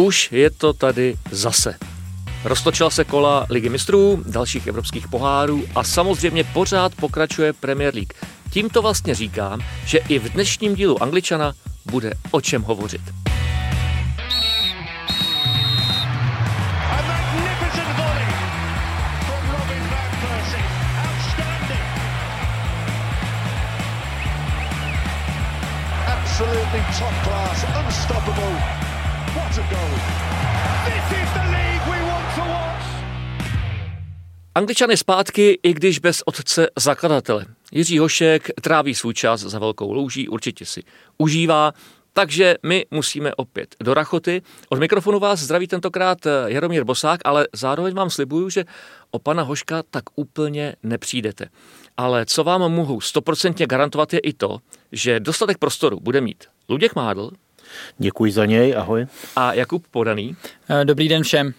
Už 0.00 0.32
je 0.32 0.50
to 0.50 0.72
tady 0.72 1.16
zase. 1.30 1.74
Roztočila 2.44 2.90
se 2.90 3.04
kola 3.04 3.46
Ligy 3.50 3.68
mistrů, 3.68 4.22
dalších 4.26 4.66
evropských 4.66 5.08
pohárů 5.08 5.64
a 5.74 5.84
samozřejmě 5.84 6.44
pořád 6.44 6.94
pokračuje 6.94 7.52
Premier 7.52 7.94
League. 7.94 8.12
Tímto 8.50 8.82
vlastně 8.82 9.14
říkám, 9.14 9.60
že 9.84 9.98
i 9.98 10.18
v 10.18 10.32
dnešním 10.32 10.74
dílu 10.74 11.02
Angličana 11.02 11.52
bude 11.90 12.12
o 12.30 12.40
čem 12.40 12.62
hovořit. 12.62 13.00
Absolutely 26.06 26.84
top 26.98 27.14
class, 27.24 27.64
unstoppable. 27.84 28.79
What 29.70 29.78
a 29.78 29.86
goal. 29.86 29.98
This 30.84 31.18
is 31.22 31.32
the 31.32 31.50
league 31.50 31.86
we 31.90 32.10
want 32.10 32.34
to 32.34 32.40
watch. 32.40 32.86
Angličany 34.54 34.96
zpátky, 34.96 35.58
i 35.62 35.72
když 35.74 35.98
bez 35.98 36.22
otce 36.26 36.68
zakladatele. 36.78 37.46
Jiří 37.72 37.98
Hošek 37.98 38.50
tráví 38.62 38.94
svůj 38.94 39.14
čas 39.14 39.40
za 39.40 39.58
velkou 39.58 39.92
louží, 39.92 40.28
určitě 40.28 40.66
si 40.66 40.82
užívá, 41.18 41.72
takže 42.12 42.56
my 42.62 42.86
musíme 42.90 43.34
opět 43.34 43.74
do 43.80 43.94
rachoty. 43.94 44.42
Od 44.68 44.78
mikrofonu 44.78 45.18
vás 45.18 45.40
zdraví 45.40 45.66
tentokrát 45.66 46.26
eh, 46.26 46.30
Jaromír 46.46 46.84
Bosák, 46.84 47.20
ale 47.24 47.48
zároveň 47.52 47.94
vám 47.94 48.10
slibuju, 48.10 48.50
že 48.50 48.64
o 49.10 49.18
pana 49.18 49.42
Hoška 49.42 49.82
tak 49.90 50.04
úplně 50.14 50.74
nepřijdete. 50.82 51.48
Ale 51.96 52.26
co 52.26 52.44
vám 52.44 52.72
mohu 52.72 53.00
stoprocentně 53.00 53.66
garantovat 53.66 54.12
je 54.12 54.18
i 54.18 54.32
to, 54.32 54.58
že 54.92 55.20
dostatek 55.20 55.58
prostoru 55.58 56.00
bude 56.00 56.20
mít 56.20 56.44
Luděk 56.68 56.94
Mádl 56.94 57.30
Děkuji 57.98 58.32
za 58.32 58.44
něj, 58.44 58.74
ahoj. 58.76 59.06
a 59.36 59.52
Jakub 59.52 59.86
Podaný. 59.90 60.36
Eh, 60.68 60.84
Dobrý 60.84 61.08
den 61.08 61.22
všem. 61.22 61.54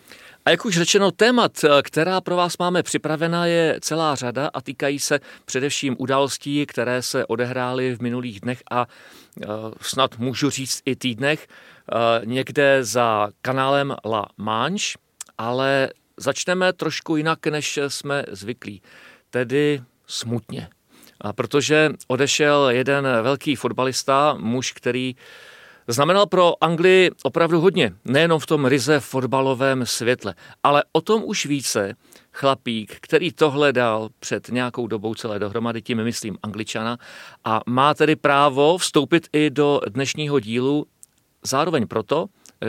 A 0.45 0.50
jak 0.50 0.66
už 0.66 0.78
řečeno, 0.78 1.12
témat, 1.12 1.64
eh, 1.64 1.81
která 1.81 2.22
pro 2.22 2.36
vás 2.36 2.58
máme 2.58 2.84
připravena, 2.84 3.45
je 3.45 3.78
celá 3.81 4.16
řada 4.16 4.50
a 4.54 4.62
týkají 4.62 5.00
se 5.00 5.20
především 5.45 5.95
událostí, 6.00 6.66
které 6.66 7.02
se 7.02 7.26
odehrály 7.26 7.95
v 7.95 8.02
minulých 8.02 8.39
dnech 8.39 8.64
a 8.72 8.88
eh, 9.42 9.45
snad 9.82 10.17
můžu 10.17 10.50
říct 10.50 10.82
i 10.86 10.95
týdnech, 10.95 11.48
někde 12.26 12.84
za 12.84 13.30
kanálem 13.42 13.95
La 14.06 14.26
Manche, 14.38 14.98
ale 15.38 15.89
začneme 16.17 16.73
trošku 16.73 17.17
jinak, 17.17 17.48
než 17.48 17.80
jsme 17.88 18.26
zvyklí, 18.32 18.82
tedy 19.30 19.82
smutně. 20.08 20.70
A 21.22 21.34
protože 21.34 21.89
odešel 22.08 22.70
jeden 22.70 23.08
velký 23.22 23.56
fotbalista, 23.56 24.36
muž, 24.39 24.72
který 24.72 25.16
Znamenal 25.88 26.26
pro 26.26 26.64
Anglii 26.64 27.12
opravdu 27.24 27.62
hodně, 27.62 27.94
nejenom 28.06 28.40
v 28.40 28.46
tom 28.46 28.66
ryze 28.66 29.00
fotbalovém 29.00 29.86
světle, 29.86 30.36
ale 30.64 30.84
o 30.92 31.02
tom 31.02 31.22
už 31.26 31.46
více 31.46 31.94
chlapík, 32.34 32.98
který 33.02 33.32
tohle 33.32 33.73
dal 33.73 34.10
před 34.20 34.50
nějakou 34.50 34.88
dobou 34.88 35.16
celé 35.16 35.40
dohromady, 35.40 35.82
tím 35.82 36.04
myslím 36.04 36.38
Angličana, 36.44 36.98
a 37.44 37.61
má 37.66 37.94
tedy 37.94 38.16
právo 38.16 38.78
vstoupit 38.78 39.28
i 39.33 39.50
do 39.50 39.82
dnešního 39.89 40.39
dílu, 40.39 40.86
zároveň 41.44 41.88
proto, 41.88 42.26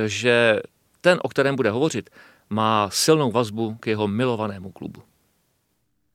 že 0.07 0.61
ten, 1.01 1.19
o 1.23 1.29
kterém 1.29 1.57
bude 1.57 1.71
hovořit, 1.71 2.11
má 2.51 2.91
silnou 2.91 3.33
vazbu 3.33 3.77
k 3.81 3.87
jeho 3.87 4.09
milovanému 4.09 4.73
klubu. 4.73 5.03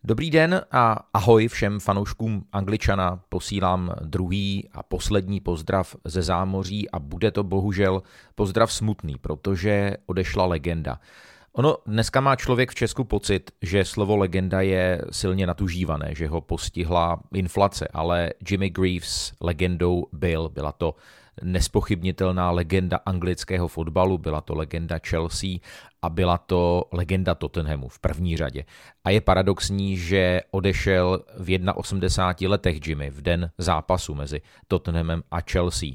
Dobrý 0.08 0.32
den 0.32 0.62
a 0.72 1.00
ahoj 1.14 1.48
všem 1.48 1.80
fanouškům 1.80 2.46
Angličana. 2.52 3.20
Posílám 3.30 3.96
druhý 4.02 4.70
a 4.72 4.84
poslední 4.84 5.40
pozdrav 5.40 5.96
ze 6.06 6.22
zámoří 6.22 6.92
a 6.92 7.00
bude 7.00 7.32
to 7.32 7.44
bohužel 7.44 8.04
pozdrav 8.36 8.74
smutný, 8.74 9.16
protože 9.22 9.98
odešla 10.06 10.46
legenda. 10.46 11.00
Ono 11.54 11.78
dneska 11.86 12.22
má 12.22 12.36
člověk 12.36 12.72
v 12.72 12.76
Česku 12.76 13.04
pocit, 13.04 13.52
že 13.62 13.86
slovo 13.86 14.18
legenda 14.18 14.62
je 14.62 15.02
silně 15.12 15.48
natužívané, 15.48 16.16
že 16.16 16.28
ho 16.28 16.42
postihla 16.42 17.20
inflace, 17.34 17.88
ale 17.94 18.34
Jimmy 18.50 18.70
Greaves 18.70 19.32
legendou 19.42 20.08
byl. 20.12 20.50
Byla 20.50 20.72
to 20.72 20.96
nespochybnitelná 21.44 22.52
legenda 22.52 23.00
anglického 23.06 23.68
fotbalu, 23.68 24.18
byla 24.18 24.42
to 24.42 24.56
legenda 24.56 25.00
Chelsea 25.08 25.50
a 26.02 26.10
byla 26.10 26.38
to 26.38 26.86
legenda 26.92 27.36
Tottenhamu 27.36 27.88
v 27.88 28.00
první 28.00 28.38
řadě. 28.38 28.66
A 29.04 29.10
je 29.10 29.22
paradoxní, 29.22 29.98
že 29.98 30.42
odešel 30.52 31.24
v 31.40 31.60
81 31.76 32.52
letech 32.52 32.88
Jimmy 32.88 33.10
v 33.10 33.22
den 33.22 33.52
zápasu 33.58 34.16
mezi 34.16 34.42
Tottenhamem 34.68 35.24
a 35.32 35.42
Chelsea. 35.52 35.90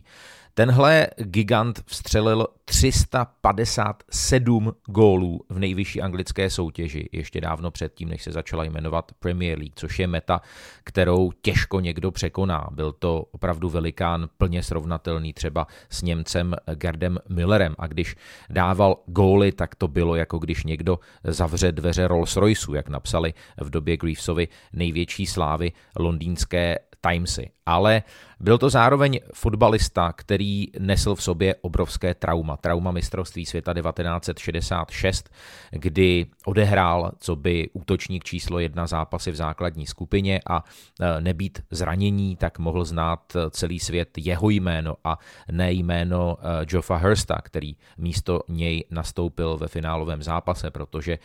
Tenhle 0.54 1.06
gigant 1.16 1.80
vstřelil 1.86 2.46
357 2.64 4.72
gólů 4.86 5.40
v 5.48 5.58
nejvyšší 5.58 6.02
anglické 6.02 6.50
soutěži, 6.50 7.08
ještě 7.12 7.40
dávno 7.40 7.70
předtím, 7.70 8.08
než 8.08 8.22
se 8.22 8.32
začala 8.32 8.64
jmenovat 8.64 9.12
Premier 9.20 9.58
League, 9.58 9.74
což 9.74 9.98
je 9.98 10.06
meta, 10.06 10.40
kterou 10.84 11.32
těžko 11.42 11.80
někdo 11.80 12.10
překoná. 12.10 12.68
Byl 12.70 12.92
to 12.92 13.24
opravdu 13.32 13.68
velikán 13.68 14.28
plně 14.38 14.62
srovnatelný 14.62 15.32
třeba 15.32 15.66
s 15.90 16.02
Němcem 16.02 16.56
Gerdem 16.74 17.18
Müllerem 17.28 17.74
a 17.78 17.86
když 17.86 18.16
dával 18.50 18.96
góly, 19.06 19.52
tak 19.52 19.74
to 19.74 19.88
bylo 19.88 20.16
jako 20.16 20.38
když 20.38 20.64
někdo 20.64 20.98
zavře 21.24 21.72
dveře 21.72 22.08
Rolls 22.08 22.36
Royceu, 22.36 22.74
jak 22.74 22.88
napsali 22.88 23.34
v 23.60 23.70
době 23.70 23.96
Greavesovy 23.96 24.48
největší 24.72 25.26
slávy 25.26 25.72
londýnské 25.98 26.78
Timesy. 27.08 27.50
Ale 27.66 28.02
byl 28.42 28.58
to 28.58 28.70
zároveň 28.70 29.20
fotbalista, 29.34 30.12
který 30.12 30.66
nesl 30.78 31.14
v 31.14 31.22
sobě 31.22 31.54
obrovské 31.60 32.14
trauma. 32.14 32.56
Trauma 32.56 32.90
mistrovství 32.90 33.46
světa 33.46 33.74
1966, 33.74 35.30
kdy 35.70 36.26
odehrál, 36.46 37.12
co 37.18 37.36
by 37.36 37.70
útočník 37.72 38.24
číslo 38.24 38.58
jedna 38.58 38.86
zápasy 38.86 39.30
v 39.30 39.36
základní 39.36 39.86
skupině 39.86 40.40
a 40.50 40.64
e, 41.00 41.20
nebýt 41.20 41.62
zranění, 41.70 42.36
tak 42.36 42.58
mohl 42.58 42.84
znát 42.84 43.20
celý 43.50 43.78
svět 43.78 44.18
jeho 44.18 44.50
jméno 44.50 44.96
a 45.04 45.18
ne 45.50 45.72
jméno 45.72 46.36
e, 46.40 46.66
Joffa 46.68 46.96
Hursta, 46.96 47.38
který 47.42 47.76
místo 47.98 48.40
něj 48.48 48.84
nastoupil 48.90 49.56
ve 49.56 49.68
finálovém 49.68 50.22
zápase, 50.22 50.70
protože 50.70 51.12
e, 51.12 51.18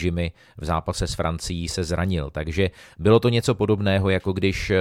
Jimmy 0.00 0.32
v 0.56 0.64
zápase 0.64 1.06
s 1.06 1.14
Francií 1.14 1.68
se 1.68 1.84
zranil. 1.84 2.30
Takže 2.30 2.70
bylo 2.98 3.20
to 3.20 3.28
něco 3.28 3.54
podobného, 3.54 4.10
jako 4.10 4.32
když 4.32 4.72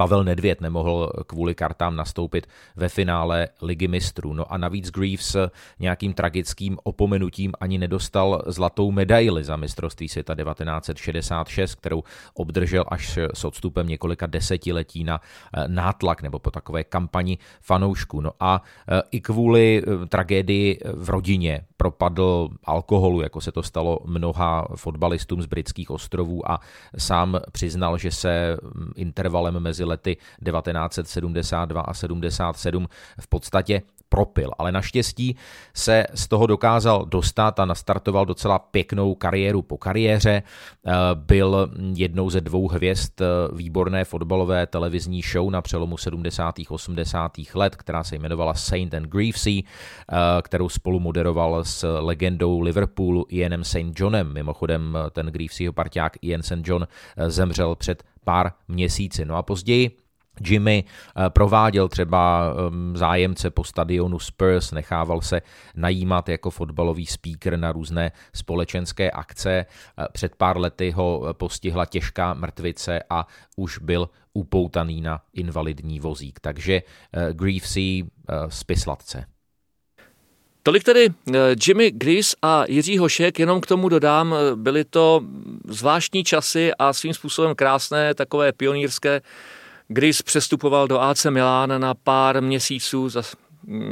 Pavel 0.00 0.24
Nedvěd 0.24 0.60
nemohl 0.60 1.12
kvůli 1.26 1.54
kartám 1.54 1.96
nastoupit 1.96 2.46
ve 2.76 2.88
finále 2.88 3.48
Ligy 3.62 3.88
mistrů. 3.88 4.34
No 4.34 4.52
a 4.52 4.56
navíc 4.56 4.90
Greaves 4.90 5.36
nějakým 5.78 6.14
tragickým 6.14 6.78
opomenutím 6.82 7.52
ani 7.60 7.78
nedostal 7.78 8.42
zlatou 8.46 8.90
medaili 8.90 9.44
za 9.44 9.56
mistrovství 9.56 10.08
světa 10.08 10.34
1966, 10.34 11.74
kterou 11.74 12.02
obdržel 12.34 12.84
až 12.88 13.18
s 13.34 13.44
odstupem 13.44 13.88
několika 13.88 14.26
desetiletí 14.26 15.04
na 15.04 15.20
eh, 15.20 15.68
nátlak 15.68 16.22
nebo 16.22 16.38
po 16.38 16.50
takové 16.50 16.84
kampani 16.84 17.38
fanoušků. 17.60 18.20
No 18.20 18.32
a 18.40 18.62
eh, 18.88 19.02
i 19.10 19.20
kvůli 19.20 19.82
eh, 19.82 20.06
tragédii 20.06 20.78
v 20.94 21.10
rodině 21.10 21.60
propadl 21.76 22.48
alkoholu, 22.64 23.20
jako 23.20 23.40
se 23.40 23.52
to 23.52 23.62
stalo 23.62 23.98
mnoha 24.04 24.68
fotbalistům 24.76 25.42
z 25.42 25.46
britských 25.46 25.90
ostrovů 25.90 26.50
a 26.50 26.60
sám 26.98 27.40
přiznal, 27.52 27.98
že 27.98 28.10
se 28.10 28.56
mm, 28.62 28.92
intervalem 28.96 29.60
mezi 29.60 29.87
lety 29.88 30.16
1972 30.44 31.80
a 31.80 31.94
77 31.94 32.88
v 33.20 33.28
podstatě 33.28 33.82
propil, 34.08 34.50
ale 34.58 34.72
naštěstí 34.72 35.36
se 35.74 36.04
z 36.14 36.28
toho 36.28 36.46
dokázal 36.46 37.06
dostat 37.06 37.60
a 37.60 37.64
nastartoval 37.64 38.26
docela 38.26 38.58
pěknou 38.58 39.14
kariéru 39.14 39.62
po 39.62 39.78
kariéře. 39.78 40.42
Eh, 40.86 40.92
Byl 41.14 41.70
jednou 41.94 42.30
ze 42.30 42.40
dvou 42.40 42.68
hvězd 42.68 43.20
eh, 43.20 43.26
výborné 43.52 44.04
fotbalové 44.04 44.66
televizní 44.66 45.22
show 45.22 45.50
na 45.50 45.62
přelomu 45.62 45.96
70. 45.96 46.54
80. 46.68 47.32
let, 47.54 47.76
která 47.76 48.04
se 48.04 48.16
jmenovala 48.16 48.54
Saint 48.54 48.94
and 48.94 49.06
Greavesy, 49.06 49.62
eh, 49.62 50.16
kterou 50.42 50.68
spolu 50.68 51.00
moderoval 51.00 51.64
s 51.64 51.98
legendou 52.00 52.60
Liverpoolu 52.60 53.26
Ianem 53.28 53.64
St. 53.64 54.00
Johnem. 54.00 54.32
Mimochodem 54.32 54.98
ten 55.12 55.26
Greavesyho 55.26 55.72
parťák 55.72 56.12
Ian 56.22 56.42
St. 56.42 56.62
John 56.64 56.86
zemřel 57.28 57.74
před 57.74 58.02
pár 58.28 58.52
měsíci. 58.68 59.24
No 59.24 59.36
a 59.36 59.42
později 59.42 59.96
Jimmy 60.44 60.84
eh, 60.84 61.30
prováděl 61.30 61.88
třeba 61.88 62.52
ehm, 62.66 62.96
zájemce 62.96 63.50
po 63.50 63.64
stadionu 63.64 64.18
Spurs, 64.18 64.72
nechával 64.72 65.20
se 65.20 65.42
najímat 65.74 66.28
jako 66.28 66.50
fotbalový 66.50 67.06
speaker 67.06 67.56
na 67.58 67.72
různé 67.72 68.12
společenské 68.32 69.10
akce. 69.10 69.50
Eh, 69.50 70.06
před 70.12 70.36
pár 70.36 70.58
lety 70.58 70.90
ho 70.90 71.24
postihla 71.32 71.84
těžká 71.86 72.34
mrtvice 72.34 73.02
a 73.10 73.26
už 73.56 73.78
byl 73.78 74.08
upoutaný 74.32 75.00
na 75.00 75.20
invalidní 75.32 76.00
vozík. 76.00 76.40
Takže 76.40 76.82
Greavesy 77.32 78.04
spislatce. 78.48 79.37
Tolik 80.68 80.84
tedy 80.84 81.08
Jimmy 81.66 81.90
Gris 81.90 82.34
a 82.42 82.64
Jiří 82.68 82.98
Hošek, 82.98 83.38
jenom 83.38 83.60
k 83.60 83.66
tomu 83.66 83.88
dodám, 83.88 84.34
byly 84.54 84.84
to 84.84 85.20
zvláštní 85.68 86.24
časy 86.24 86.72
a 86.78 86.92
svým 86.92 87.14
způsobem 87.14 87.54
krásné, 87.54 88.14
takové 88.14 88.52
pionýrské 88.52 89.20
Gris 89.88 90.22
přestupoval 90.22 90.88
do 90.88 91.00
AC 91.00 91.24
Milán 91.24 91.80
na 91.80 91.94
pár 91.94 92.42
měsíců 92.42 93.08
za 93.08 93.22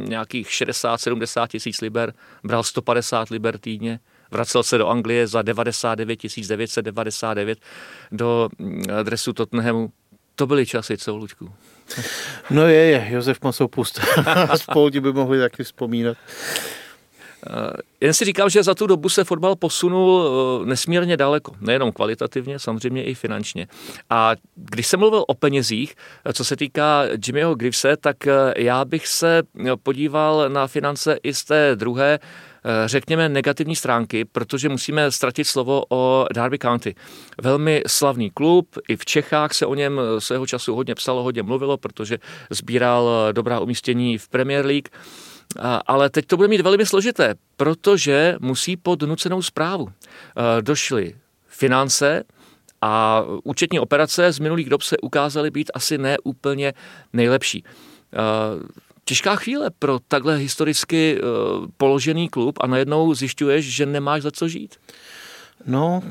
nějakých 0.08 0.48
60-70 0.48 1.46
tisíc 1.48 1.80
liber, 1.80 2.14
bral 2.44 2.62
150 2.62 3.28
liber 3.30 3.58
týdně, 3.58 4.00
vracel 4.30 4.62
se 4.62 4.78
do 4.78 4.88
Anglie 4.88 5.26
za 5.26 5.42
99 5.42 6.20
999 6.48 7.58
do 8.12 8.48
adresu 8.98 9.32
Tottenhamu. 9.32 9.92
To 10.34 10.46
byly 10.46 10.66
časy, 10.66 10.98
co, 10.98 11.16
Luďku? 11.16 11.52
No 12.50 12.66
je, 12.66 12.84
je, 12.84 13.08
Josef 13.10 13.38
Masopust. 13.42 14.00
Spolu 14.56 14.90
by 14.90 15.12
mohli 15.12 15.38
taky 15.38 15.64
vzpomínat. 15.64 16.16
Eh, 17.46 17.76
jen 18.00 18.14
si 18.14 18.24
říkám, 18.24 18.50
že 18.50 18.62
za 18.62 18.74
tu 18.74 18.86
dobu 18.86 19.08
se 19.08 19.24
fotbal 19.24 19.56
posunul 19.56 20.28
eh, 20.62 20.66
nesmírně 20.66 21.16
daleko, 21.16 21.52
nejenom 21.60 21.92
kvalitativně, 21.92 22.58
samozřejmě 22.58 23.04
i 23.04 23.14
finančně. 23.14 23.66
A 24.10 24.32
když 24.56 24.86
jsem 24.86 25.00
mluvil 25.00 25.24
o 25.28 25.34
penězích, 25.34 25.94
eh, 26.24 26.32
co 26.32 26.44
se 26.44 26.56
týká 26.56 27.02
Jimmyho 27.26 27.54
Grivse, 27.54 27.96
tak 27.96 28.16
já 28.56 28.84
bych 28.84 29.06
se 29.06 29.42
podíval 29.82 30.48
na 30.48 30.66
finance 30.66 31.18
i 31.22 31.34
z 31.34 31.44
té 31.44 31.76
druhé, 31.76 32.18
řekněme, 32.86 33.28
negativní 33.28 33.76
stránky, 33.76 34.24
protože 34.24 34.68
musíme 34.68 35.10
ztratit 35.10 35.44
slovo 35.44 35.82
o 35.88 36.26
Derby 36.34 36.58
County. 36.58 36.94
Velmi 37.40 37.82
slavný 37.86 38.30
klub, 38.30 38.78
i 38.88 38.96
v 38.96 39.04
Čechách 39.04 39.54
se 39.54 39.66
o 39.66 39.74
něm 39.74 40.00
svého 40.18 40.46
času 40.46 40.74
hodně 40.74 40.94
psalo, 40.94 41.22
hodně 41.22 41.42
mluvilo, 41.42 41.76
protože 41.76 42.18
sbíral 42.50 43.10
dobrá 43.32 43.60
umístění 43.60 44.18
v 44.18 44.28
Premier 44.28 44.66
League. 44.66 44.88
Ale 45.86 46.10
teď 46.10 46.26
to 46.26 46.36
bude 46.36 46.48
mít 46.48 46.60
velmi 46.60 46.86
složité, 46.86 47.34
protože 47.56 48.36
musí 48.40 48.76
pod 48.76 49.02
nucenou 49.02 49.42
zprávu. 49.42 49.88
Došly 50.60 51.14
finance, 51.46 52.24
a 52.82 53.22
účetní 53.44 53.80
operace 53.80 54.32
z 54.32 54.38
minulých 54.38 54.70
dob 54.70 54.82
se 54.82 54.96
ukázaly 55.02 55.50
být 55.50 55.70
asi 55.74 55.98
neúplně 55.98 56.72
nejlepší. 57.12 57.64
Těžká 59.08 59.36
chvíle 59.36 59.70
pro 59.78 59.98
takhle 60.08 60.36
historicky 60.36 61.20
položený 61.76 62.28
klub 62.28 62.58
a 62.60 62.66
najednou 62.66 63.14
zjišťuješ, 63.14 63.64
že 63.64 63.86
nemáš 63.86 64.22
za 64.22 64.30
co 64.30 64.48
žít. 64.48 64.74
No, 65.66 66.02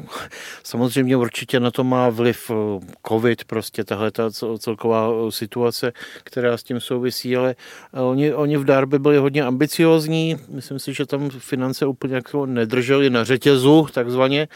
samozřejmě 0.64 1.18
určitě 1.18 1.60
na 1.60 1.72
to 1.72 1.84
má 1.84 2.10
vliv 2.10 2.52
eh, 2.52 2.86
covid, 3.08 3.44
prostě 3.44 3.84
tahle 3.84 4.12
ta 4.12 4.32
celková 4.60 5.10
eh, 5.10 5.32
situace, 5.32 5.94
která 6.24 6.58
s 6.58 6.64
tím 6.64 6.80
souvisí, 6.80 7.38
ale 7.38 7.56
eh, 7.94 8.02
oni, 8.02 8.34
oni 8.34 8.58
v 8.58 8.64
Darby 8.64 9.00
byli 9.00 9.18
hodně 9.18 9.44
ambiciozní, 9.44 10.38
myslím 10.50 10.80
si, 10.80 10.94
že 10.94 11.06
tam 11.06 11.30
finance 11.30 11.86
úplně 11.86 12.16
jako 12.16 12.46
nedrželi 12.46 13.10
na 13.10 13.24
řetězu, 13.24 13.88
takzvaně, 13.94 14.48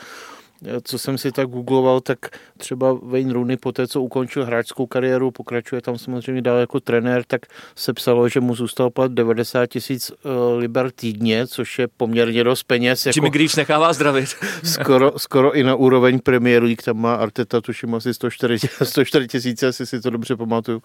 co 0.84 1.00
jsem 1.00 1.18
si 1.18 1.32
tak 1.32 1.48
googloval, 1.48 2.02
tak 2.02 2.20
třeba 2.58 2.94
Wayne 2.94 3.34
Rooney 3.34 3.58
po 3.58 3.72
té, 3.72 3.88
co 3.88 4.02
ukončil 4.02 4.46
hráčskou 4.46 4.88
kariéru, 4.88 5.32
pokračuje 5.32 5.82
tam 5.82 5.98
samozřejmě 5.98 6.42
dál 6.42 6.58
jako 6.58 6.80
trenér, 6.80 7.24
tak 7.28 7.42
se 7.76 7.94
psalo, 7.94 8.30
že 8.30 8.40
mu 8.40 8.56
zůstal 8.56 8.90
plat 8.90 9.12
90 9.12 9.66
tisíc 9.66 10.12
eh, 10.12 10.30
liber 10.58 10.92
týdně, 10.92 11.48
což 11.48 11.80
je 11.80 11.88
poměrně 11.88 12.44
dost 12.44 12.64
peněz. 12.64 13.06
Jako 13.06 13.18
Jimmy 13.18 13.30
Greaves 13.30 13.56
nechává 13.56 13.94
zdravit. 13.94 14.30
skoro, 14.64 15.20
skoro 15.20 15.56
i 15.56 15.64
na 15.64 15.76
úroveň 15.76 16.20
Premier 16.20 16.64
League, 16.64 16.84
tam 16.84 16.98
má 16.98 17.16
Arteta 17.16 17.62
tuším 17.62 17.96
asi 17.96 18.14
104 18.14 19.28
tisíce, 19.28 19.68
asi 19.68 19.86
si 19.86 20.02
to 20.02 20.10
dobře 20.10 20.36
pamatuju. 20.36 20.82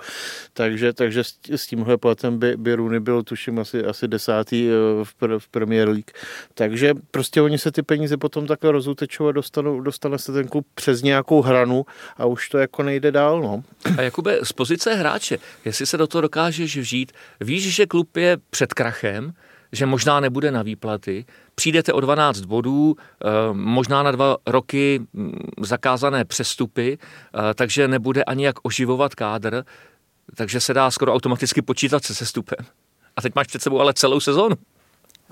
Takže, 0.52 0.92
takže 0.92 1.24
s, 1.54 1.66
tímhle 1.66 1.96
platem 1.96 2.38
by, 2.38 2.56
by 2.56 2.74
Rooney 2.74 3.00
byl 3.00 3.22
tuším 3.22 3.58
asi, 3.58 3.84
asi 3.84 4.08
desátý 4.08 4.68
eh, 4.68 5.04
v, 5.04 5.38
v 5.38 5.48
Premier 5.48 5.88
League. 5.88 6.10
Takže 6.54 6.94
prostě 7.10 7.42
oni 7.42 7.58
se 7.58 7.72
ty 7.72 7.82
peníze 7.82 8.16
potom 8.16 8.46
takhle 8.46 8.72
rozutečovat 8.72 9.34
dostanou 9.34 9.63
dostanu, 9.64 9.80
dostane 9.80 10.18
se 10.18 10.32
ten 10.32 10.48
klub 10.48 10.66
přes 10.74 11.02
nějakou 11.02 11.42
hranu 11.42 11.86
a 12.16 12.26
už 12.26 12.48
to 12.48 12.58
jako 12.58 12.82
nejde 12.82 13.12
dál. 13.12 13.42
No. 13.42 13.62
A 13.98 14.02
Jakube, 14.02 14.38
z 14.42 14.52
pozice 14.52 14.94
hráče, 14.94 15.38
jestli 15.64 15.86
se 15.86 15.96
do 15.96 16.06
toho 16.06 16.22
dokážeš 16.22 16.76
vžít, 16.76 17.12
víš, 17.40 17.74
že 17.74 17.86
klub 17.86 18.16
je 18.16 18.36
před 18.50 18.74
krachem, 18.74 19.32
že 19.72 19.86
možná 19.86 20.20
nebude 20.20 20.50
na 20.50 20.62
výplaty, 20.62 21.24
přijdete 21.54 21.92
o 21.92 22.00
12 22.00 22.40
bodů, 22.40 22.96
eh, 22.96 23.28
možná 23.52 24.02
na 24.02 24.10
dva 24.10 24.36
roky 24.46 25.00
mm, 25.12 25.32
zakázané 25.60 26.24
přestupy, 26.24 26.98
eh, 26.98 27.54
takže 27.54 27.88
nebude 27.88 28.24
ani 28.24 28.44
jak 28.44 28.56
oživovat 28.62 29.14
kádr, 29.14 29.64
takže 30.36 30.60
se 30.60 30.74
dá 30.74 30.90
skoro 30.90 31.14
automaticky 31.14 31.62
počítat 31.62 32.04
se 32.04 32.14
sestupem. 32.14 32.66
A 33.16 33.22
teď 33.22 33.34
máš 33.34 33.46
před 33.46 33.62
sebou 33.62 33.80
ale 33.80 33.94
celou 33.94 34.20
sezónu. 34.20 34.56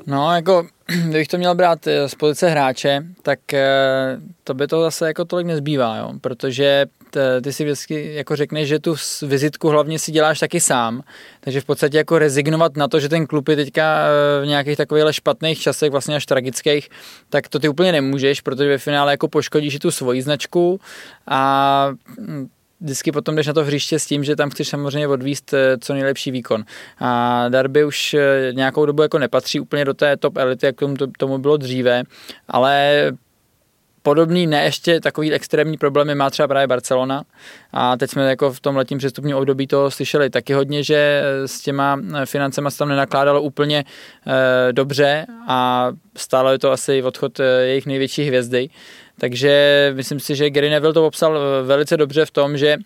No, 0.07 0.35
jako, 0.35 0.67
kdybych 0.87 1.29
to 1.29 1.39
měl 1.39 1.55
brát 1.55 1.87
eh, 1.87 2.09
z 2.09 2.15
pozice 2.15 2.49
hráče, 2.49 3.05
tak 3.23 3.55
eh, 3.55 4.19
to 4.45 4.55
by 4.55 4.67
to 4.67 4.83
zase 4.83 5.07
jako 5.07 5.25
tolik 5.25 5.47
nezbývá, 5.47 5.97
jo? 5.97 6.13
protože 6.21 6.87
ty 7.43 7.53
si 7.53 7.65
vždycky 7.65 8.15
jako 8.15 8.37
řekneš, 8.37 8.69
že 8.69 8.79
tu 8.79 8.95
vizitku 9.23 9.69
hlavně 9.69 9.99
si 9.99 10.13
děláš 10.13 10.41
taky 10.41 10.61
sám, 10.61 11.03
takže 11.41 11.61
v 11.61 11.65
podstatě 11.65 11.97
jako 11.97 12.19
rezignovat 12.19 12.77
na 12.77 12.89
to, 12.89 13.01
že 13.01 13.09
ten 13.09 13.27
klub 13.27 13.49
je 13.49 13.57
teďka 13.57 14.07
eh, 14.07 14.43
v 14.43 14.47
nějakých 14.47 14.77
takových 14.77 15.15
špatných 15.15 15.61
časech, 15.61 15.91
vlastně 15.91 16.17
až 16.17 16.27
tragických, 16.27 16.89
tak 17.29 17.49
to 17.49 17.59
ty 17.59 17.69
úplně 17.69 17.93
nemůžeš, 17.93 18.41
protože 18.41 18.69
ve 18.69 18.79
finále 18.79 19.13
jako 19.13 19.29
poškodíš 19.29 19.75
i 19.75 19.79
tu 19.79 19.91
svoji 19.91 20.23
značku 20.23 20.81
a 21.27 21.91
hm, 22.21 22.49
vždycky 22.83 23.13
potom 23.13 23.37
jdeš 23.37 23.47
na 23.47 23.53
to 23.53 23.65
hřiště 23.65 23.99
s 23.99 24.07
tím, 24.07 24.25
že 24.25 24.37
tam 24.37 24.51
chceš 24.51 24.69
samozřejmě 24.69 25.09
odvíst 25.09 25.55
eh, 25.55 25.79
co 25.79 25.95
nejlepší 25.95 26.31
výkon. 26.31 26.65
A 26.99 27.49
Darby 27.49 27.85
už 27.85 28.15
eh, 28.15 28.53
nějakou 28.53 28.87
dobu 28.87 29.03
jako 29.03 29.19
nepatří 29.19 29.61
úplně 29.61 29.85
do 29.85 29.95
té 29.95 30.17
top 30.17 30.37
elity, 30.37 30.67
jak 30.67 30.77
tomu, 30.77 30.97
tomu 31.19 31.39
bylo 31.39 31.57
dříve, 31.57 32.03
ale 32.49 33.03
podobný, 34.03 34.47
ne 34.47 34.65
ještě 34.65 35.01
takový 35.01 35.33
extrémní 35.33 35.77
problémy 35.77 36.15
má 36.15 36.31
třeba 36.31 36.49
právě 36.49 36.67
Barcelona 36.67 37.25
a 37.73 37.97
teď 37.97 38.11
jsme 38.11 38.29
jako 38.29 38.53
v 38.53 38.61
tom 38.61 38.77
letním 38.77 38.99
přestupním 38.99 39.37
období 39.37 39.67
to 39.67 39.91
slyšeli 39.91 40.31
taky 40.31 40.53
hodně, 40.53 40.83
že 40.83 41.23
s 41.47 41.61
těma 41.61 42.01
financema 42.25 42.71
se 42.71 42.79
tam 42.79 42.89
nenakládalo 42.89 43.43
úplně 43.43 43.85
e, 44.27 44.73
dobře 44.73 45.27
a 45.49 45.89
stále 46.17 46.55
je 46.55 46.59
to 46.59 46.71
asi 46.71 47.03
odchod 47.03 47.41
jejich 47.61 47.87
největší 47.87 48.25
hvězdy. 48.25 48.69
Takže 49.23 49.93
myslím 49.97 50.21
si, 50.21 50.37
že 50.37 50.51
Gary 50.51 50.71
Neville 50.71 50.95
to 50.95 51.03
popsal 51.03 51.39
eh, 51.39 51.63
velice 51.63 51.97
dobře 51.97 52.25
v 52.25 52.31
tom, 52.31 52.57
že 52.57 52.77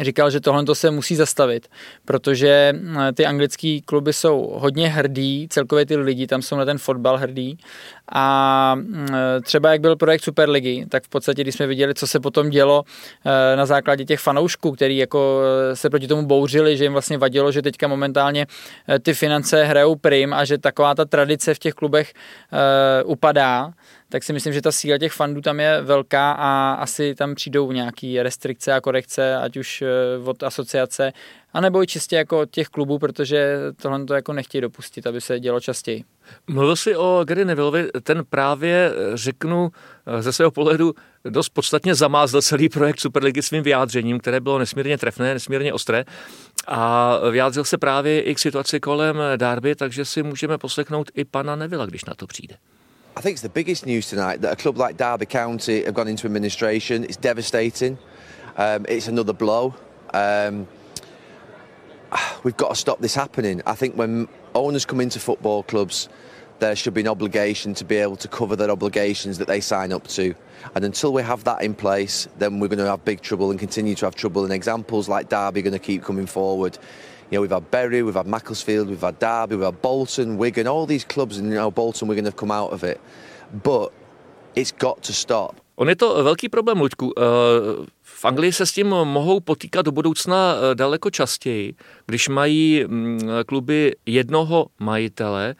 říkal, 0.00 0.30
že 0.30 0.40
tohle 0.40 0.64
se 0.72 0.90
musí 0.90 1.16
zastavit, 1.16 1.68
protože 2.04 2.74
ty 3.14 3.26
anglické 3.26 3.78
kluby 3.84 4.12
jsou 4.12 4.52
hodně 4.54 4.88
hrdí, 4.88 5.48
celkově 5.50 5.86
ty 5.86 5.96
lidi 5.96 6.26
tam 6.26 6.42
jsou 6.42 6.56
na 6.56 6.64
ten 6.64 6.78
fotbal 6.78 7.16
hrdí 7.16 7.58
a 8.12 8.76
třeba 9.42 9.72
jak 9.72 9.80
byl 9.80 9.96
projekt 9.96 10.24
Superligy, 10.24 10.86
tak 10.88 11.04
v 11.04 11.08
podstatě, 11.08 11.42
když 11.42 11.54
jsme 11.54 11.66
viděli, 11.66 11.94
co 11.94 12.06
se 12.06 12.20
potom 12.20 12.50
dělo 12.50 12.82
na 13.56 13.66
základě 13.66 14.04
těch 14.04 14.20
fanoušků, 14.20 14.72
který 14.72 14.96
jako 14.96 15.40
se 15.74 15.90
proti 15.90 16.06
tomu 16.06 16.26
bouřili, 16.26 16.76
že 16.76 16.84
jim 16.84 16.92
vlastně 16.92 17.18
vadilo, 17.18 17.52
že 17.52 17.62
teďka 17.62 17.88
momentálně 17.88 18.46
ty 19.02 19.14
finance 19.14 19.64
hrajou 19.64 19.96
prim 19.96 20.34
a 20.34 20.44
že 20.44 20.58
taková 20.58 20.94
ta 20.94 21.04
tradice 21.04 21.54
v 21.54 21.58
těch 21.58 21.74
klubech 21.74 22.12
upadá, 23.04 23.72
tak 24.10 24.24
si 24.24 24.32
myslím, 24.32 24.52
že 24.52 24.62
ta 24.62 24.72
síla 24.72 24.98
těch 24.98 25.12
fandů 25.12 25.40
tam 25.40 25.60
je 25.60 25.82
velká 25.82 26.32
a 26.32 26.72
asi 26.72 27.14
tam 27.14 27.34
přijdou 27.34 27.72
nějaké 27.72 28.22
restrikce 28.22 28.72
a 28.72 28.80
korekce, 28.80 29.36
ať 29.36 29.56
už 29.56 29.82
eh, 29.82 29.88
od 30.24 30.42
asociace, 30.42 31.12
anebo 31.52 31.82
i 31.82 31.86
čistě 31.86 32.16
jako 32.16 32.40
od 32.40 32.50
těch 32.50 32.68
klubů, 32.68 32.98
protože 32.98 33.58
tohle 33.82 34.04
to 34.04 34.14
jako 34.14 34.32
nechtějí 34.32 34.62
dopustit, 34.62 35.06
aby 35.06 35.20
se 35.20 35.40
dělo 35.40 35.60
častěji. 35.60 36.04
Mluvil 36.46 36.76
jsi 36.76 36.96
o 36.96 37.24
Gary 37.24 37.44
Nevilleovi, 37.44 37.88
ten 38.02 38.24
právě, 38.30 38.92
eh, 38.92 39.16
řeknu, 39.16 39.70
eh, 40.06 40.22
ze 40.22 40.32
svého 40.32 40.50
pohledu 40.50 40.94
dost 41.24 41.48
podstatně 41.48 41.94
zamázl 41.94 42.42
celý 42.42 42.68
projekt 42.68 43.00
Superligy 43.00 43.42
svým 43.42 43.62
vyjádřením, 43.62 44.18
které 44.18 44.40
bylo 44.40 44.58
nesmírně 44.58 44.98
trefné, 44.98 45.34
nesmírně 45.34 45.72
ostré 45.72 46.04
a 46.68 47.16
vyjádřil 47.30 47.64
se 47.64 47.78
právě 47.78 48.22
i 48.22 48.34
k 48.34 48.38
situaci 48.38 48.80
kolem 48.80 49.18
Darby, 49.36 49.74
takže 49.74 50.04
si 50.04 50.22
můžeme 50.22 50.58
poslechnout 50.58 51.10
i 51.14 51.24
pana 51.24 51.56
Nevilla, 51.56 51.86
když 51.86 52.04
na 52.04 52.14
to 52.14 52.26
přijde. 52.26 52.56
I 53.16 53.22
think 53.22 53.34
it's 53.34 53.42
the 53.42 53.48
biggest 53.48 53.86
news 53.86 54.08
tonight 54.08 54.40
that 54.42 54.52
a 54.52 54.56
club 54.56 54.78
like 54.78 54.96
Derby 54.96 55.26
County 55.26 55.84
have 55.84 55.94
gone 55.94 56.06
into 56.06 56.26
administration. 56.26 57.02
It's 57.02 57.16
devastating. 57.16 57.98
Um, 58.56 58.86
it's 58.88 59.08
another 59.08 59.32
blow. 59.32 59.74
Um, 60.14 60.68
we've 62.44 62.56
got 62.56 62.68
to 62.68 62.74
stop 62.76 63.00
this 63.00 63.14
happening. 63.14 63.62
I 63.66 63.74
think 63.74 63.96
when 63.96 64.28
owners 64.54 64.84
come 64.84 65.00
into 65.00 65.18
football 65.18 65.64
clubs, 65.64 66.08
there 66.60 66.76
should 66.76 66.94
be 66.94 67.00
an 67.00 67.08
obligation 67.08 67.74
to 67.74 67.84
be 67.84 67.96
able 67.96 68.16
to 68.16 68.28
cover 68.28 68.54
their 68.54 68.70
obligations 68.70 69.38
that 69.38 69.48
they 69.48 69.60
sign 69.60 69.92
up 69.92 70.06
to. 70.08 70.32
And 70.76 70.84
until 70.84 71.12
we 71.12 71.22
have 71.22 71.42
that 71.44 71.62
in 71.62 71.74
place, 71.74 72.28
then 72.38 72.60
we're 72.60 72.68
going 72.68 72.78
to 72.78 72.86
have 72.86 73.04
big 73.04 73.22
trouble 73.22 73.50
and 73.50 73.58
continue 73.58 73.96
to 73.96 74.06
have 74.06 74.14
trouble. 74.14 74.44
And 74.44 74.52
examples 74.52 75.08
like 75.08 75.28
Derby 75.28 75.60
are 75.60 75.62
going 75.64 75.72
to 75.72 75.80
keep 75.80 76.04
coming 76.04 76.26
forward. 76.26 76.78
You 77.30 77.36
know, 77.36 77.42
we've 77.42 77.50
had 77.50 77.70
Bury, 77.70 78.02
we've 78.02 78.14
had 78.14 78.26
Macclesfield, 78.26 78.88
we've 78.88 79.00
had 79.00 79.18
Derby, 79.20 79.54
we've 79.54 79.64
had 79.64 79.80
Bolton, 79.80 80.36
Wigan, 80.36 80.66
all 80.66 80.86
these 80.86 81.04
clubs, 81.04 81.38
and 81.38 81.48
you 81.48 81.54
know, 81.54 81.70
Bolton, 81.70 82.08
Wigan 82.08 82.24
have 82.24 82.36
come 82.36 82.50
out 82.50 82.72
of 82.72 82.82
it. 82.82 83.00
But 83.62 83.92
it's 84.56 84.72
got 84.72 85.02
to 85.04 85.12
stop. 85.12 85.60
On 85.76 85.88
je 85.88 85.96
to 85.96 86.24
velký 86.24 86.48
problém, 86.48 86.80
Luďku. 86.80 87.12
Eh, 87.18 87.22
v 88.02 88.24
Anglii 88.24 88.52
se 88.52 88.66
s 88.66 88.72
tím 88.72 88.86
mohou 88.86 89.40
potýkat 89.40 89.84
do 89.86 89.92
budoucna 89.92 90.54
eh, 90.54 90.74
daleko 90.74 91.10
častěji, 91.10 91.74
když 92.06 92.28
mají 92.28 92.84
mm, 92.86 93.20
kluby 93.46 93.94
jednoho 94.06 94.66
majitele, 94.78 95.54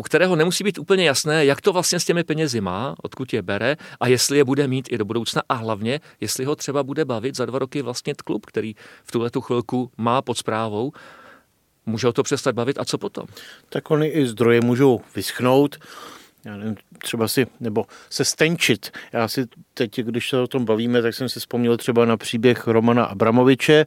u 0.00 0.02
kterého 0.02 0.36
nemusí 0.36 0.64
být 0.64 0.78
úplně 0.78 1.04
jasné, 1.04 1.44
jak 1.44 1.60
to 1.60 1.72
vlastně 1.72 2.00
s 2.00 2.04
těmi 2.04 2.24
penězi 2.24 2.60
má, 2.60 2.94
odkud 3.02 3.32
je 3.32 3.42
bere 3.42 3.76
a 4.00 4.08
jestli 4.08 4.38
je 4.38 4.44
bude 4.44 4.68
mít 4.68 4.88
i 4.90 4.98
do 4.98 5.04
budoucna 5.04 5.42
a 5.48 5.54
hlavně, 5.54 6.00
jestli 6.20 6.44
ho 6.44 6.56
třeba 6.56 6.82
bude 6.82 7.04
bavit 7.04 7.36
za 7.36 7.46
dva 7.46 7.58
roky 7.58 7.82
vlastně 7.82 8.14
klub, 8.24 8.46
který 8.46 8.74
v 9.04 9.12
tuhle 9.12 9.30
tu 9.30 9.40
chvilku 9.40 9.90
má 9.96 10.22
pod 10.22 10.38
zprávou. 10.38 10.92
Může 11.86 12.06
ho 12.06 12.12
to 12.12 12.22
přestat 12.22 12.54
bavit 12.54 12.78
a 12.78 12.84
co 12.84 12.98
potom? 12.98 13.26
Tak 13.68 13.90
oni 13.90 14.08
i 14.08 14.26
zdroje 14.26 14.60
můžou 14.60 15.00
vyschnout 15.16 15.78
já 16.44 16.56
nevím, 16.56 16.76
třeba 16.98 17.28
si, 17.28 17.46
nebo 17.60 17.86
se 18.10 18.24
stenčit. 18.24 18.90
Já 19.12 19.28
si 19.28 19.46
teď, 19.74 20.00
když 20.00 20.28
se 20.28 20.38
o 20.38 20.46
tom 20.46 20.64
bavíme, 20.64 21.02
tak 21.02 21.14
jsem 21.14 21.28
si 21.28 21.40
vzpomněl 21.40 21.76
třeba 21.76 22.04
na 22.04 22.16
příběh 22.16 22.66
Romana 22.66 23.04
Abramoviče, 23.04 23.86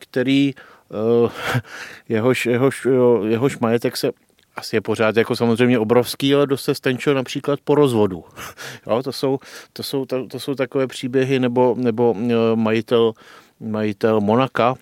který 0.00 0.54
uh, 0.88 1.30
jehož, 2.08 2.46
jehož, 2.46 2.86
jehož 3.26 3.58
majetek 3.58 3.96
se 3.96 4.12
asi 4.56 4.76
je 4.76 4.80
pořád 4.80 5.16
jako 5.16 5.36
samozřejmě 5.36 5.78
obrovský, 5.78 6.34
ale 6.34 6.46
dost 6.46 6.64
se 6.64 6.74
stenčil 6.74 7.14
například 7.14 7.60
po 7.64 7.74
rozvodu. 7.74 8.24
Jo, 8.86 9.02
to, 9.02 9.12
jsou, 9.12 9.38
to, 9.72 9.82
jsou, 9.82 10.04
to, 10.04 10.26
to 10.26 10.40
jsou 10.40 10.54
takové 10.54 10.86
příběhy, 10.86 11.40
nebo, 11.40 11.74
nebo 11.78 12.12
uh, 12.12 12.30
majitel, 12.54 13.12
majitel 13.60 14.20
Monaka, 14.20 14.74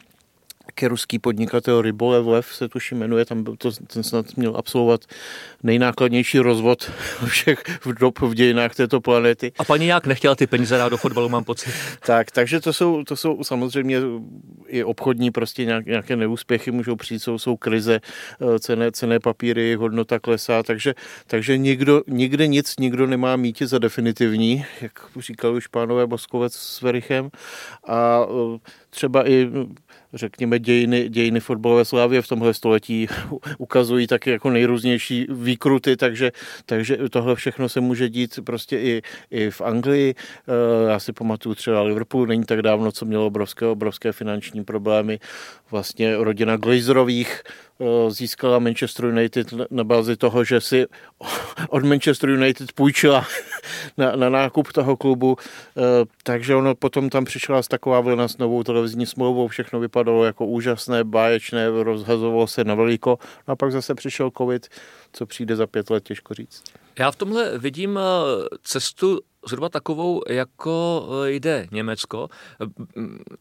také 0.75 0.88
ruský 0.88 1.19
podnikatel 1.19 1.83
Rybolev 1.83 2.26
Lev 2.26 2.54
se 2.54 2.69
tuším 2.69 2.99
jmenuje, 2.99 3.25
tam 3.25 3.43
byl 3.43 3.57
to, 3.57 3.71
ten 3.73 4.02
snad 4.02 4.37
měl 4.37 4.57
absolvovat 4.57 5.00
nejnákladnější 5.62 6.38
rozvod 6.38 6.90
všech 7.26 7.62
v 7.81 7.93
dob 7.95 8.19
v 8.19 8.35
dějinách 8.35 8.75
této 8.75 9.00
planety. 9.00 9.52
A 9.59 9.64
paní 9.64 9.87
jak 9.87 10.07
nechtěla 10.07 10.35
ty 10.35 10.47
peníze 10.47 10.78
dát 10.78 10.88
do 10.88 10.97
fotbalu, 10.97 11.28
mám 11.28 11.45
pocit. 11.45 11.71
tak, 12.07 12.31
takže 12.31 12.61
to 12.61 12.73
jsou, 12.73 13.04
to 13.04 13.16
jsou 13.16 13.45
samozřejmě 13.45 13.99
i 14.66 14.85
obchodní 14.85 15.31
prostě 15.31 15.64
nějaké 15.64 16.16
neúspěchy, 16.16 16.71
můžou 16.71 16.97
přijít, 16.97 17.23
jsou, 17.23 17.38
jsou 17.38 17.57
krize, 17.57 18.00
eh, 18.40 18.59
cené, 18.59 18.93
cené 18.93 19.21
papíry, 19.21 19.75
hodnota 19.75 20.19
klesá, 20.19 20.62
takže, 20.62 20.95
takže 21.26 21.59
nikdo, 21.59 22.02
nikde 22.07 22.47
nic, 22.47 22.75
nikdo 22.81 23.07
nemá 23.07 23.37
mít 23.37 23.62
za 23.62 23.78
definitivní, 23.78 24.64
jak 24.81 24.93
říkal 25.19 25.54
už 25.54 25.66
pánové 25.66 26.07
Boskovec 26.07 26.54
s 26.54 26.83
Verichem 26.83 27.31
a 27.87 28.26
eh, 28.54 28.59
třeba 28.90 29.28
i 29.28 29.50
řekněme, 30.14 30.59
dějiny, 30.59 31.09
dějiny 31.09 31.40
fotbalové 31.40 31.85
slávy 31.85 32.23
v 32.23 32.28
tomhle 32.28 32.54
století 32.54 33.09
ukazují 33.59 34.06
taky 34.06 34.30
jako 34.30 34.50
nejrůznější 34.50 35.26
výkruty, 35.30 35.97
takže, 35.97 36.33
takže 36.66 36.99
tohle 37.11 37.35
všechno 37.35 37.68
se 37.68 37.80
může 37.80 38.09
dít 38.09 38.38
prostě 38.44 38.78
i, 38.78 39.02
i 39.30 39.50
v 39.50 39.61
Anglii. 39.61 40.14
Eh, 40.49 40.90
já 40.90 40.99
si 40.99 41.12
pamatuju 41.12 41.54
třeba 41.54 41.83
Liverpool, 41.83 42.26
není 42.26 42.44
tak 42.44 42.62
dávno, 42.62 42.92
co 42.92 43.04
mělo 43.04 43.26
obrovské, 43.26 43.66
obrovské 43.66 44.12
finanční 44.12 44.64
problémy. 44.64 45.18
Vlastně 45.71 46.16
rodina 46.16 46.56
Glazerových 46.56 47.42
získala 48.09 48.59
Manchester 48.59 49.04
United 49.04 49.52
na 49.71 49.85
bázi 49.85 50.16
toho, 50.16 50.45
že 50.45 50.61
si 50.61 50.87
od 51.69 51.85
Manchester 51.85 52.31
United 52.31 52.73
půjčila 52.73 53.26
na, 53.97 54.16
na 54.16 54.28
nákup 54.28 54.73
toho 54.73 54.97
klubu, 54.97 55.37
eh, 55.76 55.83
takže 56.23 56.54
ono 56.54 56.75
potom 56.75 57.11
tam 57.11 57.25
přišla 57.25 57.62
z 57.62 57.69
taková 57.69 58.00
vlna 58.00 58.28
s 58.28 58.38
novou 58.38 58.62
televizní 58.62 59.07
smlouvou, 59.07 59.49
všechno 59.49 59.81
vypadalo 59.81 60.25
jako 60.25 60.47
úžasné, 60.47 61.04
báječné, 61.04 61.71
rozhazovalo 61.83 62.47
se 62.47 62.64
na 62.64 62.75
veliko, 62.75 63.19
no 63.49 63.52
a 63.52 63.57
pak 63.57 63.73
zase 63.73 63.95
přišel 63.95 64.31
covid, 64.38 64.69
co 65.12 65.26
přijde 65.26 65.57
za 65.57 65.66
pět 65.66 65.90
let, 65.90 66.04
těžko 66.04 66.35
říct. 66.35 66.62
Já 66.99 67.11
v 67.11 67.16
tomhle 67.16 67.59
vidím 67.59 67.99
eh, 67.99 68.02
cestu 68.62 69.21
zhruba 69.47 69.69
takovou, 69.69 70.23
jako 70.28 71.07
jde 71.25 71.66
Německo. 71.71 72.28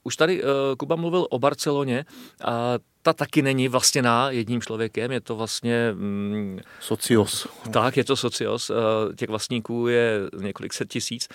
Už 0.03 0.15
tady 0.15 0.43
Kuba 0.77 0.95
mluvil 0.95 1.27
o 1.29 1.39
Barceloně 1.39 2.05
a 2.43 2.77
ta 3.03 3.13
taky 3.13 3.41
není 3.41 3.67
vlastněná 3.67 4.31
jedním 4.31 4.61
člověkem, 4.61 5.11
je 5.11 5.21
to 5.21 5.35
vlastně... 5.35 5.93
Mm, 5.93 6.59
socios. 6.79 7.47
Tak, 7.71 7.97
je 7.97 8.03
to 8.03 8.15
socios, 8.15 8.69
eh, 8.69 9.15
těch 9.15 9.29
vlastníků 9.29 9.87
je 9.87 10.19
několik 10.41 10.73
set 10.73 10.89
tisíc, 10.89 11.27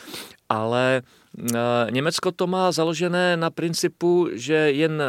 ale 0.48 1.02
eh, 1.54 1.90
Německo 1.90 2.32
to 2.32 2.46
má 2.46 2.72
založené 2.72 3.36
na 3.36 3.50
principu, 3.50 4.28
že 4.32 4.54
jen 4.54 5.02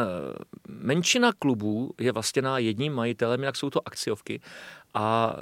menšina 0.80 1.32
klubů 1.32 1.90
je 2.00 2.12
vlastněná 2.12 2.58
jedním 2.58 2.92
majitelem, 2.92 3.40
jinak 3.40 3.56
jsou 3.56 3.70
to 3.70 3.88
akciovky 3.88 4.40
a 4.94 5.36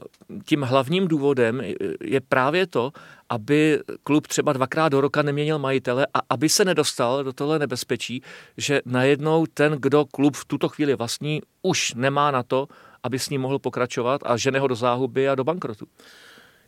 tím 0.45 0.63
hlavním 0.63 1.09
důvodem 1.09 1.61
je 2.01 2.21
právě 2.21 2.67
to, 2.67 2.93
aby 3.29 3.81
klub 4.03 4.27
třeba 4.27 4.53
dvakrát 4.53 4.89
do 4.89 5.01
roka 5.01 5.23
neměnil 5.23 5.59
majitele 5.59 6.07
a 6.15 6.21
aby 6.31 6.49
se 6.49 6.65
nedostal 6.65 7.25
do 7.25 7.33
tohle 7.33 7.59
nebezpečí, 7.59 8.23
že 8.57 8.81
najednou 8.85 9.47
ten, 9.47 9.73
kdo 9.73 10.05
klub 10.05 10.37
v 10.37 10.45
tuto 10.45 10.69
chvíli 10.69 10.95
vlastní, 10.95 11.43
už 11.63 11.95
nemá 11.95 12.31
na 12.31 12.43
to, 12.43 12.69
aby 13.03 13.19
s 13.19 13.31
ním 13.31 13.41
mohl 13.41 13.59
pokračovat 13.59 14.21
a 14.25 14.37
žene 14.37 14.59
ho 14.59 14.69
do 14.69 14.75
záhuby 14.75 15.29
a 15.29 15.35
do 15.35 15.45
bankrotu 15.45 15.87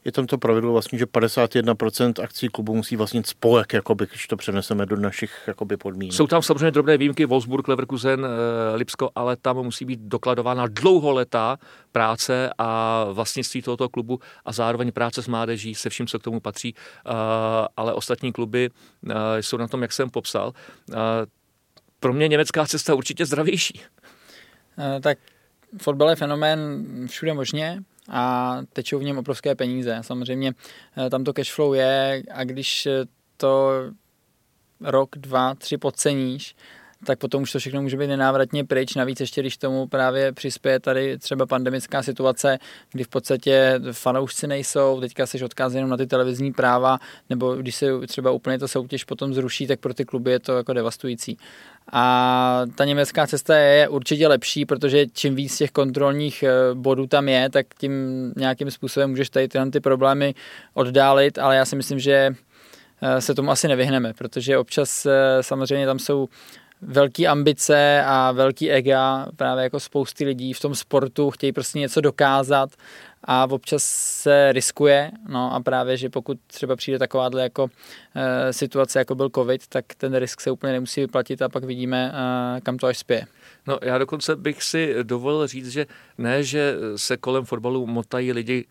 je 0.05 0.13
tam 0.13 0.27
to 0.27 0.39
pravidlo 0.39 0.73
vlastně, 0.73 0.99
že 0.99 1.05
51% 1.05 2.23
akcí 2.23 2.49
klubu 2.49 2.75
musí 2.75 2.97
vlastnit 2.97 3.27
spolek, 3.27 3.73
jakoby, 3.73 4.07
když 4.07 4.27
to 4.27 4.37
přeneseme 4.37 4.87
do 4.87 4.97
našich 4.97 5.33
jakoby, 5.47 5.77
podmínek. 5.77 6.17
Jsou 6.17 6.27
tam 6.27 6.43
samozřejmě 6.43 6.71
drobné 6.71 6.97
výjimky, 6.97 7.27
Wolfsburg, 7.27 7.69
Leverkusen, 7.69 8.27
eh, 8.27 8.77
Lipsko, 8.77 9.11
ale 9.15 9.37
tam 9.37 9.57
musí 9.57 9.85
být 9.85 10.01
dokladována 10.01 10.67
dlouholetá 10.67 11.59
práce 11.93 12.51
a 12.59 13.05
vlastnictví 13.13 13.63
tohoto 13.63 13.89
klubu 13.89 14.21
a 14.45 14.53
zároveň 14.53 14.93
práce 14.93 15.23
s 15.23 15.29
mládeží 15.29 15.75
se 15.75 15.91
vším, 15.91 16.07
co 16.07 16.19
k 16.19 16.23
tomu 16.23 16.41
patří, 16.41 16.75
eh, 16.75 17.11
ale 17.77 17.93
ostatní 17.93 18.33
kluby 18.33 18.71
eh, 19.11 19.43
jsou 19.43 19.57
na 19.57 19.69
tom, 19.69 19.83
jak 19.83 19.93
jsem 19.93 20.11
popsal. 20.11 20.53
Pro 22.01 22.13
mě 22.13 22.29
německá 22.29 22.67
cesta 22.67 22.95
určitě 22.95 23.27
zdravější. 23.27 23.81
Tak 25.01 25.19
fotbal 25.83 26.11
je 26.11 26.17
fenomén 26.17 26.87
všude 27.09 27.35
možně 27.35 27.83
a 28.11 28.57
tečou 28.73 28.99
v 28.99 29.05
něm 29.05 29.19
obrovské 29.19 29.55
peníze. 29.55 29.99
Samozřejmě 30.01 30.53
eh, 31.07 31.11
tam 31.11 31.25
to 31.25 31.33
cash 31.33 31.53
flow 31.53 31.75
je 31.75 32.23
a 32.31 32.45
když 32.45 32.87
eh, 32.87 33.05
to 33.37 33.71
rok, 34.81 35.09
dva, 35.17 35.55
tři 35.55 35.77
podceníš, 35.77 36.57
tak 37.05 37.19
potom 37.19 37.43
už 37.43 37.53
to 37.53 37.59
všechno 37.59 37.83
může 37.83 37.97
být 37.97 38.07
nenávratně 38.07 38.65
pryč. 38.65 38.95
Navíc 38.95 39.21
ještě, 39.21 39.41
když 39.41 39.57
tomu 39.57 39.87
právě 39.87 40.33
přispěje 40.33 40.81
tady 40.81 41.19
třeba 41.19 41.47
pandemická 41.47 42.03
situace, 42.03 42.59
kdy 42.93 43.05
v 43.05 43.09
podstatě 43.09 43.81
fanoušci 43.93 44.47
nejsou, 44.47 45.01
teďka 45.01 45.27
jsi 45.27 45.45
odkázán 45.45 45.77
jenom 45.77 45.91
na 45.91 45.97
ty 45.97 46.07
televizní 46.07 46.53
práva, 46.53 46.99
nebo 47.31 47.55
když 47.55 47.77
se 47.77 47.87
třeba 48.07 48.31
úplně 48.31 48.59
to 48.59 48.69
soutěž 48.69 49.05
potom 49.05 49.35
zruší, 49.35 49.67
tak 49.67 49.81
pro 49.81 49.95
ty 49.95 50.05
kluby 50.05 50.31
je 50.31 50.41
to 50.41 50.57
jako 50.57 50.73
devastující. 50.73 51.39
A 51.93 52.63
ta 52.75 52.85
německá 52.85 53.27
cesta 53.27 53.57
je 53.57 53.89
určitě 53.89 54.29
lepší, 54.29 54.67
protože 54.67 55.07
čím 55.07 55.35
víc 55.35 55.59
těch 55.59 55.71
kontrolních 55.71 56.43
eh, 56.43 56.51
bodů 56.75 57.07
tam 57.07 57.29
je, 57.29 57.51
tak 57.51 57.67
tím 57.79 57.93
nějakým 58.37 58.71
způsobem 58.71 59.11
můžeš 59.11 59.31
tady 59.31 59.49
tyhle 59.49 59.71
ty 59.71 59.81
problémy 59.81 60.35
oddálit, 60.75 61.39
ale 61.39 61.57
já 61.57 61.65
si 61.65 61.77
myslím, 61.77 61.99
že 61.99 62.31
eh, 63.03 63.21
se 63.21 63.35
tomu 63.35 63.51
asi 63.51 63.69
nevyhneme, 63.69 64.13
protože 64.15 64.59
občas 64.59 65.07
eh, 65.07 65.13
samozřejmě 65.41 65.87
tam 65.87 65.99
jsou 65.99 66.29
velký 66.83 67.27
ambice 67.27 68.03
a 68.07 68.33
velký 68.33 68.71
ega, 68.71 69.27
právě 69.37 69.65
jako 69.65 69.81
spousty 69.81 70.25
lidí 70.25 70.53
v 70.53 70.61
tom 70.61 70.75
sportu 70.75 71.31
chtějí 71.31 71.53
prostě 71.53 71.79
něco 71.79 72.01
dokázat 72.01 72.71
a 73.25 73.47
občas 73.51 73.83
se 74.23 74.53
riskuje, 74.53 75.11
no 75.29 75.55
a 75.55 75.61
právě, 75.61 75.97
že 75.97 76.11
pokud 76.11 76.39
třeba 76.47 76.77
přijde 76.77 76.99
takováhle 76.99 77.43
jako 77.43 77.69
e, 78.15 78.53
situace, 78.53 78.99
jako 78.99 79.15
byl 79.15 79.31
covid, 79.35 79.67
tak 79.67 79.85
ten 79.97 80.15
risk 80.15 80.41
se 80.41 80.51
úplně 80.51 80.73
nemusí 80.73 81.01
vyplatit 81.01 81.43
a 81.43 81.49
pak 81.49 81.65
vidíme, 81.65 82.13
e, 82.57 82.61
kam 82.61 82.77
to 82.77 82.87
až 82.87 82.99
spěje. 82.99 83.27
No 83.67 83.79
já 83.83 83.99
dokonce 83.99 84.37
bych 84.37 84.63
si 84.63 84.95
dovolil 85.03 85.47
říct, 85.47 85.69
že 85.69 85.87
ne, 86.19 86.43
že 86.43 86.75
se 86.97 87.17
kolem 87.17 87.45
fotbalu 87.45 87.87
motají 87.87 88.33
lidi 88.33 88.65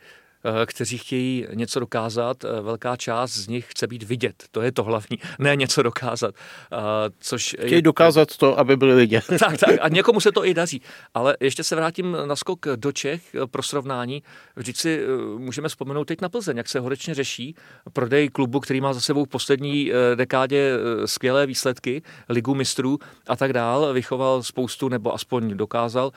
kteří 0.66 0.98
chtějí 0.98 1.48
něco 1.54 1.80
dokázat, 1.80 2.44
eh, 2.44 2.62
velká 2.62 2.96
část 2.96 3.32
z 3.32 3.48
nich 3.48 3.66
chce 3.70 3.88
být 3.88 4.04
vidět. 4.04 4.44
To 4.52 4.62
je 4.62 4.72
to 4.72 4.84
hlavní, 4.84 5.18
ne 5.40 5.56
něco 5.56 5.84
dokázat. 5.84 6.36
Eh, 6.74 6.78
což 7.20 7.56
chtějí 7.60 7.74
je... 7.74 7.82
dokázat 7.82 8.38
to, 8.38 8.60
aby 8.60 8.78
byli 8.78 8.96
vidět. 8.96 9.24
tak, 9.40 9.58
tak, 9.58 9.76
a 9.82 9.90
někomu 9.90 10.20
se 10.20 10.32
to 10.32 10.46
i 10.46 10.54
daří. 10.54 10.82
Ale 11.14 11.38
ještě 11.40 11.64
se 11.64 11.76
vrátím 11.76 12.18
na 12.26 12.36
skok 12.36 12.66
do 12.76 12.92
Čech 12.92 13.22
pro 13.52 13.64
srovnání. 13.64 14.24
Vždyť 14.56 14.78
si 14.78 15.02
můžeme 15.38 15.70
vzpomenout 15.70 16.06
teď 16.06 16.22
na 16.22 16.30
Plzeň, 16.30 16.58
jak 16.58 16.70
se 16.70 16.80
horečně 16.80 17.14
řeší 17.14 17.56
prodej 17.94 18.30
klubu, 18.30 18.60
který 18.60 18.82
má 18.82 18.94
za 18.94 19.02
sebou 19.02 19.26
v 19.26 19.30
poslední 19.30 19.92
dekádě 20.16 20.74
skvělé 21.06 21.46
výsledky, 21.46 22.02
ligu 22.30 22.56
mistrů 22.56 23.00
a 23.28 23.36
tak 23.36 23.54
dál. 23.54 23.94
Vychoval 23.94 24.44
spoustu, 24.44 24.90
nebo 24.90 25.14
aspoň 25.14 25.58
dokázal 25.58 26.12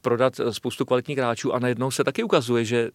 prodat 0.00 0.40
spoustu 0.50 0.84
kvalitních 0.84 1.18
hráčů 1.18 1.54
a 1.54 1.58
najednou 1.58 1.90
se 1.90 2.04
taky 2.04 2.22
ukazuje, 2.22 2.64
že 2.64 2.90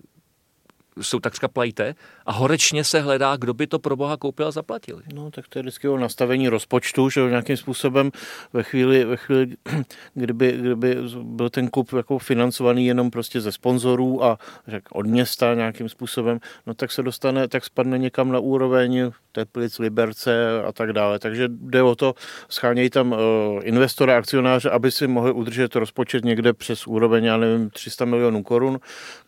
jsou 1.01 1.19
takřka 1.19 1.47
plajte 1.47 1.95
a 2.25 2.31
horečně 2.31 2.83
se 2.83 3.01
hledá, 3.01 3.35
kdo 3.35 3.53
by 3.53 3.67
to 3.67 3.79
pro 3.79 3.95
boha 3.95 4.17
koupil 4.17 4.47
a 4.47 4.51
zaplatil. 4.51 5.01
No, 5.13 5.31
tak 5.31 5.47
to 5.47 5.59
je 5.59 5.63
vždycky 5.63 5.87
o 5.87 5.97
nastavení 5.97 6.49
rozpočtu, 6.49 7.09
že 7.09 7.21
nějakým 7.29 7.57
způsobem 7.57 8.11
ve 8.53 8.63
chvíli, 8.63 9.05
ve 9.05 9.17
chvíli 9.17 9.47
kdyby, 10.13 10.51
kdyby 10.51 10.97
byl 11.23 11.49
ten 11.49 11.69
klub 11.69 11.93
jako 11.93 12.19
financovaný 12.19 12.85
jenom 12.85 13.11
prostě 13.11 13.41
ze 13.41 13.51
sponzorů 13.51 14.23
a 14.23 14.37
řek, 14.67 14.83
od 14.91 15.05
města 15.05 15.53
nějakým 15.53 15.89
způsobem, 15.89 16.39
no 16.67 16.73
tak 16.73 16.91
se 16.91 17.03
dostane, 17.03 17.47
tak 17.47 17.65
spadne 17.65 17.97
někam 17.97 18.31
na 18.31 18.39
úroveň 18.39 19.11
Teplic, 19.31 19.79
Liberce 19.79 20.61
a 20.67 20.71
tak 20.71 20.93
dále. 20.93 21.19
Takže 21.19 21.47
jde 21.47 21.83
o 21.83 21.95
to, 21.95 22.13
schánějí 22.49 22.89
tam 22.89 23.11
uh, 23.11 23.17
investora, 23.63 24.17
akcionáře, 24.17 24.69
aby 24.69 24.91
si 24.91 25.07
mohli 25.07 25.31
udržet 25.31 25.75
rozpočet 25.75 26.25
někde 26.25 26.53
přes 26.53 26.87
úroveň, 26.87 27.23
já 27.23 27.37
nevím, 27.37 27.69
300 27.69 28.05
milionů 28.05 28.43
korun. 28.43 28.79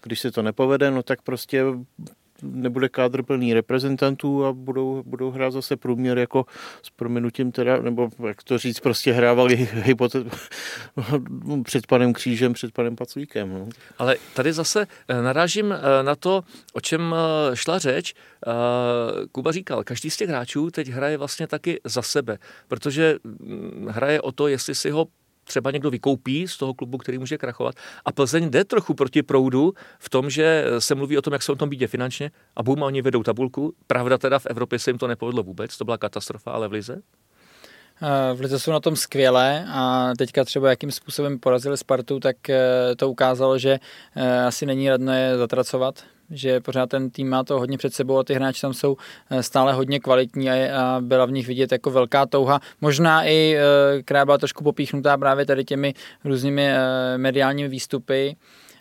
Když 0.01 0.19
se 0.19 0.31
to 0.31 0.41
nepovede, 0.41 0.91
no 0.91 1.03
tak 1.03 1.21
prostě 1.21 1.58
nebude 2.41 2.89
kádr 2.89 3.23
plný 3.23 3.53
reprezentantů 3.53 4.45
a 4.45 4.53
budou, 4.53 5.03
budou 5.05 5.31
hrát 5.31 5.53
zase 5.53 5.77
průměr 5.77 6.17
jako 6.17 6.45
s 6.81 6.89
prominutím 6.89 7.51
teda, 7.51 7.81
nebo 7.81 8.09
jak 8.27 8.43
to 8.43 8.57
říct, 8.57 8.79
prostě 8.79 9.11
hrávali 9.11 9.55
hypotet, 9.73 10.27
před 11.63 11.87
panem 11.87 12.13
Křížem, 12.13 12.53
před 12.53 12.71
panem 12.71 12.95
Paclíkem. 12.95 13.53
No. 13.53 13.69
Ale 13.97 14.15
tady 14.33 14.53
zase 14.53 14.87
eh, 15.07 15.21
narážím 15.21 15.71
eh, 15.71 16.03
na 16.03 16.15
to, 16.15 16.43
o 16.73 16.81
čem 16.81 17.15
eh, 17.15 17.55
šla 17.55 17.79
řeč. 17.79 18.13
Kuba 19.31 19.51
říkal, 19.51 19.83
každý 19.83 20.09
z 20.09 20.17
těch 20.17 20.29
hráčů 20.29 20.71
teď 20.71 20.87
hraje 20.87 21.17
vlastně 21.17 21.47
taky 21.47 21.79
za 21.83 22.01
sebe, 22.01 22.37
protože 22.67 23.15
hm, 23.25 23.87
hraje 23.89 24.21
o 24.21 24.31
to, 24.31 24.47
jestli 24.47 24.75
si 24.75 24.89
ho 24.89 25.07
třeba 25.49 25.71
někdo 25.71 25.89
vykoupí 25.89 26.47
z 26.47 26.57
toho 26.57 26.73
klubu, 26.73 26.97
který 26.97 27.17
může 27.17 27.37
krachovat. 27.37 27.75
A 28.05 28.11
Plzeň 28.11 28.49
jde 28.49 28.65
trochu 28.65 28.93
proti 28.93 29.23
proudu 29.23 29.73
v 29.99 30.09
tom, 30.09 30.29
že 30.29 30.65
se 30.79 30.95
mluví 30.95 31.17
o 31.17 31.21
tom, 31.21 31.33
jak 31.33 31.43
se 31.43 31.51
o 31.51 31.55
tom 31.55 31.69
bídě 31.69 31.87
finančně 31.87 32.31
a 32.55 32.63
bum, 32.63 32.83
oni 32.83 33.01
vedou 33.01 33.23
tabulku. 33.23 33.73
Pravda 33.87 34.17
teda 34.17 34.39
v 34.39 34.45
Evropě 34.45 34.79
se 34.79 34.89
jim 34.89 34.97
to 34.97 35.07
nepovedlo 35.07 35.43
vůbec, 35.43 35.77
to 35.77 35.85
byla 35.85 35.97
katastrofa, 35.97 36.51
ale 36.51 36.67
v 36.67 36.71
Lize? 36.71 37.01
Eh, 38.01 38.33
v 38.33 38.39
Lize 38.41 38.59
jsou 38.59 38.71
na 38.71 38.79
tom 38.79 38.95
skvěle 38.95 39.65
a 39.69 40.13
teďka 40.17 40.45
třeba 40.45 40.69
jakým 40.69 40.91
způsobem 40.91 41.39
porazili 41.39 41.77
Spartu, 41.77 42.19
tak 42.19 42.49
eh, 42.49 42.95
to 42.97 43.09
ukázalo, 43.09 43.57
že 43.57 43.79
eh, 44.15 44.43
asi 44.43 44.65
není 44.65 44.89
radno 44.89 45.13
je 45.13 45.37
zatracovat, 45.37 46.03
že 46.31 46.59
pořád 46.59 46.89
ten 46.89 47.09
tým 47.09 47.29
má 47.29 47.43
to 47.43 47.59
hodně 47.59 47.77
před 47.77 47.93
sebou 47.93 48.17
a 48.17 48.23
ty 48.23 48.33
hráči 48.33 48.61
tam 48.61 48.73
jsou 48.73 48.97
eh, 49.29 49.43
stále 49.43 49.73
hodně 49.73 49.99
kvalitní 49.99 50.49
a, 50.49 50.53
a 50.53 51.01
byla 51.01 51.25
v 51.25 51.31
nich 51.31 51.47
vidět 51.47 51.71
jako 51.71 51.91
velká 51.91 52.25
touha. 52.25 52.59
Možná 52.81 53.23
i, 53.23 53.55
eh, 53.57 54.03
která 54.03 54.25
byla 54.25 54.37
trošku 54.37 54.63
popíchnutá 54.63 55.17
právě 55.17 55.45
tady 55.45 55.65
těmi 55.65 55.93
různými 56.25 56.67
eh, 56.67 57.17
mediálními 57.17 57.69
výstupy, 57.69 58.35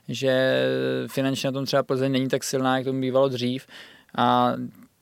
že 0.09 0.63
finančně 1.07 1.47
na 1.49 1.53
tom 1.53 1.67
třeba 1.67 1.83
Plzeň 1.83 2.13
není 2.13 2.29
tak 2.29 2.45
silná, 2.45 2.77
jak 2.77 2.85
to 2.85 2.93
bývalo 2.93 3.29
dřív. 3.29 3.67
A 4.17 4.53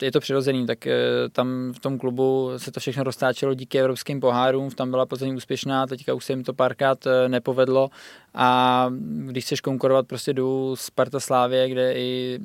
je 0.02 0.12
to 0.12 0.20
přirozený, 0.20 0.66
tak 0.66 0.88
tam 1.32 1.72
v 1.72 1.80
tom 1.80 1.98
klubu 1.98 2.50
se 2.56 2.72
to 2.72 2.80
všechno 2.80 3.04
roztáčelo 3.04 3.54
díky 3.54 3.78
evropským 3.80 4.20
pohárům, 4.20 4.70
tam 4.70 4.90
byla 4.90 5.06
Plzeň 5.06 5.34
úspěšná, 5.34 5.86
teďka 5.86 6.14
už 6.14 6.24
se 6.24 6.32
jim 6.32 6.44
to 6.44 6.54
párkrát 6.54 7.06
nepovedlo. 7.28 7.90
A 8.34 8.88
když 9.26 9.44
chceš 9.44 9.60
konkurovat 9.60 10.06
prostě 10.06 10.32
do 10.32 10.74
Sparta 10.78 11.20
Slávě, 11.20 11.68
kde 11.68 11.94
i 11.94 12.38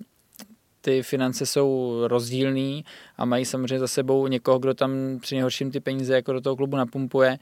ty 0.81 1.03
finance 1.03 1.45
jsou 1.45 2.01
rozdílný 2.07 2.85
a 3.17 3.25
mají 3.25 3.45
samozřejmě 3.45 3.79
za 3.79 3.87
sebou 3.87 4.27
někoho, 4.27 4.59
kdo 4.59 4.73
tam 4.73 4.91
při 5.21 5.35
nejhorším 5.35 5.71
ty 5.71 5.79
peníze 5.79 6.15
jako 6.15 6.33
do 6.33 6.41
toho 6.41 6.55
klubu 6.55 6.77
napumpuje, 6.77 7.37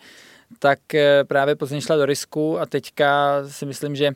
tak 0.59 0.79
právě 1.27 1.55
Plzeň 1.55 1.81
šla 1.81 1.95
do 1.95 2.05
risku 2.05 2.59
a 2.59 2.65
teďka 2.65 3.35
si 3.47 3.65
myslím, 3.65 3.95
že 3.95 4.11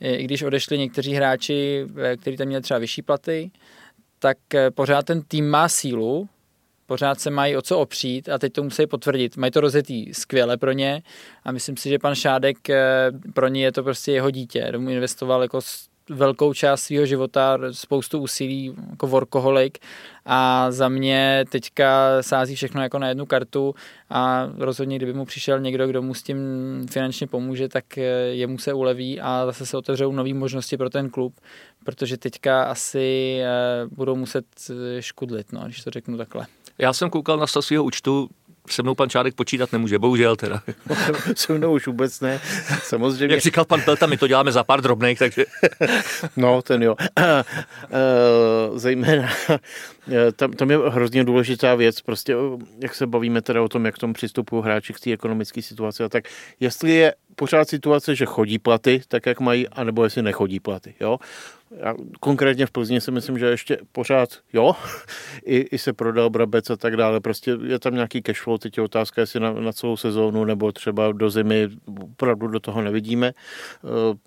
i 0.00 0.24
když 0.24 0.42
odešli 0.42 0.78
někteří 0.78 1.12
hráči, 1.12 1.86
kteří 2.20 2.36
tam 2.36 2.46
měli 2.46 2.62
třeba 2.62 2.78
vyšší 2.78 3.02
platy, 3.02 3.50
tak 4.26 4.54
eh, 4.54 4.70
pořád 4.70 5.06
ten 5.06 5.22
tým 5.22 5.50
má 5.50 5.68
sílu, 5.68 6.28
pořád 6.86 7.20
se 7.20 7.30
mají 7.30 7.56
o 7.56 7.62
co 7.62 7.78
opřít 7.78 8.28
a 8.28 8.38
teď 8.38 8.52
to 8.52 8.62
musí 8.62 8.86
potvrdit. 8.86 9.36
Mají 9.36 9.50
to 9.50 9.60
rozjetý 9.60 10.14
skvěle 10.14 10.56
pro 10.56 10.72
ně 10.72 11.02
a 11.44 11.52
myslím 11.52 11.76
si, 11.76 11.88
že 11.88 11.98
pan 11.98 12.14
Šádek 12.14 12.70
eh, 12.70 13.12
pro 13.34 13.48
ně 13.48 13.64
je 13.64 13.72
to 13.72 13.82
prostě 13.82 14.12
jeho 14.12 14.30
dítě. 14.30 14.68
Domů 14.70 14.90
investoval 14.90 15.42
jako 15.42 15.60
velkou 16.10 16.54
část 16.54 16.82
svého 16.82 17.06
života, 17.06 17.58
spoustu 17.70 18.18
úsilí 18.18 18.74
jako 18.90 19.06
workoholik 19.06 19.78
a 20.24 20.70
za 20.70 20.88
mě 20.88 21.44
teďka 21.48 22.08
sází 22.20 22.56
všechno 22.56 22.82
jako 22.82 22.98
na 22.98 23.08
jednu 23.08 23.26
kartu 23.26 23.74
a 24.10 24.48
rozhodně, 24.58 24.96
kdyby 24.96 25.12
mu 25.12 25.24
přišel 25.24 25.60
někdo, 25.60 25.86
kdo 25.86 26.02
mu 26.02 26.14
s 26.14 26.22
tím 26.22 26.38
finančně 26.90 27.26
pomůže, 27.26 27.68
tak 27.68 27.98
eh, 27.98 28.02
jemu 28.30 28.58
se 28.58 28.72
uleví 28.72 29.20
a 29.20 29.46
zase 29.46 29.66
se 29.66 29.76
otevřou 29.76 30.12
nové 30.12 30.34
možnosti 30.34 30.76
pro 30.76 30.90
ten 30.90 31.10
klub, 31.10 31.34
protože 31.84 32.16
teďka 32.16 32.62
asi 32.64 33.38
eh, 33.42 33.48
budou 33.90 34.16
muset 34.16 34.44
eh, 34.70 35.02
škudlit, 35.02 35.52
no, 35.52 35.60
když 35.64 35.84
to 35.84 35.90
řeknu 35.90 36.16
takhle. 36.16 36.46
Já 36.78 36.92
jsem 36.92 37.10
koukal 37.10 37.38
na 37.38 37.46
svého 37.46 37.84
účtu, 37.84 38.28
se 38.72 38.82
mnou 38.82 38.94
pan 38.94 39.10
Čádek 39.10 39.34
počítat 39.34 39.72
nemůže, 39.72 39.98
bohužel 39.98 40.36
teda. 40.36 40.62
se 41.36 41.52
mnou 41.52 41.72
už 41.72 41.86
vůbec 41.86 42.20
ne, 42.20 42.40
samozřejmě. 42.82 43.34
Jak 43.34 43.42
říkal 43.42 43.64
pan 43.64 43.80
Pelta, 43.80 44.06
my 44.06 44.16
to 44.16 44.26
děláme 44.26 44.52
za 44.52 44.64
pár 44.64 44.80
drobných, 44.80 45.18
takže... 45.18 45.44
no, 46.36 46.62
ten 46.62 46.82
jo. 46.82 46.96
Zejména 48.74 49.28
tam, 50.36 50.52
tam 50.52 50.70
je 50.70 50.78
hrozně 50.88 51.24
důležitá 51.24 51.74
věc, 51.74 52.00
prostě 52.00 52.34
jak 52.78 52.94
se 52.94 53.06
bavíme 53.06 53.42
teda 53.42 53.62
o 53.62 53.68
tom, 53.68 53.84
jak 53.84 53.98
tom 53.98 54.12
přistupují 54.12 54.64
hráči 54.64 54.92
k 54.92 55.00
té 55.00 55.12
ekonomické 55.12 55.62
situaci, 55.62 56.04
a 56.04 56.08
tak 56.08 56.24
jestli 56.60 56.90
je 56.90 57.14
pořád 57.36 57.68
situace, 57.68 58.14
že 58.14 58.26
chodí 58.26 58.58
platy, 58.58 59.02
tak 59.08 59.26
jak 59.26 59.40
mají, 59.40 59.68
anebo 59.68 60.04
jestli 60.04 60.22
nechodí 60.22 60.60
platy. 60.60 60.94
Jo? 61.00 61.18
Já 61.70 61.94
konkrétně 62.20 62.66
v 62.66 62.70
Plzni 62.70 63.00
si 63.00 63.10
myslím, 63.10 63.38
že 63.38 63.46
ještě 63.46 63.78
pořád, 63.92 64.28
jo, 64.52 64.76
i, 65.44 65.56
i 65.56 65.78
se 65.78 65.92
prodal 65.92 66.30
Brabec 66.30 66.70
a 66.70 66.76
tak 66.76 66.96
dále, 66.96 67.20
prostě 67.20 67.58
je 67.64 67.78
tam 67.78 67.94
nějaký 67.94 68.22
cash 68.22 68.42
flow, 68.42 68.58
teď 68.58 68.76
je 68.76 68.82
otázka, 68.82 69.20
jestli 69.20 69.40
na, 69.40 69.52
na 69.52 69.72
celou 69.72 69.96
sezónu 69.96 70.44
nebo 70.44 70.72
třeba 70.72 71.12
do 71.12 71.30
zimy, 71.30 71.68
opravdu 72.00 72.46
do 72.48 72.60
toho 72.60 72.82
nevidíme. 72.82 73.26
E, 73.26 73.32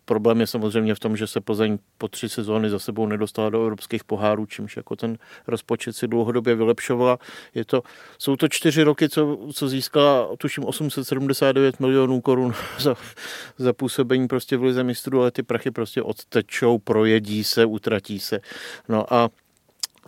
problém 0.05 0.39
je 0.39 0.47
samozřejmě 0.47 0.95
v 0.95 0.99
tom, 0.99 1.17
že 1.17 1.27
se 1.27 1.41
Plzeň 1.41 1.77
po 1.97 2.07
tři 2.07 2.29
sezóny 2.29 2.69
za 2.69 2.79
sebou 2.79 3.07
nedostala 3.07 3.49
do 3.49 3.61
evropských 3.61 4.03
pohárů, 4.03 4.45
čímž 4.45 4.77
jako 4.77 4.95
ten 4.95 5.17
rozpočet 5.47 5.95
si 5.95 6.07
dlouhodobě 6.07 6.55
vylepšovala. 6.55 7.17
Je 7.55 7.65
to, 7.65 7.83
jsou 8.17 8.35
to 8.35 8.47
čtyři 8.47 8.83
roky, 8.83 9.09
co, 9.09 9.37
co 9.53 9.67
získala, 9.67 10.29
tuším, 10.37 10.65
879 10.65 11.79
milionů 11.79 12.21
korun 12.21 12.53
za, 12.79 12.95
za 13.57 13.73
působení 13.73 14.27
prostě 14.27 14.57
v 14.57 14.63
lize 14.63 14.83
mistrů, 14.83 15.21
ale 15.21 15.31
ty 15.31 15.43
prachy 15.43 15.71
prostě 15.71 16.01
odtečou, 16.01 16.77
projedí 16.77 17.43
se, 17.43 17.65
utratí 17.65 18.19
se. 18.19 18.39
No 18.89 19.13
a 19.13 19.29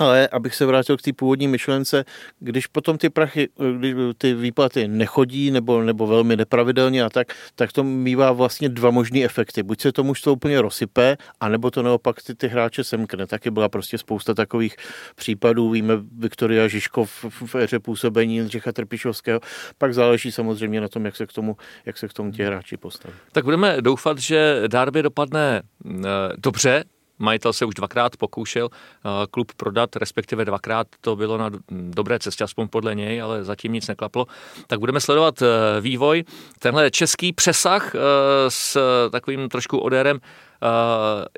ale 0.02 0.28
abych 0.28 0.56
se 0.56 0.66
vrátil 0.66 0.98
k 0.98 1.02
té 1.02 1.14
původní 1.14 1.48
myšlence, 1.48 2.06
když 2.40 2.68
potom 2.68 2.98
ty 2.98 3.10
prachy, 3.10 3.50
když 3.78 3.96
ty 4.18 4.34
výplaty 4.34 4.88
nechodí 4.88 5.52
nebo, 5.52 5.82
nebo 5.82 6.08
velmi 6.08 6.36
nepravidelně 6.36 7.04
a 7.04 7.10
tak, 7.10 7.28
tak 7.56 7.72
to 7.72 7.84
mývá 7.84 8.32
vlastně 8.32 8.70
dva 8.70 8.92
možné 8.92 9.20
efekty. 9.20 9.64
Buď 9.64 9.82
se 9.82 9.92
to 9.92 10.04
úplně 10.32 10.62
rozsype, 10.62 11.18
anebo 11.40 11.72
to 11.72 11.84
naopak 11.84 12.22
ty, 12.22 12.36
ty 12.36 12.48
hráče 12.48 12.84
semkne. 12.84 13.28
Taky 13.28 13.52
byla 13.52 13.70
prostě 13.70 13.98
spousta 13.98 14.34
takových 14.34 14.76
případů. 15.16 15.70
Víme 15.70 15.94
Viktoria 16.18 16.68
Žižkov 16.68 17.26
v, 17.30 17.56
éře 17.56 17.80
působení 17.80 18.36
Jindřicha 18.36 18.72
Trpišovského. 18.72 19.40
Pak 19.78 19.94
záleží 19.94 20.32
samozřejmě 20.32 20.82
na 20.82 20.88
tom, 20.88 21.06
jak 21.06 21.16
se 21.16 21.26
k 21.26 21.34
tomu, 21.34 21.58
jak 21.86 21.98
se 21.98 22.08
k 22.08 22.14
tomu 22.14 22.32
ti 22.32 22.44
hráči 22.44 22.78
postaví. 22.78 23.14
Tak 23.32 23.44
budeme 23.44 23.82
doufat, 23.82 24.18
že 24.18 24.64
Darby 24.68 25.04
dopadne 25.04 25.62
e, 25.86 26.10
dobře, 26.38 26.84
Majitel 27.22 27.54
se 27.54 27.66
už 27.66 27.74
dvakrát 27.74 28.18
pokoušel 28.18 28.70
eh, 28.72 29.10
klub 29.32 29.52
prodat, 29.58 29.96
respektive 29.96 30.46
dvakrát 30.46 30.88
to 31.02 31.16
bylo 31.16 31.38
na 31.38 31.50
dobré 31.72 32.20
cestě, 32.20 32.44
aspoň 32.44 32.68
podle 32.68 32.96
něj, 32.96 33.22
ale 33.22 33.44
zatím 33.44 33.74
nic 33.74 33.88
neklaplo. 33.88 34.28
Tak 34.68 34.80
budeme 34.80 35.00
sledovat 35.00 35.42
eh, 35.42 35.82
vývoj. 35.82 36.24
Tenhle 36.60 36.92
český 36.92 37.34
přesah 37.34 37.96
eh, 37.96 38.00
s 38.48 38.78
takovým 39.10 39.50
trošku 39.50 39.78
odérem 39.78 40.20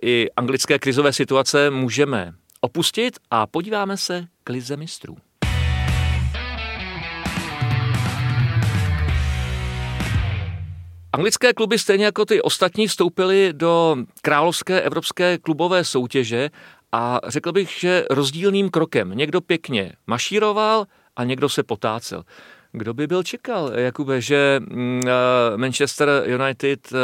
i 0.01 0.29
anglické 0.37 0.79
krizové 0.79 1.13
situace 1.13 1.69
můžeme 1.69 2.33
opustit 2.61 3.19
a 3.31 3.47
podíváme 3.47 3.97
se 3.97 4.27
k 4.43 4.49
lize 4.49 4.77
mistrů. 4.77 5.17
Anglické 11.13 11.53
kluby 11.53 11.79
stejně 11.79 12.05
jako 12.05 12.25
ty 12.25 12.41
ostatní 12.41 12.87
vstoupily 12.87 13.53
do 13.53 13.95
královské 14.21 14.81
evropské 14.81 15.37
klubové 15.37 15.83
soutěže 15.83 16.49
a 16.91 17.19
řekl 17.27 17.51
bych, 17.51 17.69
že 17.79 18.05
rozdílným 18.09 18.69
krokem. 18.69 19.11
Někdo 19.11 19.41
pěkně 19.41 19.93
mašíroval 20.07 20.85
a 21.15 21.23
někdo 21.23 21.49
se 21.49 21.63
potácel. 21.63 22.23
Kdo 22.71 22.93
by 22.93 23.07
byl 23.07 23.23
čekal, 23.23 23.71
Jakube, 23.75 24.21
že 24.21 24.59
mm, 24.59 25.01
eh, 25.07 25.57
Manchester 25.57 26.09
United 26.25 26.93
eh, 26.93 26.97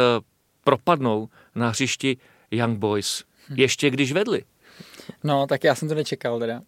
propadnou 0.64 1.28
na 1.54 1.68
hřišti 1.68 2.16
Young 2.50 2.78
Boys, 2.78 3.24
ještě 3.54 3.90
když 3.90 4.12
vedli? 4.12 4.42
No, 5.24 5.46
tak 5.46 5.64
já 5.64 5.74
jsem 5.74 5.88
to 5.88 5.94
nečekal 5.94 6.38
teda. 6.38 6.60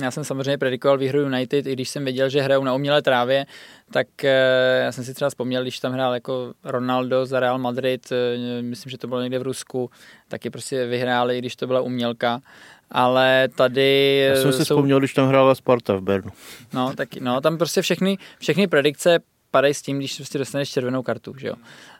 Já 0.00 0.10
jsem 0.10 0.24
samozřejmě 0.24 0.58
predikoval 0.58 0.98
výhru 0.98 1.20
United, 1.20 1.66
i 1.66 1.72
když 1.72 1.88
jsem 1.88 2.04
věděl, 2.04 2.28
že 2.28 2.42
hrajou 2.42 2.64
na 2.64 2.74
umělé 2.74 3.02
trávě, 3.02 3.46
tak 3.90 4.24
eh, 4.24 4.80
já 4.84 4.92
jsem 4.92 5.04
si 5.04 5.14
třeba 5.14 5.28
vzpomněl, 5.28 5.62
když 5.62 5.80
tam 5.80 5.92
hrál 5.92 6.14
jako 6.14 6.52
Ronaldo 6.64 7.26
za 7.26 7.40
Real 7.40 7.58
Madrid, 7.58 8.12
eh, 8.12 8.62
myslím, 8.62 8.90
že 8.90 8.98
to 8.98 9.08
bylo 9.08 9.22
někde 9.22 9.38
v 9.38 9.42
Rusku, 9.42 9.90
taky 10.28 10.50
prostě 10.50 10.86
vyhráli, 10.86 11.38
když 11.38 11.56
to 11.56 11.66
byla 11.66 11.80
umělka. 11.80 12.40
ale 12.90 13.48
tady... 13.56 14.18
Já 14.28 14.42
jsem 14.42 14.52
si 14.52 14.58
jsou... 14.58 14.74
vzpomněl, 14.74 14.98
když 14.98 15.14
tam 15.14 15.28
hrála 15.28 15.54
Sparta 15.54 15.94
v 15.94 16.00
Bernu. 16.00 16.30
No, 16.72 16.92
taky, 16.94 17.20
no, 17.20 17.40
tam 17.40 17.58
prostě 17.58 17.82
všechny, 17.82 18.18
všechny 18.38 18.66
predikce 18.66 19.18
padají 19.52 19.74
s 19.74 19.82
tím, 19.82 19.98
když 19.98 20.16
prostě 20.16 20.38
dostaneš 20.38 20.70
červenou 20.70 21.02
kartu, 21.02 21.34
že 21.38 21.48
jo. 21.48 21.54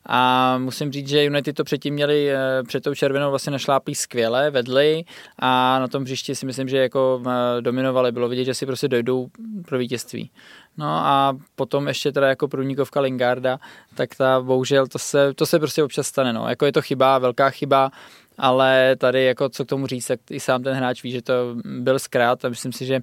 A 0.07 0.59
musím 0.59 0.93
říct, 0.93 1.09
že 1.09 1.25
United 1.25 1.57
to 1.57 1.65
předtím 1.65 1.95
měli 1.95 2.31
eh, 2.31 2.38
před 2.67 2.83
tou 2.83 2.95
červenou 2.95 3.31
vlastně 3.31 3.53
našláplý 3.53 3.95
skvěle, 3.95 4.51
vedli 4.51 5.05
a 5.38 5.79
na 5.79 5.88
tom 5.88 6.05
příště 6.05 6.35
si 6.35 6.47
myslím, 6.47 6.69
že 6.69 6.77
jako 6.77 7.23
eh, 7.27 7.61
dominovali, 7.61 8.12
bylo 8.12 8.29
vidět, 8.29 8.45
že 8.45 8.55
si 8.55 8.67
prostě 8.67 8.88
dojdou 8.88 9.29
pro 9.67 9.79
vítězství. 9.79 10.31
No 10.77 10.87
a 10.87 11.37
potom 11.55 11.88
ještě 11.88 12.12
teda 12.12 12.29
jako 12.29 12.49
průnikovka 12.49 13.01
Lingarda, 13.01 13.59
tak 13.95 14.15
ta 14.15 14.41
bohužel 14.41 14.87
to 14.87 14.99
se, 14.99 15.35
to 15.35 15.47
se 15.47 15.59
prostě 15.59 15.83
občas 15.83 16.07
stane, 16.07 16.33
no. 16.33 16.49
Jako 16.49 16.67
je 16.67 16.73
to 16.73 16.83
chyba, 16.83 17.19
velká 17.19 17.51
chyba, 17.51 17.91
ale 18.38 18.97
tady 18.97 19.25
jako 19.25 19.49
co 19.49 19.64
k 19.64 19.68
tomu 19.68 19.87
říct, 19.87 20.07
tak 20.07 20.21
i 20.31 20.40
sám 20.40 20.62
ten 20.62 20.75
hráč 20.75 21.03
ví, 21.03 21.11
že 21.11 21.23
to 21.23 21.33
byl 21.64 21.99
zkrát 21.99 22.45
a 22.45 22.49
myslím 22.49 22.73
si, 22.73 22.87
že 22.87 22.95
eh, 22.95 23.03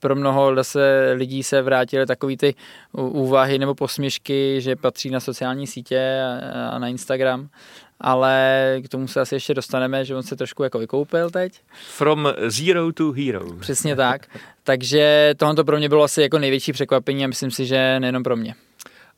pro 0.00 0.16
mnoho 0.16 0.64
se 0.64 1.12
lidí 1.14 1.42
se 1.42 1.62
vrátily 1.62 2.06
takový 2.06 2.36
ty 2.36 2.54
úvahy 2.92 3.58
nebo 3.58 3.74
posměšky, 3.74 4.60
že 4.60 4.76
patří 4.76 5.10
na 5.10 5.20
sociální 5.20 5.66
sítě 5.66 6.20
a 6.70 6.78
na 6.78 6.88
Instagram 6.88 7.48
ale 8.00 8.76
k 8.84 8.88
tomu 8.88 9.08
se 9.08 9.20
asi 9.20 9.34
ještě 9.34 9.54
dostaneme, 9.54 10.04
že 10.04 10.16
on 10.16 10.22
se 10.22 10.36
trošku 10.36 10.62
jako 10.62 10.78
vykoupil 10.78 11.30
teď. 11.30 11.60
From 11.88 12.28
zero 12.48 12.92
to 12.92 13.12
hero. 13.12 13.56
Přesně 13.60 13.96
tak. 13.96 14.26
Takže 14.62 15.34
tohle 15.36 15.64
pro 15.64 15.76
mě 15.76 15.88
bylo 15.88 16.02
asi 16.02 16.22
jako 16.22 16.38
největší 16.38 16.72
překvapení 16.72 17.24
a 17.24 17.28
myslím 17.28 17.50
si, 17.50 17.66
že 17.66 18.00
nejenom 18.00 18.22
pro 18.22 18.36
mě. 18.36 18.54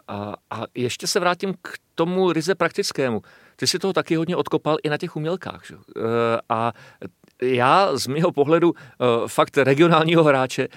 A, 0.08 0.34
a 0.50 0.62
ještě 0.74 1.06
se 1.06 1.20
vrátím 1.20 1.54
k 1.62 1.78
tomu 1.94 2.32
ryze 2.32 2.54
praktickému. 2.54 3.22
Ty 3.60 3.66
si 3.66 3.78
toho 3.78 3.92
taky 3.92 4.16
hodně 4.16 4.36
odkopal 4.36 4.76
i 4.82 4.90
na 4.90 4.98
těch 4.98 5.16
umělkách. 5.16 5.62
Že? 5.66 5.74
E, 5.74 5.78
a 6.48 6.72
já 7.42 7.96
z 7.96 8.06
mého 8.06 8.32
pohledu 8.32 8.74
e, 8.74 9.28
fakt 9.28 9.58
regionálního 9.58 10.24
hráče 10.24 10.62
e, 10.62 10.68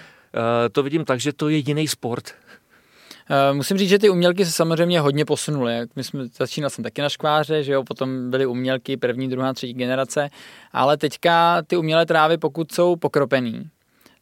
to 0.68 0.82
vidím 0.82 1.04
tak, 1.04 1.20
že 1.20 1.32
to 1.32 1.48
je 1.48 1.56
jiný 1.56 1.88
sport. 1.88 2.34
Musím 3.52 3.78
říct, 3.78 3.88
že 3.88 3.98
ty 3.98 4.10
umělky 4.10 4.44
se 4.44 4.52
samozřejmě 4.52 5.00
hodně 5.00 5.24
posunuly. 5.24 5.74
My 5.96 6.04
jsme, 6.04 6.26
začínal 6.26 6.70
jsem 6.70 6.84
taky 6.84 7.02
na 7.02 7.08
škváře, 7.08 7.62
že 7.62 7.72
jo, 7.72 7.84
potom 7.84 8.30
byly 8.30 8.46
umělky 8.46 8.96
první, 8.96 9.28
druhá, 9.28 9.52
třetí 9.52 9.74
generace, 9.74 10.30
ale 10.72 10.96
teďka 10.96 11.62
ty 11.62 11.76
umělé 11.76 12.06
trávy, 12.06 12.38
pokud 12.38 12.72
jsou 12.72 12.96
pokropený, 12.96 13.70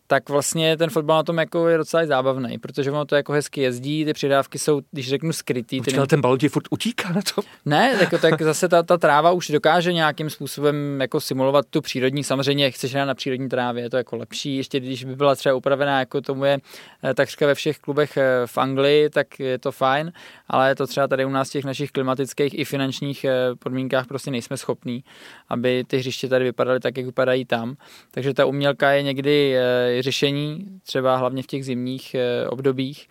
tak 0.06 0.28
vlastně 0.28 0.76
ten 0.76 0.90
fotbal 0.90 1.16
na 1.16 1.22
tom 1.22 1.38
jako 1.38 1.68
je 1.68 1.78
docela 1.78 2.06
zábavný, 2.06 2.58
protože 2.58 2.90
ono 2.90 3.04
to 3.04 3.16
jako 3.16 3.32
hezky 3.32 3.60
jezdí, 3.60 4.04
ty 4.04 4.12
přidávky 4.12 4.58
jsou, 4.58 4.80
když 4.90 5.08
řeknu, 5.08 5.32
skrytý. 5.32 5.80
Počkej, 5.80 6.00
ty... 6.00 6.06
ten 6.06 6.20
balon 6.20 6.38
ti 6.38 6.48
furt 6.48 6.64
utíká 6.70 7.12
na 7.12 7.20
to. 7.34 7.42
Ne, 7.64 7.96
tak, 7.98 8.20
tak 8.20 8.42
zase 8.42 8.68
ta, 8.68 8.82
ta, 8.82 8.98
tráva 8.98 9.30
už 9.30 9.50
dokáže 9.50 9.92
nějakým 9.92 10.30
způsobem 10.30 11.00
jako 11.00 11.20
simulovat 11.20 11.66
tu 11.70 11.80
přírodní, 11.80 12.24
samozřejmě 12.24 12.70
chceš 12.70 12.94
hrát 12.94 13.04
na 13.04 13.14
přírodní 13.14 13.48
trávě, 13.48 13.82
je 13.82 13.90
to 13.90 13.96
jako 13.96 14.16
lepší, 14.16 14.56
ještě 14.56 14.80
když 14.80 15.04
by 15.04 15.16
byla 15.16 15.34
třeba 15.34 15.54
upravená, 15.54 15.98
jako 15.98 16.20
tomu 16.20 16.44
je 16.44 16.58
eh, 17.04 17.14
takřka 17.14 17.46
ve 17.46 17.54
všech 17.54 17.78
klubech 17.78 18.16
eh, 18.16 18.46
v 18.46 18.58
Anglii, 18.58 19.10
tak 19.10 19.40
je 19.40 19.58
to 19.58 19.72
fajn, 19.72 20.12
ale 20.48 20.74
to 20.74 20.86
třeba 20.86 21.08
tady 21.08 21.24
u 21.24 21.30
nás 21.30 21.48
v 21.48 21.52
těch 21.52 21.64
našich 21.64 21.90
klimatických 21.90 22.58
i 22.58 22.64
finančních 22.64 23.24
eh, 23.24 23.32
podmínkách 23.58 24.06
prostě 24.06 24.30
nejsme 24.30 24.56
schopní, 24.56 25.04
aby 25.48 25.84
ty 25.86 25.98
hřiště 25.98 26.28
tady 26.28 26.44
vypadaly 26.44 26.80
tak, 26.80 26.96
jak 26.96 27.06
vypadají 27.06 27.44
tam. 27.44 27.76
Takže 28.10 28.34
ta 28.34 28.46
umělka 28.46 28.90
je 28.90 29.02
někdy 29.02 29.56
řešení, 30.02 30.80
třeba 30.82 31.16
hlavně 31.16 31.42
v 31.42 31.46
těch 31.46 31.64
zimních 31.64 32.14
eh, 32.14 32.48
obdobích. 32.48 33.08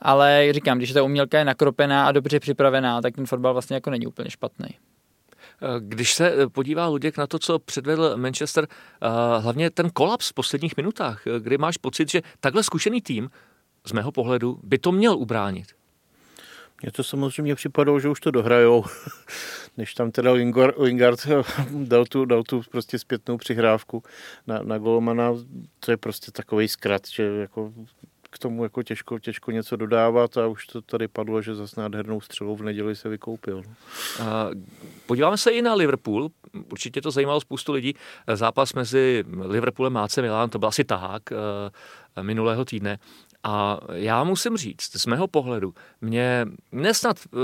Ale 0.00 0.48
říkám, 0.50 0.78
když 0.78 0.92
ta 0.92 1.02
umělka 1.02 1.38
je 1.38 1.44
nakropená 1.44 2.06
a 2.06 2.12
dobře 2.12 2.40
připravená, 2.40 3.00
tak 3.00 3.14
ten 3.14 3.26
fotbal 3.26 3.52
vlastně 3.52 3.74
jako 3.74 3.90
není 3.90 4.06
úplně 4.06 4.30
špatný. 4.30 4.68
Eh, 4.68 5.66
když 5.78 6.14
se 6.14 6.32
eh, 6.32 6.48
podívá 6.48 6.86
Luděk 6.86 7.16
na 7.16 7.26
to, 7.26 7.38
co 7.38 7.58
předvedl 7.58 8.16
Manchester, 8.16 8.66
hlavně 9.38 9.70
ten 9.70 9.90
kolaps 9.90 10.30
v 10.30 10.34
posledních 10.34 10.76
minutách, 10.76 11.22
kdy 11.38 11.58
máš 11.58 11.76
pocit, 11.76 12.10
že 12.10 12.22
takhle 12.40 12.62
zkušený 12.62 13.00
tým, 13.02 13.30
z 13.86 13.92
mého 13.92 14.12
pohledu, 14.12 14.60
by 14.62 14.78
to 14.78 14.92
měl 14.92 15.14
ubránit. 15.14 15.66
Mně 16.82 16.92
to 16.92 17.04
samozřejmě 17.04 17.54
připadalo, 17.54 18.00
že 18.00 18.08
už 18.08 18.20
to 18.20 18.30
dohrajou, 18.30 18.84
než 19.76 19.94
tam 19.94 20.10
teda 20.10 20.32
Lingard, 20.32 20.78
Lingard 20.78 21.26
dal, 21.70 22.04
tu, 22.04 22.24
dal 22.24 22.42
tu 22.42 22.62
prostě 22.70 22.98
zpětnou 22.98 23.36
přihrávku 23.36 24.02
na, 24.46 24.60
na 24.62 24.78
golmana. 24.78 25.32
To 25.80 25.90
je 25.90 25.96
prostě 25.96 26.30
takový 26.30 26.68
zkrat, 26.68 27.02
že 27.08 27.22
jako 27.22 27.72
k 28.32 28.38
tomu 28.38 28.62
jako 28.62 28.82
těžko, 28.82 29.18
těžko 29.18 29.50
něco 29.50 29.76
dodávat 29.76 30.36
a 30.36 30.46
už 30.46 30.66
to 30.66 30.82
tady 30.82 31.08
padlo, 31.08 31.42
že 31.42 31.54
zase 31.54 31.80
nádhernou 31.80 32.20
střelou 32.20 32.56
v 32.56 32.62
neděli 32.62 32.96
se 32.96 33.08
vykoupil. 33.08 33.62
Podíváme 35.06 35.36
se 35.36 35.50
i 35.50 35.62
na 35.62 35.74
Liverpool. 35.74 36.30
Určitě 36.72 37.00
to 37.00 37.10
zajímalo 37.10 37.40
spoustu 37.40 37.72
lidí. 37.72 37.94
Zápas 38.34 38.72
mezi 38.72 39.24
Liverpoolem 39.46 39.96
a 39.96 40.04
AC 40.04 40.16
Milan, 40.16 40.50
to 40.50 40.58
byl 40.58 40.68
asi 40.68 40.84
tahák 40.84 41.22
eh, 41.32 42.22
minulého 42.22 42.64
týdne. 42.64 42.98
A 43.42 43.78
já 43.92 44.24
musím 44.24 44.56
říct, 44.56 45.00
z 45.00 45.06
mého 45.06 45.28
pohledu, 45.28 45.74
mě 46.00 46.46
nesnad 46.72 47.16
uh, 47.32 47.40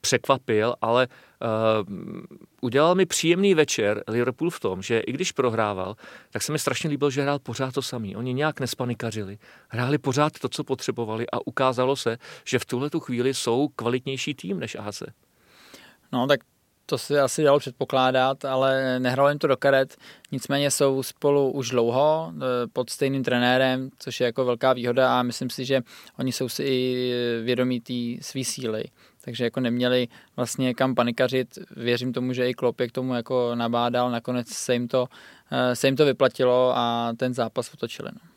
překvapil, 0.00 0.74
ale 0.80 1.08
uh, 1.08 1.94
udělal 2.60 2.94
mi 2.94 3.06
příjemný 3.06 3.54
večer 3.54 4.04
Liverpool 4.08 4.50
v 4.50 4.60
tom, 4.60 4.82
že 4.82 4.98
i 4.98 5.12
když 5.12 5.32
prohrával, 5.32 5.96
tak 6.30 6.42
se 6.42 6.52
mi 6.52 6.58
strašně 6.58 6.90
líbilo, 6.90 7.10
že 7.10 7.22
hrál 7.22 7.38
pořád 7.38 7.74
to 7.74 7.82
samý. 7.82 8.16
Oni 8.16 8.34
nějak 8.34 8.60
nespanikařili, 8.60 9.38
hráli 9.68 9.98
pořád 9.98 10.32
to, 10.38 10.48
co 10.48 10.64
potřebovali 10.64 11.26
a 11.32 11.46
ukázalo 11.46 11.96
se, 11.96 12.18
že 12.44 12.58
v 12.58 12.64
tuhle 12.64 12.90
chvíli 13.00 13.34
jsou 13.34 13.68
kvalitnější 13.68 14.34
tým 14.34 14.60
než 14.60 14.76
AC. 14.80 15.02
No 16.12 16.26
tak 16.26 16.40
to 16.86 16.98
si 16.98 17.18
asi 17.18 17.44
dalo 17.44 17.58
předpokládat, 17.58 18.44
ale 18.44 19.00
nehralo 19.00 19.28
jim 19.28 19.38
to 19.38 19.46
do 19.46 19.56
karet. 19.56 19.96
Nicméně 20.32 20.70
jsou 20.70 21.02
spolu 21.02 21.50
už 21.50 21.70
dlouho 21.70 22.32
e, 22.36 22.66
pod 22.72 22.90
stejným 22.90 23.24
trenérem, 23.24 23.90
což 23.98 24.20
je 24.20 24.24
jako 24.24 24.44
velká 24.44 24.72
výhoda 24.72 25.20
a 25.20 25.22
myslím 25.22 25.50
si, 25.50 25.64
že 25.64 25.80
oni 26.18 26.32
jsou 26.32 26.48
si 26.48 26.62
i 26.62 27.12
vědomí 27.42 27.80
té 27.80 28.22
svý 28.22 28.44
síly. 28.44 28.84
Takže 29.20 29.44
jako 29.44 29.60
neměli 29.60 30.08
vlastně 30.36 30.74
kam 30.74 30.94
panikařit. 30.94 31.58
Věřím 31.76 32.12
tomu, 32.12 32.32
že 32.32 32.48
i 32.50 32.54
Klopp 32.54 32.80
je 32.80 32.88
k 32.88 32.92
tomu 32.92 33.14
jako 33.14 33.54
nabádal. 33.54 34.10
Nakonec 34.10 34.48
se 34.48 34.72
jim 34.72 34.88
to, 34.88 35.06
e, 35.50 35.76
se 35.76 35.88
jim 35.88 35.96
to 35.96 36.04
vyplatilo 36.04 36.72
a 36.76 37.12
ten 37.16 37.34
zápas 37.34 37.74
otočili. 37.74 38.08
No 38.12 38.33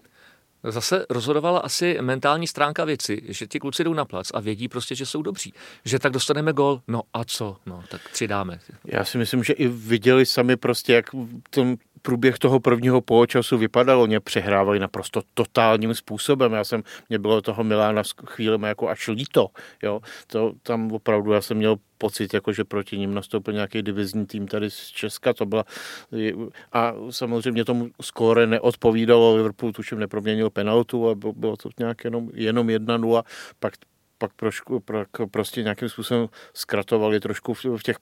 zase 0.72 1.06
rozhodovala 1.10 1.60
asi 1.60 1.98
mentální 2.02 2.48
stránka 2.48 2.86
věci, 2.86 3.22
že 3.28 3.48
ti 3.48 3.60
kluci 3.60 3.84
jdou 3.84 3.94
na 3.94 4.06
plac 4.06 4.32
a 4.34 4.40
vědí 4.40 4.68
prostě, 4.68 4.96
že 4.96 5.06
jsou 5.06 5.22
dobří. 5.22 5.54
Že 5.86 6.00
tak 6.00 6.12
dostaneme 6.12 6.54
gol, 6.54 6.82
no 6.88 7.02
a 7.14 7.24
co? 7.24 7.58
No, 7.66 7.84
tak 7.90 8.02
přidáme. 8.14 8.60
Já 8.86 9.06
si 9.06 9.18
myslím, 9.18 9.44
že 9.44 9.54
i 9.54 9.68
viděli 9.68 10.26
sami 10.26 10.58
prostě, 10.58 10.94
jak 10.94 11.06
ten 11.50 11.78
průběh 12.02 12.40
toho 12.40 12.60
prvního 12.60 13.02
poločasu 13.02 13.58
vypadalo. 13.58 14.08
Mě 14.08 14.20
přehrávali 14.20 14.80
naprosto 14.80 15.22
totálním 15.34 15.96
způsobem. 15.96 16.54
Já 16.54 16.64
jsem, 16.64 16.84
mě 17.10 17.20
bylo 17.20 17.42
toho 17.42 17.64
Milána 17.64 18.04
chvíli 18.26 18.60
jako 18.68 18.90
až 18.90 19.08
líto. 19.08 19.48
Jo. 19.84 20.00
To, 20.28 20.54
tam 20.64 20.92
opravdu 20.92 21.32
já 21.32 21.42
jsem 21.42 21.58
měl 21.58 21.76
pocit, 21.98 22.34
jako 22.34 22.54
že 22.54 22.64
proti 22.64 22.98
ním 22.98 23.14
nastoupil 23.14 23.54
nějaký 23.54 23.82
divizní 23.82 24.26
tým 24.26 24.48
tady 24.48 24.72
z 24.72 24.88
Česka. 24.88 25.34
To 25.34 25.46
byla, 25.46 25.64
a 26.74 26.94
samozřejmě 27.10 27.66
tomu 27.66 27.90
skóre 28.02 28.48
neodpovídalo. 28.48 29.36
Liverpool 29.36 29.72
tuším 29.72 30.00
neproměnil 30.00 30.50
penaltu 30.50 31.10
a 31.10 31.16
bylo 31.16 31.58
to 31.58 31.70
nějak 31.80 32.04
jenom, 32.04 32.30
jenom 32.34 32.68
1-0. 32.68 33.24
Pak 33.60 33.74
pak 34.20 34.34
trošku, 34.34 34.84
prostě 35.32 35.64
nějakým 35.64 35.90
způsobem 35.90 36.28
zkratovali 36.54 37.20
trošku 37.20 37.54
v 37.54 37.84
těch 37.84 37.98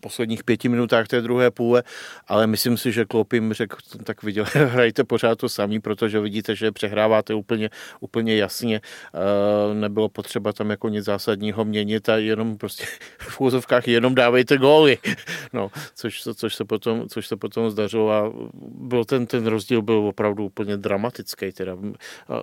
posledních 0.00 0.44
pěti 0.44 0.68
minutách 0.68 1.08
té 1.08 1.20
druhé 1.20 1.50
půle, 1.50 1.82
ale 2.26 2.46
myslím 2.46 2.76
si, 2.76 2.92
že 2.92 3.04
Klopim 3.04 3.52
řekl, 3.52 3.76
tak 4.04 4.22
viděl, 4.22 4.44
hrajte 4.54 5.04
pořád 5.04 5.38
to 5.38 5.48
samý, 5.48 5.80
protože 5.80 6.20
vidíte, 6.20 6.56
že 6.56 6.72
přehráváte 6.72 7.34
úplně, 7.34 7.70
úplně 8.00 8.36
jasně, 8.36 8.80
nebylo 9.74 10.08
potřeba 10.08 10.52
tam 10.52 10.70
jako 10.70 10.88
nic 10.88 11.04
zásadního 11.04 11.64
měnit 11.64 12.08
a 12.08 12.16
jenom 12.16 12.58
prostě 12.58 12.84
v 13.18 13.40
úzovkách 13.40 13.88
jenom 13.88 14.14
dávejte 14.14 14.58
góly, 14.58 14.98
no, 15.52 15.70
což, 15.94 16.22
což, 16.34 16.54
se 16.54 16.64
potom, 16.64 17.08
což 17.08 17.26
se 17.26 17.36
potom 17.36 17.70
zdařilo 17.70 18.12
a 18.12 18.32
byl 18.64 19.04
ten, 19.04 19.26
ten 19.26 19.46
rozdíl 19.46 19.82
byl 19.82 19.94
opravdu 19.94 20.44
úplně 20.44 20.76
dramatický, 20.76 21.52
teda. 21.52 21.76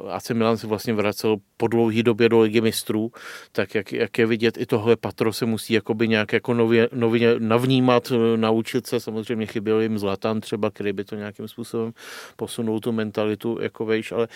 AC 0.10 0.30
Milan 0.30 0.58
se 0.58 0.68
vlastně 0.68 0.94
vracel 0.94 1.38
po 1.58 1.68
dlouhé 1.68 2.04
době 2.04 2.30
do 2.30 2.40
ligy 2.40 2.62
mistrů, 2.62 3.12
tak 3.52 3.76
jak, 3.76 3.92
jak 3.92 4.18
je 4.18 4.26
vidět, 4.26 4.58
i 4.58 4.66
tohle 4.66 4.96
patro 4.96 5.34
se 5.34 5.46
musí 5.46 5.74
jakoby 5.74 6.08
nějak 6.08 6.34
jako 6.34 6.54
nově, 6.54 6.90
nově 6.94 7.40
navnímat, 7.48 8.12
eh, 8.12 8.38
naučit 8.38 8.88
se, 8.88 9.00
samozřejmě 9.00 9.46
chyběl 9.46 9.82
jim 9.82 10.00
Zlatan 10.00 10.42
třeba, 10.42 10.72
který 10.72 10.94
by 10.94 11.04
to 11.04 11.16
nějakým 11.16 11.48
způsobem 11.48 11.94
posunul 12.36 12.80
tu 12.80 12.92
mentalitu 12.92 13.58
jako 13.62 13.86
vejš, 13.86 14.12
ale 14.12 14.28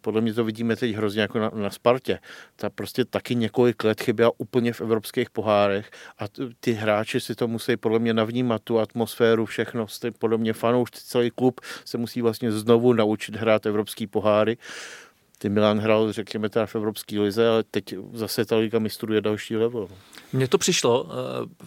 podle 0.00 0.20
mě 0.20 0.34
to 0.34 0.44
vidíme 0.44 0.76
teď 0.76 0.94
hrozně 0.94 1.22
jako 1.22 1.38
na, 1.38 1.50
na 1.54 1.70
Spartě. 1.70 2.18
Ta 2.56 2.70
prostě 2.70 3.04
taky 3.04 3.34
několik 3.34 3.84
let 3.84 4.00
chyběla 4.00 4.32
úplně 4.38 4.72
v 4.72 4.80
evropských 4.80 5.30
pohárech 5.30 5.90
a 6.18 6.24
ty 6.60 6.72
hráči 6.72 7.20
si 7.20 7.34
to 7.34 7.48
musí 7.48 7.76
podle 7.76 7.98
mě 7.98 8.14
navnímat, 8.14 8.62
tu 8.62 8.78
atmosféru, 8.78 9.46
všechno, 9.46 9.86
podle 10.18 10.38
mě 10.38 10.52
fanoušci, 10.52 11.00
celý 11.04 11.30
klub 11.30 11.60
se 11.84 11.98
musí 11.98 12.22
vlastně 12.22 12.52
znovu 12.52 12.92
naučit 12.92 13.36
hrát 13.36 13.66
evropský 13.66 14.06
poháry 14.06 14.56
ty 15.42 15.48
Milan 15.48 15.78
hrál, 15.78 16.12
řekněme, 16.12 16.48
teda 16.48 16.66
v 16.66 16.74
Evropské 16.74 17.20
lize, 17.20 17.48
ale 17.48 17.62
teď 17.70 17.94
zase 18.12 18.44
ta 18.44 18.56
liga 18.56 18.78
mistrů 18.78 19.14
je 19.14 19.20
další 19.20 19.56
level. 19.56 19.88
Mně 20.32 20.48
to 20.48 20.58
přišlo 20.58 21.06
eh, 21.06 21.14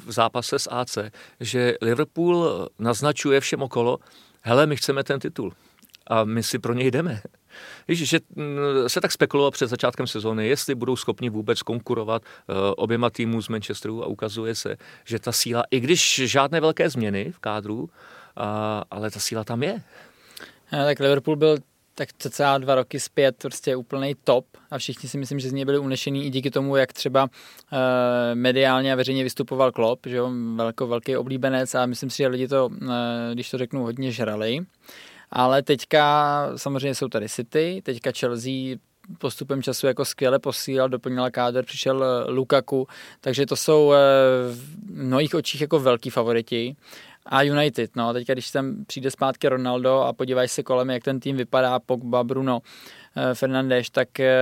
v 0.06 0.12
zápase 0.12 0.60
s 0.60 0.70
AC, 0.72 0.98
že 1.40 1.74
Liverpool 1.82 2.68
naznačuje 2.80 3.40
všem 3.40 3.62
okolo, 3.62 3.98
hele, 4.42 4.68
my 4.68 4.76
chceme 4.76 5.04
ten 5.04 5.20
titul 5.20 5.54
a 6.08 6.24
my 6.24 6.44
si 6.44 6.60
pro 6.60 6.74
něj 6.74 6.92
jdeme. 6.92 7.22
Víš, 7.88 8.10
že 8.10 8.20
mm, 8.36 8.58
se 8.88 9.02
tak 9.02 9.12
spekulovalo 9.12 9.52
před 9.52 9.68
začátkem 9.68 10.08
sezóny, 10.08 10.48
jestli 10.48 10.76
budou 10.76 10.96
schopni 10.96 11.30
vůbec 11.30 11.62
konkurovat 11.62 12.22
uh, 12.22 12.56
oběma 12.78 13.10
týmům 13.10 13.42
z 13.42 13.50
Manchesteru 13.50 14.04
a 14.04 14.08
ukazuje 14.08 14.56
se, 14.56 14.78
že 15.06 15.20
ta 15.20 15.32
síla, 15.32 15.64
i 15.72 15.80
když 15.80 16.22
žádné 16.26 16.62
velké 16.62 16.90
změny 16.90 17.32
v 17.32 17.40
kádru, 17.40 17.90
ale 18.92 19.12
ta 19.12 19.20
síla 19.20 19.44
tam 19.44 19.64
je. 19.64 19.84
A 20.72 20.84
tak 20.86 21.00
Liverpool 21.00 21.36
byl 21.36 21.58
tak 21.96 22.10
cca 22.18 22.58
dva 22.58 22.76
roky 22.76 23.00
zpět 23.00 23.36
prostě 23.42 23.76
úplný 23.76 24.16
top 24.24 24.46
a 24.72 24.78
všichni 24.78 25.10
si 25.10 25.18
myslím, 25.18 25.40
že 25.40 25.50
z 25.50 25.54
něj 25.54 25.66
byli 25.66 25.80
unešení 25.80 26.26
i 26.26 26.30
díky 26.30 26.52
tomu, 26.52 26.76
jak 26.76 26.94
třeba 26.94 27.24
uh, 27.24 27.30
mediálně 28.34 28.94
a 28.94 28.96
veřejně 28.96 29.24
vystupoval 29.24 29.72
Klopp, 29.72 30.08
že 30.08 30.16
jo, 30.16 30.32
velko, 30.56 30.88
velký 30.88 31.18
oblíbenec 31.18 31.76
a 31.76 31.86
myslím 31.86 32.10
si, 32.10 32.18
že 32.18 32.28
lidi 32.28 32.48
to, 32.48 32.66
uh, 32.66 32.90
když 33.34 33.50
to 33.50 33.58
řeknu, 33.58 33.84
hodně 33.84 34.12
žrali. 34.12 34.60
Ale 35.32 35.64
teďka 35.64 36.50
samozřejmě 36.56 36.96
jsou 36.96 37.08
tady 37.08 37.30
City, 37.30 37.82
teďka 37.86 38.12
Chelsea 38.20 38.76
postupem 39.18 39.64
času 39.64 39.88
jako 39.88 40.06
skvěle 40.06 40.40
posílal, 40.40 40.90
doplnila 40.90 41.32
kádr, 41.32 41.66
přišel 41.66 42.26
Lukaku, 42.28 42.88
takže 43.22 43.46
to 43.46 43.56
jsou 43.56 43.94
v 44.52 44.60
mnohých 44.88 45.36
očích 45.36 45.62
jako 45.62 45.80
velký 45.80 46.10
favoriti 46.10 46.76
a 47.26 47.42
United. 47.42 47.96
No, 47.96 48.14
teďka, 48.14 48.34
když 48.34 48.52
tam 48.52 48.86
přijde 48.88 49.12
zpátky 49.12 49.48
Ronaldo 49.50 50.02
a 50.02 50.14
podíváš 50.14 50.52
se 50.52 50.64
kolem, 50.64 50.90
jak 50.90 51.04
ten 51.04 51.20
tým 51.20 51.38
vypadá, 51.38 51.80
Pogba, 51.80 52.24
Bruno, 52.24 52.62
eh, 53.16 53.36
Fernandes, 53.36 53.90
tak 53.90 54.20
eh, 54.20 54.34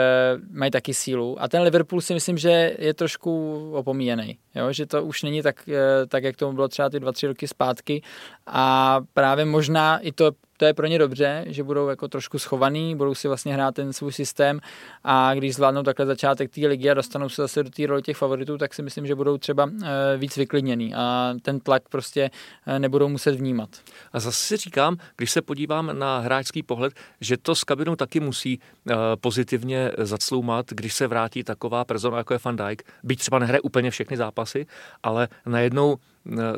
mají 0.52 0.72
taky 0.72 0.94
sílu. 0.94 1.42
A 1.42 1.48
ten 1.48 1.62
Liverpool 1.62 2.02
si 2.02 2.14
myslím, 2.14 2.38
že 2.38 2.76
je 2.80 2.94
trošku 2.94 3.72
opomíjený. 3.74 4.38
Jo? 4.56 4.74
Že 4.74 4.86
to 4.86 5.04
už 5.04 5.24
není 5.24 5.42
tak, 5.42 5.70
eh, 5.70 6.06
tak, 6.08 6.24
jak 6.24 6.36
tomu 6.36 6.54
bylo 6.54 6.68
třeba 6.68 6.90
ty 6.90 7.00
dva, 7.00 7.12
tři 7.12 7.28
roky 7.28 7.48
zpátky. 7.48 8.02
A 8.48 9.00
právě 9.14 9.46
možná 9.46 10.00
i 10.00 10.12
to 10.12 10.32
to 10.58 10.66
je 10.66 10.74
pro 10.74 10.88
ně 10.88 11.00
dobře, 11.00 11.46
že 11.48 11.64
budou 11.64 11.88
jako 11.88 12.08
trošku 12.08 12.40
schovaný, 12.40 12.96
budou 12.96 13.16
si 13.16 13.28
vlastně 13.28 13.54
hrát 13.54 13.76
ten 13.76 13.94
svůj 13.94 14.14
systém 14.14 14.60
a 15.04 15.34
když 15.34 15.56
zvládnou 15.56 15.84
takhle 15.84 16.06
začátek 16.06 16.52
té 16.52 16.68
ligy 16.68 16.90
a 16.90 16.94
dostanou 16.94 17.30
se 17.30 17.42
zase 17.42 17.64
do 17.64 17.70
té 17.70 17.88
role 17.88 18.02
těch 18.02 18.18
favoritů, 18.18 18.58
tak 18.58 18.74
si 18.74 18.82
myslím, 18.82 19.08
že 19.08 19.16
budou 19.16 19.38
třeba 19.38 19.70
eh, 19.84 19.88
víc 20.18 20.38
vyklidněný 20.38 20.96
a 20.96 21.34
ten 21.42 21.60
tlak 21.60 21.90
prostě 21.90 22.32
eh, 22.68 22.80
nebudou 22.80 23.10
muset 23.10 23.36
vnímat. 23.36 23.70
A 24.14 24.20
zase 24.20 24.38
si 24.38 24.58
říkám, 24.58 24.98
když 25.18 25.32
se 25.32 25.42
podívám 25.42 26.00
na 26.00 26.20
hráčský 26.20 26.64
pohled, 26.64 26.94
že 27.22 27.38
to 27.38 27.56
s 27.56 27.64
kabinou 27.64 27.96
taky 27.96 28.20
musí 28.20 28.60
eh, 28.60 28.96
pozitivně 29.22 29.92
zacloumat, 29.98 30.66
když 30.70 30.94
se 30.94 31.08
vrátí 31.08 31.44
taková 31.44 31.86
persona, 31.86 32.18
jako 32.18 32.34
je 32.34 32.40
Van 32.46 32.56
Dijk, 32.56 32.84
byť 33.04 33.20
třeba 33.20 33.40
nehraje 33.40 33.62
úplně 33.62 33.92
všechny 33.92 34.18
zápasy, 34.18 34.66
ale 35.04 35.28
najednou 35.46 35.98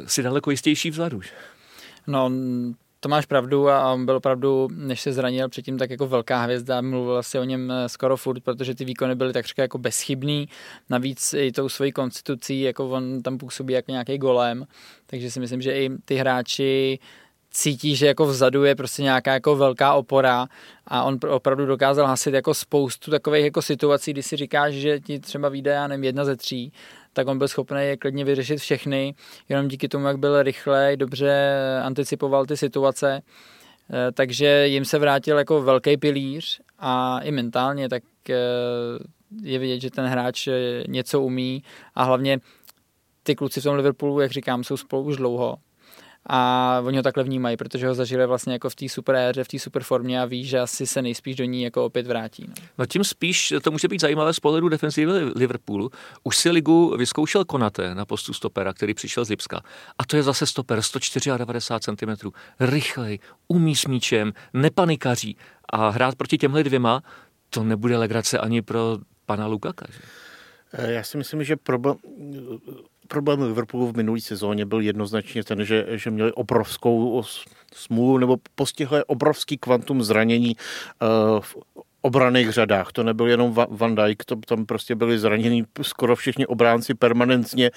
si 0.06 0.24
daleko 0.24 0.52
jistější 0.52 0.92
vzadu. 0.92 1.22
No, 2.08 2.32
to 3.06 3.10
máš 3.10 3.26
pravdu 3.26 3.70
a 3.70 3.94
on 3.94 4.06
byl 4.06 4.16
opravdu, 4.16 4.68
než 4.72 5.02
se 5.02 5.14
zranil 5.14 5.50
předtím, 5.50 5.78
tak 5.78 5.90
jako 5.90 6.08
velká 6.08 6.42
hvězda, 6.42 6.82
mluvil 6.82 7.24
si 7.24 7.40
o 7.40 7.44
něm 7.44 7.72
eh, 7.72 7.90
skoro 7.90 8.18
furt, 8.18 8.44
protože 8.44 8.76
ty 8.76 8.86
výkony 8.86 9.16
byly 9.16 9.34
takřka 9.34 9.62
jako 9.62 9.78
bezchybný, 9.78 10.50
navíc 10.90 11.34
i 11.34 11.52
tou 11.52 11.70
svojí 11.70 11.92
konstitucí, 11.92 12.62
jako 12.62 12.90
on 12.90 13.22
tam 13.22 13.38
působí 13.38 13.74
jako 13.74 13.92
nějaký 13.92 14.18
golem, 14.18 14.66
takže 15.06 15.32
si 15.32 15.40
myslím, 15.40 15.62
že 15.62 15.78
i 15.78 15.90
ty 16.06 16.16
hráči 16.16 17.00
cítí, 17.56 17.96
že 17.96 18.08
jako 18.08 18.26
vzadu 18.26 18.64
je 18.64 18.76
prostě 18.76 19.04
nějaká 19.04 19.34
jako 19.34 19.56
velká 19.56 19.94
opora 19.94 20.48
a 20.88 21.04
on 21.04 21.20
opravdu 21.30 21.66
dokázal 21.66 22.08
hasit 22.08 22.34
jako 22.34 22.54
spoustu 22.54 23.12
takových 23.12 23.44
jako 23.44 23.62
situací, 23.62 24.12
kdy 24.12 24.24
si 24.24 24.36
říkáš, 24.36 24.74
že 24.74 25.00
ti 25.00 25.20
třeba 25.20 25.50
vyjde, 25.50 25.72
já 25.72 25.88
nevím, 25.88 26.04
jedna 26.04 26.26
ze 26.26 26.36
tří, 26.36 26.72
tak 27.14 27.28
on 27.28 27.38
byl 27.38 27.48
schopný 27.48 27.78
je 27.82 27.98
klidně 27.98 28.26
vyřešit 28.26 28.58
všechny, 28.58 29.16
jenom 29.50 29.68
díky 29.68 29.88
tomu, 29.88 30.08
jak 30.08 30.18
byl 30.18 30.44
rychle, 30.44 30.98
dobře 30.98 31.60
anticipoval 31.84 32.46
ty 32.46 32.58
situace, 32.58 33.22
eh, 33.22 34.12
takže 34.12 34.68
jim 34.68 34.86
se 34.86 35.00
vrátil 35.00 35.38
jako 35.38 35.62
velký 35.62 35.98
pilíř 35.98 36.62
a 36.80 37.20
i 37.20 37.32
mentálně, 37.32 37.90
tak 37.90 38.04
eh, 38.30 38.36
je 39.42 39.60
vidět, 39.60 39.80
že 39.80 39.92
ten 39.92 40.06
hráč 40.06 40.48
eh, 40.48 40.84
něco 40.88 41.22
umí 41.22 41.64
a 41.96 42.04
hlavně 42.04 42.40
ty 43.24 43.36
kluci 43.36 43.62
v 43.62 43.64
tom 43.64 43.76
Liverpoolu, 43.76 44.20
jak 44.20 44.32
říkám, 44.32 44.64
jsou 44.64 44.78
spolu 44.78 45.04
už 45.04 45.18
dlouho 45.18 45.58
a 46.30 46.82
oni 46.86 46.98
ho 46.98 47.04
takhle 47.04 47.24
vnímají, 47.24 47.58
protože 47.58 47.88
ho 47.88 47.94
zažili 47.94 48.26
vlastně 48.26 48.54
jako 48.54 48.70
v 48.70 48.76
té 48.76 48.90
super 48.90 49.16
éře, 49.16 49.44
v 49.44 49.48
té 49.48 49.60
super 49.60 49.84
formě 49.84 50.22
a 50.22 50.26
ví, 50.26 50.46
že 50.46 50.60
asi 50.60 50.88
se 50.88 51.02
nejspíš 51.02 51.36
do 51.36 51.46
ní 51.46 51.64
jako 51.64 51.86
opět 51.86 52.08
vrátí. 52.08 52.46
No. 52.48 52.54
no 52.78 52.86
tím 52.86 53.04
spíš 53.04 53.54
to 53.62 53.72
může 53.72 53.88
být 53.88 54.02
zajímavé 54.02 54.34
z 54.34 54.40
pohledu 54.40 54.70
defensivy 54.70 55.12
Liverpoolu. 55.36 55.92
Už 56.24 56.38
si 56.38 56.50
ligu 56.50 56.98
vyzkoušel 56.98 57.46
Konate 57.46 57.96
na 57.96 58.06
postu 58.06 58.34
stopera, 58.34 58.74
který 58.74 58.94
přišel 58.94 59.26
z 59.26 59.30
Lipska. 59.30 59.62
A 59.98 60.06
to 60.06 60.18
je 60.18 60.24
zase 60.24 60.46
stoper 60.46 60.82
194 60.82 61.80
cm. 61.80 62.30
Rychlej, 62.60 63.20
umí 63.48 63.76
s 63.76 63.86
míčem, 63.86 64.34
nepanikaří. 64.54 65.38
A 65.70 65.90
hrát 65.90 66.16
proti 66.16 66.38
těmhle 66.38 66.64
dvěma, 66.64 67.04
to 67.50 67.64
nebude 67.64 67.98
legrace 67.98 68.40
ani 68.40 68.62
pro 68.62 68.98
pana 69.26 69.48
Lukaka. 69.48 69.86
Že? 69.90 70.00
Eh, 70.74 70.92
já 70.92 71.04
si 71.04 71.18
myslím, 71.18 71.44
že 71.44 71.56
problém, 71.56 71.98
problém 73.08 73.42
Liverpoolu 73.42 73.92
v 73.92 73.98
minulý 73.98 74.22
sezóně 74.22 74.66
byl 74.66 74.80
jednoznačně 74.80 75.44
ten, 75.44 75.66
že, 75.66 75.86
že 75.90 76.12
měli 76.12 76.32
obrovskou 76.32 77.24
smůlu 77.74 78.18
nebo 78.18 78.38
postihli 78.56 79.04
obrovský 79.04 79.58
kvantum 79.58 80.04
zranění 80.04 80.56
uh, 80.56 81.40
v 81.40 81.56
obraných 82.02 82.50
řadách. 82.50 82.92
To 82.92 83.04
nebyl 83.04 83.28
jenom 83.28 83.56
Van 83.70 83.96
Dijk, 83.96 84.26
to 84.26 84.36
tam 84.36 84.66
prostě 84.66 84.96
byli 84.96 85.20
zraněni 85.20 85.66
skoro 85.82 86.16
všichni 86.16 86.46
obránci 86.46 86.94
permanentně. 86.94 87.72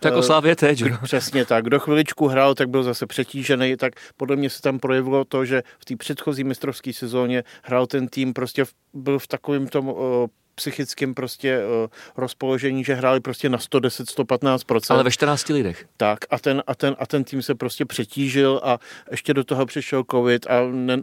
Tak 0.00 0.14
o 0.14 0.22
Slávě 0.22 0.56
teď. 0.56 0.84
Přesně 1.02 1.44
tak. 1.44 1.64
Kdo 1.64 1.78
chviličku 1.78 2.26
hrál, 2.26 2.54
tak 2.54 2.68
byl 2.68 2.82
zase 2.82 3.06
přetížený, 3.06 3.76
tak 3.76 3.92
podle 4.16 4.36
mě 4.36 4.50
se 4.50 4.62
tam 4.62 4.78
projevilo 4.78 5.24
to, 5.24 5.44
že 5.44 5.62
v 5.78 5.84
té 5.84 5.96
předchozí 5.96 6.44
mistrovské 6.44 6.92
sezóně 6.92 7.44
hrál 7.62 7.86
ten 7.86 8.08
tým 8.08 8.32
prostě 8.32 8.64
v, 8.64 8.72
byl 8.94 9.18
v 9.18 9.26
takovém 9.26 9.66
tom 9.66 9.88
uh, 9.88 10.26
psychickém 10.54 11.14
prostě 11.14 11.58
uh, 11.58 11.86
rozpoložení, 12.16 12.84
že 12.84 12.94
hráli 12.94 13.20
prostě 13.20 13.48
na 13.48 13.58
110, 13.58 14.08
115%. 14.08 14.94
Ale 14.94 15.02
ve 15.02 15.10
14 15.10 15.48
lidech. 15.48 15.86
Tak 15.96 16.18
a 16.30 16.38
ten, 16.38 16.62
a 16.66 16.74
ten, 16.74 16.96
a 16.98 17.06
ten 17.06 17.24
tým 17.24 17.42
se 17.42 17.54
prostě 17.54 17.84
přetížil 17.84 18.60
a 18.64 18.78
ještě 19.10 19.34
do 19.34 19.44
toho 19.44 19.66
přišel 19.66 20.04
covid 20.10 20.46
a 20.46 20.60
ne, 20.70 21.02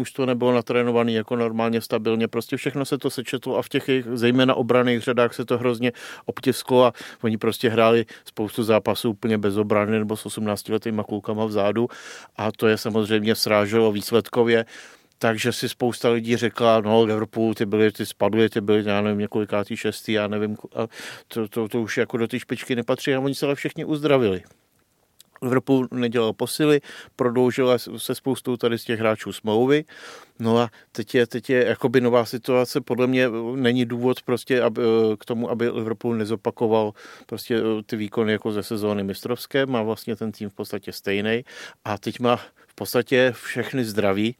už 0.00 0.12
to 0.12 0.26
nebylo 0.26 0.52
natrénovaný 0.52 1.14
jako 1.14 1.36
normálně 1.36 1.80
stabilně. 1.80 2.28
Prostě 2.28 2.56
všechno 2.56 2.84
se 2.84 2.98
to 2.98 3.10
sečetlo 3.10 3.56
a 3.56 3.62
v 3.62 3.68
těch 3.68 3.88
jejich, 3.88 4.06
zejména 4.12 4.54
obraných 4.54 5.02
řadách 5.02 5.34
se 5.34 5.44
to 5.44 5.58
hrozně 5.58 5.92
obtisklo 6.24 6.84
a 6.84 6.92
oni 7.22 7.38
prostě 7.38 7.68
hráli 7.68 8.06
spoustu 8.24 8.62
zápasů 8.62 9.10
úplně 9.10 9.38
bez 9.38 9.56
obrany 9.56 9.98
nebo 9.98 10.16
s 10.16 10.26
18 10.26 10.68
letýma 10.68 11.04
klukama 11.04 11.44
vzadu 11.44 11.88
a 12.36 12.52
to 12.52 12.66
je 12.66 12.78
samozřejmě 12.78 13.34
sráželo 13.34 13.92
výsledkově 13.92 14.64
takže 15.18 15.52
si 15.52 15.68
spousta 15.68 16.10
lidí 16.10 16.36
řekla, 16.36 16.80
no 16.80 17.02
Liverpool, 17.02 17.54
ty 17.54 17.66
byly, 17.66 17.92
ty 17.92 18.06
spadly, 18.06 18.48
ty 18.48 18.60
byly, 18.60 18.82
já 18.86 19.00
nevím, 19.00 19.18
několikátý 19.18 19.76
šestý, 19.76 20.12
já 20.12 20.28
nevím, 20.28 20.56
a 20.74 20.86
to, 21.28 21.48
to, 21.48 21.68
to 21.68 21.82
už 21.82 21.96
jako 21.96 22.16
do 22.16 22.28
té 22.28 22.38
špičky 22.40 22.76
nepatří 22.76 23.14
a 23.14 23.20
oni 23.20 23.34
se 23.34 23.46
ale 23.46 23.54
všichni 23.54 23.84
uzdravili. 23.84 24.42
Liverpool 25.42 25.88
nedělal 25.90 26.32
posily, 26.32 26.80
prodloužila 27.16 27.78
se 27.78 28.14
spoustou 28.14 28.56
tady 28.56 28.78
z 28.78 28.84
těch 28.84 29.00
hráčů 29.00 29.32
smlouvy. 29.32 29.84
No 30.38 30.58
a 30.58 30.70
teď 30.92 31.14
je, 31.14 31.26
teď 31.26 31.50
je 31.50 31.66
jakoby 31.66 32.00
nová 32.00 32.24
situace, 32.24 32.80
podle 32.80 33.06
mě 33.06 33.28
není 33.54 33.84
důvod 33.84 34.22
prostě 34.22 34.62
aby, 34.62 34.82
k 35.18 35.24
tomu, 35.24 35.50
aby 35.50 35.68
Liverpool 35.68 36.14
nezopakoval 36.14 36.92
prostě 37.26 37.60
ty 37.86 37.96
výkony 37.96 38.32
jako 38.32 38.52
ze 38.52 38.62
sezóny 38.62 39.04
mistrovské, 39.04 39.66
má 39.66 39.82
vlastně 39.82 40.16
ten 40.16 40.32
tým 40.32 40.48
v 40.48 40.54
podstatě 40.54 40.92
stejný 40.92 41.44
a 41.84 41.98
teď 41.98 42.20
má 42.20 42.40
podstatě 42.76 43.32
všechny 43.36 43.84
zdraví, 43.84 44.36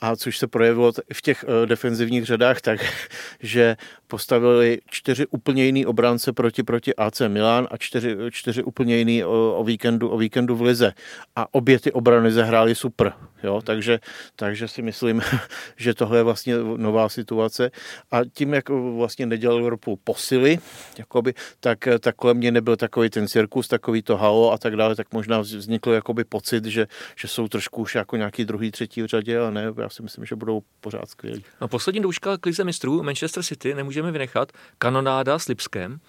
a 0.00 0.16
což 0.16 0.38
se 0.38 0.46
projevilo 0.46 0.92
v 1.12 1.22
těch 1.22 1.44
uh, 1.48 1.66
defenzivních 1.66 2.24
řadách 2.24 2.60
tak, 2.60 2.80
že 3.40 3.76
postavili 4.06 4.78
čtyři 4.90 5.26
úplně 5.26 5.64
jiný 5.64 5.86
obránce 5.86 6.32
proti, 6.32 6.62
proti 6.62 6.94
AC 6.94 7.20
Milan 7.28 7.68
a 7.70 7.76
čtyři, 7.76 8.16
čtyři 8.30 8.62
úplně 8.62 8.96
jiný 8.96 9.24
o, 9.24 9.54
o, 9.56 9.64
víkendu, 9.64 10.08
o 10.08 10.18
víkendu 10.18 10.56
v 10.56 10.62
Lize. 10.62 10.92
A 11.36 11.54
obě 11.54 11.80
ty 11.80 11.92
obrany 11.92 12.32
zahrály 12.32 12.74
super. 12.74 13.12
Jo? 13.42 13.62
Takže, 13.64 14.00
takže 14.36 14.68
si 14.68 14.82
myslím, 14.82 15.22
že 15.76 15.94
tohle 15.94 16.18
je 16.18 16.22
vlastně 16.22 16.54
nová 16.76 17.08
situace. 17.08 17.70
A 18.10 18.20
tím, 18.32 18.54
jak 18.54 18.68
vlastně 18.68 19.26
nedělal 19.26 19.56
Liverpool 19.56 19.96
posily, 20.04 20.58
jakoby, 20.98 21.34
tak, 21.60 21.88
tak 22.00 22.16
kolem 22.16 22.36
mě 22.36 22.50
nebyl 22.50 22.76
takový 22.76 23.10
ten 23.10 23.28
cirkus, 23.28 23.68
takový 23.68 24.02
to 24.02 24.16
halo 24.16 24.52
a 24.52 24.58
tak 24.58 24.76
dále, 24.76 24.94
tak 24.96 25.12
možná 25.12 25.40
vznikl 25.40 25.90
jakoby 25.90 26.24
pocit, 26.24 26.64
že, 26.64 26.86
že 27.16 27.28
jsou 27.28 27.48
trošku 27.48 27.65
už 27.72 27.94
jako 27.94 28.16
nějaký 28.16 28.44
druhý, 28.44 28.70
třetí 28.70 29.02
v 29.02 29.06
řadě, 29.06 29.38
ale 29.38 29.50
ne, 29.50 29.72
já 29.78 29.88
si 29.88 30.02
myslím, 30.02 30.24
že 30.24 30.36
budou 30.36 30.62
pořád 30.80 31.08
skvělí. 31.08 31.44
No, 31.60 31.68
poslední 31.68 32.00
douška 32.00 32.38
klize 32.38 32.64
mistrů 32.64 33.02
Manchester 33.02 33.42
City 33.42 33.74
nemůžeme 33.74 34.12
vynechat. 34.12 34.52
Kanonáda 34.78 35.38
s 35.38 35.48
Lipskem, 35.48 36.00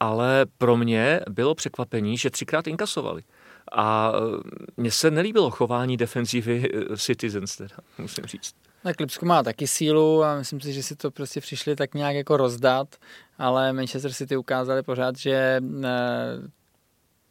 ale 0.00 0.46
pro 0.58 0.76
mě 0.76 1.20
bylo 1.30 1.54
překvapení, 1.54 2.16
že 2.16 2.30
třikrát 2.30 2.66
inkasovali. 2.66 3.22
A 3.72 4.12
e, 4.14 4.20
mně 4.76 4.90
se 4.90 5.10
nelíbilo 5.10 5.50
chování 5.50 5.96
defenzivy 5.96 6.70
e, 6.92 6.96
Citizens, 6.96 7.56
teda, 7.56 7.76
musím 7.98 8.24
říct. 8.24 8.54
Tak 8.82 9.00
Lipsko 9.00 9.26
má 9.26 9.42
taky 9.42 9.66
sílu 9.66 10.24
a 10.24 10.36
myslím 10.36 10.60
si, 10.60 10.72
že 10.72 10.82
si 10.82 10.96
to 10.96 11.10
prostě 11.10 11.40
přišli 11.40 11.76
tak 11.76 11.94
nějak 11.94 12.16
jako 12.16 12.36
rozdat, 12.36 12.96
ale 13.38 13.72
Manchester 13.72 14.12
City 14.12 14.36
ukázali 14.36 14.82
pořád, 14.82 15.16
že 15.16 15.32
e, 15.32 15.60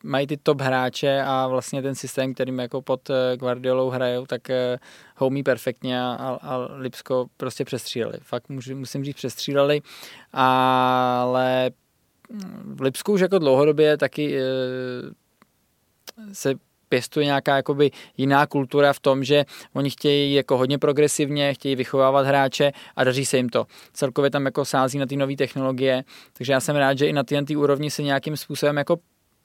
mají 0.05 0.27
ty 0.27 0.37
top 0.37 0.61
hráče 0.61 1.21
a 1.25 1.47
vlastně 1.47 1.81
ten 1.81 1.95
systém, 1.95 2.33
kterým 2.33 2.59
jako 2.59 2.81
pod 2.81 3.09
eh, 3.09 3.37
Guardiolou 3.37 3.89
hrajou, 3.89 4.25
tak 4.25 4.49
eh, 4.49 4.77
ho 5.15 5.27
umí 5.27 5.43
perfektně 5.43 6.01
a, 6.01 6.39
a 6.41 6.57
Lipsko 6.57 7.25
prostě 7.37 7.65
přestříleli. 7.65 8.17
Fakt 8.21 8.49
musím 8.73 9.05
říct 9.05 9.15
přestříleli, 9.15 9.81
ale 10.33 11.71
v 12.63 12.81
Lipsku 12.81 13.13
už 13.13 13.21
jako 13.21 13.39
dlouhodobě 13.39 13.97
taky 13.97 14.39
se 16.33 16.55
pěstuje 16.89 17.25
nějaká 17.25 17.55
jakoby 17.55 17.91
jiná 18.17 18.47
kultura 18.47 18.93
v 18.93 18.99
tom, 18.99 19.23
že 19.23 19.45
oni 19.73 19.89
chtějí 19.89 20.33
jako 20.33 20.57
hodně 20.57 20.77
progresivně, 20.77 21.53
chtějí 21.53 21.75
vychovávat 21.75 22.25
hráče 22.25 22.71
a 22.95 23.03
daří 23.03 23.25
se 23.25 23.37
jim 23.37 23.49
to. 23.49 23.65
Celkově 23.93 24.31
tam 24.31 24.45
jako 24.45 24.65
sází 24.65 24.97
na 24.97 25.05
ty 25.05 25.15
nové 25.15 25.35
technologie, 25.35 26.03
takže 26.33 26.53
já 26.53 26.59
jsem 26.59 26.75
rád, 26.75 26.97
že 26.97 27.07
i 27.07 27.13
na 27.13 27.23
té 27.23 27.57
úrovni 27.57 27.91
se 27.91 28.03
nějakým 28.03 28.37
způsobem 28.37 28.77
jako 28.77 28.97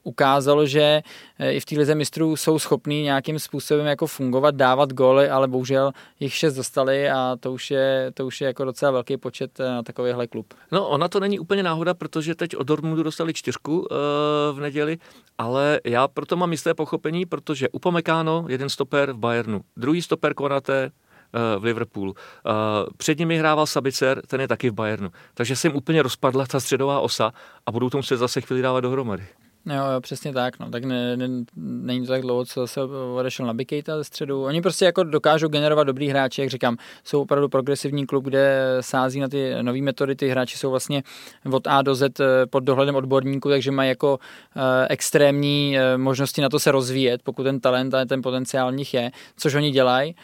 ukázalo, 0.02 0.66
že 0.66 1.02
eh, 1.38 1.52
i 1.52 1.60
v 1.60 1.64
té 1.64 1.78
lize 1.78 1.94
mistrů 1.94 2.36
jsou 2.36 2.58
schopní 2.58 3.02
nějakým 3.02 3.38
způsobem 3.38 3.86
jako 3.86 4.06
fungovat, 4.06 4.54
dávat 4.54 4.92
góly, 4.92 5.28
ale 5.28 5.48
bohužel 5.48 5.92
jich 6.20 6.34
šest 6.34 6.54
dostali 6.54 7.10
a 7.10 7.36
to 7.40 7.52
už 7.52 7.70
je, 7.70 8.10
to 8.14 8.26
už 8.26 8.40
je 8.40 8.46
jako 8.46 8.64
docela 8.64 8.90
velký 8.90 9.16
počet 9.16 9.60
eh, 9.60 9.64
na 9.64 9.82
takovýhle 9.82 10.26
klub. 10.26 10.54
No 10.72 10.88
ona 10.88 11.08
to 11.08 11.20
není 11.20 11.38
úplně 11.38 11.62
náhoda, 11.62 11.94
protože 11.94 12.34
teď 12.34 12.56
od 12.56 12.66
Dortmundu 12.66 13.02
dostali 13.02 13.32
čtyřku 13.32 13.78
uh, 13.80 13.86
v 14.52 14.60
neděli, 14.60 14.98
ale 15.38 15.80
já 15.84 16.08
proto 16.08 16.36
mám 16.36 16.52
jisté 16.52 16.74
pochopení, 16.74 17.26
protože 17.26 17.68
Upamecano, 17.68 18.44
jeden 18.48 18.68
stoper 18.68 19.12
v 19.12 19.18
Bayernu, 19.18 19.60
druhý 19.76 20.02
stoper 20.02 20.34
Konate, 20.34 20.90
v 21.58 21.64
Liverpoolu. 21.64 22.14
Před 22.96 23.18
nimi 23.18 23.38
hrával 23.38 23.66
Sabicer, 23.66 24.22
ten 24.26 24.40
je 24.40 24.48
taky 24.48 24.70
v 24.70 24.74
Bayernu. 24.74 25.10
Takže 25.34 25.56
se 25.56 25.68
jim 25.68 25.76
úplně 25.76 26.02
rozpadla 26.02 26.46
ta 26.46 26.60
středová 26.60 27.00
osa 27.00 27.32
a 27.66 27.72
budou 27.72 27.90
tomu 27.90 28.02
se 28.02 28.16
zase 28.16 28.40
chvíli 28.40 28.62
dávat 28.62 28.80
dohromady. 28.80 29.26
Jo, 29.66 29.92
jo, 29.94 30.00
přesně 30.00 30.32
tak, 30.32 30.58
no. 30.58 30.70
Tak 30.70 30.84
ne, 30.84 31.16
ne, 31.16 31.28
není 31.56 32.06
to 32.06 32.12
tak 32.12 32.22
dlouho, 32.22 32.44
co 32.44 32.66
se 32.66 32.80
odešel 33.16 33.46
na 33.46 33.54
Bikejta 33.54 33.96
ze 33.96 34.04
středu. 34.04 34.44
Oni 34.44 34.62
prostě 34.62 34.84
jako 34.84 35.04
dokážou 35.04 35.48
generovat 35.48 35.86
dobrý 35.86 36.08
hráče, 36.08 36.42
jak 36.42 36.50
říkám, 36.50 36.76
jsou 37.04 37.22
opravdu 37.22 37.48
progresivní 37.48 38.06
klub, 38.06 38.24
kde 38.24 38.76
sází 38.80 39.20
na 39.20 39.28
ty 39.28 39.54
nové 39.62 39.82
metody, 39.82 40.16
ty 40.16 40.28
hráči 40.28 40.58
jsou 40.58 40.70
vlastně 40.70 41.02
od 41.52 41.66
A 41.66 41.82
do 41.82 41.94
Z 41.94 42.20
eh, 42.20 42.46
pod 42.46 42.60
dohledem 42.60 42.96
odborníků, 42.96 43.48
takže 43.48 43.70
mají 43.70 43.88
jako 43.88 44.18
uh, 44.56 44.62
extrémní 44.88 45.76
uh, 45.76 46.00
možnosti 46.00 46.40
na 46.40 46.48
to 46.48 46.58
se 46.58 46.72
rozvíjet, 46.72 47.22
pokud 47.22 47.42
ten 47.42 47.60
talent 47.60 47.94
a 47.94 48.04
ten 48.04 48.22
potenciál 48.22 48.72
v 48.72 48.74
nich 48.74 48.94
je, 48.94 49.10
což 49.36 49.54
oni 49.54 49.70
dělají, 49.70 50.14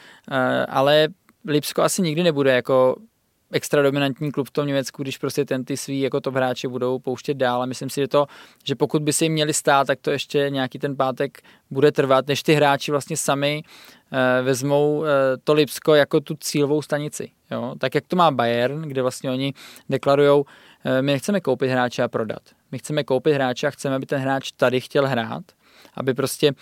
ale 0.69 1.09
Lipsko 1.45 1.83
asi 1.83 2.03
nikdy 2.03 2.23
nebude 2.23 2.55
jako 2.55 2.97
extra 3.53 3.83
dominantní 3.83 4.33
klub 4.33 4.49
v 4.49 4.51
tom 4.51 4.67
Německu, 4.67 5.03
když 5.03 5.19
prostě 5.19 5.45
ten 5.45 5.65
ty 5.65 5.77
svý 5.77 6.01
jako 6.01 6.21
top 6.21 6.35
hráči 6.35 6.69
budou 6.69 6.99
pouštět 6.99 7.35
dál 7.35 7.63
a 7.63 7.67
myslím 7.67 7.91
si, 7.91 8.01
že 8.01 8.09
to, 8.09 8.27
že 8.65 8.75
pokud 8.75 9.03
by 9.03 9.13
si 9.13 9.25
jim 9.25 9.33
měli 9.33 9.55
stát, 9.55 9.87
tak 9.87 9.99
to 10.01 10.11
ještě 10.11 10.51
nějaký 10.51 10.79
ten 10.79 10.97
pátek 10.97 11.43
bude 11.71 11.93
trvat, 11.93 12.27
než 12.27 12.43
ty 12.43 12.55
hráči 12.55 12.91
vlastně 12.91 13.17
sami 13.17 13.63
eh, 14.13 14.43
vezmou 14.43 15.05
eh, 15.05 15.09
to 15.45 15.53
Lipsko 15.53 15.95
jako 15.95 16.21
tu 16.21 16.35
cílovou 16.41 16.83
stanici. 16.83 17.31
Jo? 17.51 17.75
Tak 17.79 17.95
jak 17.95 18.07
to 18.07 18.17
má 18.17 18.31
Bayern, 18.31 18.83
kde 18.83 19.03
vlastně 19.03 19.31
oni 19.31 19.53
deklarujou, 19.89 20.45
eh, 20.85 21.03
my 21.03 21.13
nechceme 21.13 21.41
koupit 21.41 21.71
hráče 21.71 22.03
a 22.03 22.09
prodat. 22.09 22.43
My 22.73 22.79
chceme 22.79 23.05
koupit 23.05 23.35
hráče 23.35 23.67
a 23.67 23.71
chceme, 23.71 23.97
aby 23.97 24.07
ten 24.07 24.21
hráč 24.21 24.53
tady 24.53 24.81
chtěl 24.81 25.07
hrát 25.07 25.45
aby 25.97 26.15
prostě 26.15 26.51
uh, 26.53 26.55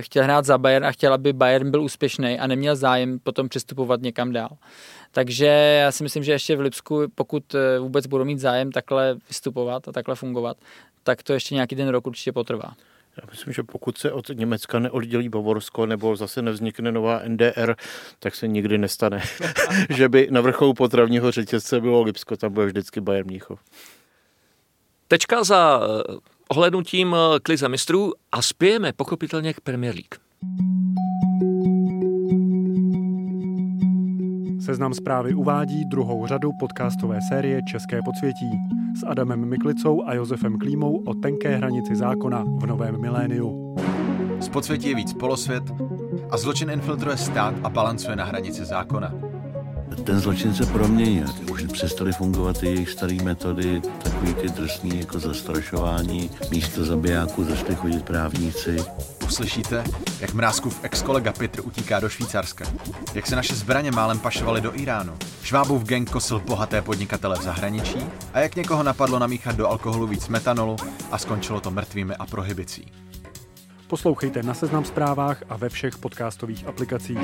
chtěl 0.00 0.24
hrát 0.24 0.44
za 0.44 0.58
Bayern 0.58 0.86
a 0.86 0.92
chtěl, 0.92 1.14
aby 1.14 1.32
Bayern 1.32 1.70
byl 1.70 1.82
úspěšný 1.82 2.38
a 2.38 2.46
neměl 2.46 2.76
zájem 2.76 3.18
potom 3.18 3.48
přistupovat 3.48 4.00
někam 4.02 4.32
dál. 4.32 4.48
Takže 5.12 5.46
já 5.82 5.92
si 5.92 6.02
myslím, 6.02 6.24
že 6.24 6.32
ještě 6.32 6.56
v 6.56 6.60
Lipsku, 6.60 7.02
pokud 7.14 7.54
eh, 7.54 7.78
vůbec 7.78 8.06
budou 8.06 8.24
mít 8.24 8.38
zájem 8.38 8.72
takhle 8.72 9.16
vystupovat 9.28 9.88
a 9.88 9.92
takhle 9.92 10.14
fungovat, 10.14 10.56
tak 11.02 11.22
to 11.22 11.32
ještě 11.32 11.54
nějaký 11.54 11.76
ten 11.76 11.88
rok 11.88 12.06
určitě 12.06 12.32
potrvá. 12.32 12.74
Já 13.16 13.30
myslím, 13.30 13.52
že 13.52 13.62
pokud 13.62 13.98
se 13.98 14.12
od 14.12 14.28
Německa 14.28 14.78
neoddělí 14.78 15.28
Bavorsko 15.28 15.86
nebo 15.86 16.16
zase 16.16 16.42
nevznikne 16.42 16.92
nová 16.92 17.22
NDR, 17.28 17.74
tak 18.18 18.34
se 18.34 18.48
nikdy 18.48 18.78
nestane, 18.78 19.22
že 19.96 20.08
by 20.08 20.28
na 20.30 20.40
vrcholu 20.40 20.74
potravního 20.74 21.30
řetězce 21.30 21.80
bylo 21.80 22.02
Lipsko, 22.02 22.36
tam 22.36 22.52
bude 22.52 22.66
vždycky 22.66 23.00
Bayern 23.00 23.26
Mnichov. 23.26 23.60
Tečka 25.08 25.44
za 25.44 25.80
eh, 25.82 26.14
ohlednutím 26.48 27.14
eh, 27.14 27.40
klize 27.40 27.68
mistrů 27.68 28.12
a 28.32 28.42
spějeme 28.42 28.92
pochopitelně 28.92 29.54
k 29.54 29.60
Premier 29.60 29.94
League. 29.94 30.14
Seznam 34.70 34.94
zprávy 34.94 35.34
uvádí 35.34 35.84
druhou 35.84 36.26
řadu 36.26 36.52
podcastové 36.52 37.18
série 37.28 37.62
České 37.62 38.02
podsvětí 38.02 38.50
s 39.00 39.06
Adamem 39.06 39.48
Miklicou 39.48 40.02
a 40.06 40.14
Josefem 40.14 40.58
Klímou 40.58 41.02
o 41.06 41.14
tenké 41.14 41.56
hranici 41.56 41.96
zákona 41.96 42.44
v 42.58 42.66
novém 42.66 43.00
miléniu. 43.00 43.76
Z 44.40 44.48
podsvětí 44.48 44.88
je 44.88 44.94
víc 44.94 45.12
polosvět 45.12 45.62
a 46.30 46.36
zločin 46.36 46.70
infiltruje 46.70 47.16
stát 47.16 47.54
a 47.64 47.68
balancuje 47.68 48.16
na 48.16 48.24
hranici 48.24 48.64
zákona. 48.64 49.29
Ten 50.04 50.20
zločin 50.20 50.54
se 50.54 50.66
proměnil. 50.66 51.26
Už 51.52 51.62
přestaly 51.62 52.12
fungovat 52.12 52.60
ty 52.60 52.66
jejich 52.66 52.90
staré 52.90 53.14
metody, 53.22 53.80
takový 54.02 54.34
ty 54.34 54.48
drsný 54.48 54.98
jako 54.98 55.18
zastrašování. 55.18 56.30
Místo 56.50 56.84
zabijáků 56.84 57.44
začaly 57.44 57.74
chodit 57.74 58.04
právníci. 58.04 58.76
Uslyšíte, 59.24 59.84
jak 60.20 60.34
Mrázkův 60.34 60.80
ex-kolega 60.82 61.32
Petr 61.32 61.60
utíká 61.64 62.00
do 62.00 62.08
Švýcarska. 62.08 62.64
Jak 63.14 63.26
se 63.26 63.36
naše 63.36 63.54
zbraně 63.54 63.90
málem 63.90 64.18
pašovaly 64.18 64.60
do 64.60 64.80
Iránu. 64.80 65.12
Švábův 65.42 65.84
gang 65.84 66.10
kosil 66.10 66.40
bohaté 66.40 66.82
podnikatele 66.82 67.38
v 67.38 67.42
zahraničí 67.42 68.06
a 68.34 68.40
jak 68.40 68.56
někoho 68.56 68.82
napadlo 68.82 69.18
namíchat 69.18 69.56
do 69.56 69.68
alkoholu 69.68 70.06
víc 70.06 70.28
metanolu 70.28 70.76
a 71.10 71.18
skončilo 71.18 71.60
to 71.60 71.70
mrtvými 71.70 72.14
a 72.14 72.26
prohibicí. 72.26 72.92
Poslouchejte 73.86 74.42
na 74.42 74.54
Seznam 74.54 74.84
zprávách 74.84 75.42
a 75.48 75.56
ve 75.56 75.68
všech 75.68 75.98
podcastových 75.98 76.66
aplikacích. 76.66 77.18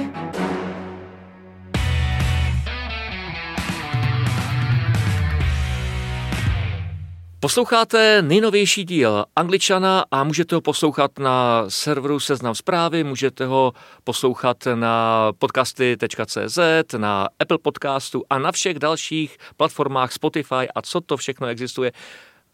Posloucháte 7.40 8.22
nejnovější 8.22 8.84
díl 8.84 9.24
Angličana 9.36 10.04
a 10.10 10.24
můžete 10.24 10.54
ho 10.54 10.60
poslouchat 10.60 11.18
na 11.18 11.64
serveru 11.68 12.20
Seznam 12.20 12.54
zprávy, 12.54 13.04
můžete 13.04 13.46
ho 13.46 13.72
poslouchat 14.04 14.56
na 14.74 15.32
podcasty.cz, 15.38 16.58
na 16.96 17.28
Apple 17.38 17.58
podcastu 17.58 18.24
a 18.30 18.38
na 18.38 18.52
všech 18.52 18.78
dalších 18.78 19.36
platformách 19.56 20.12
Spotify 20.12 20.68
a 20.74 20.82
co 20.82 21.00
to 21.00 21.16
všechno 21.16 21.46
existuje. 21.46 21.92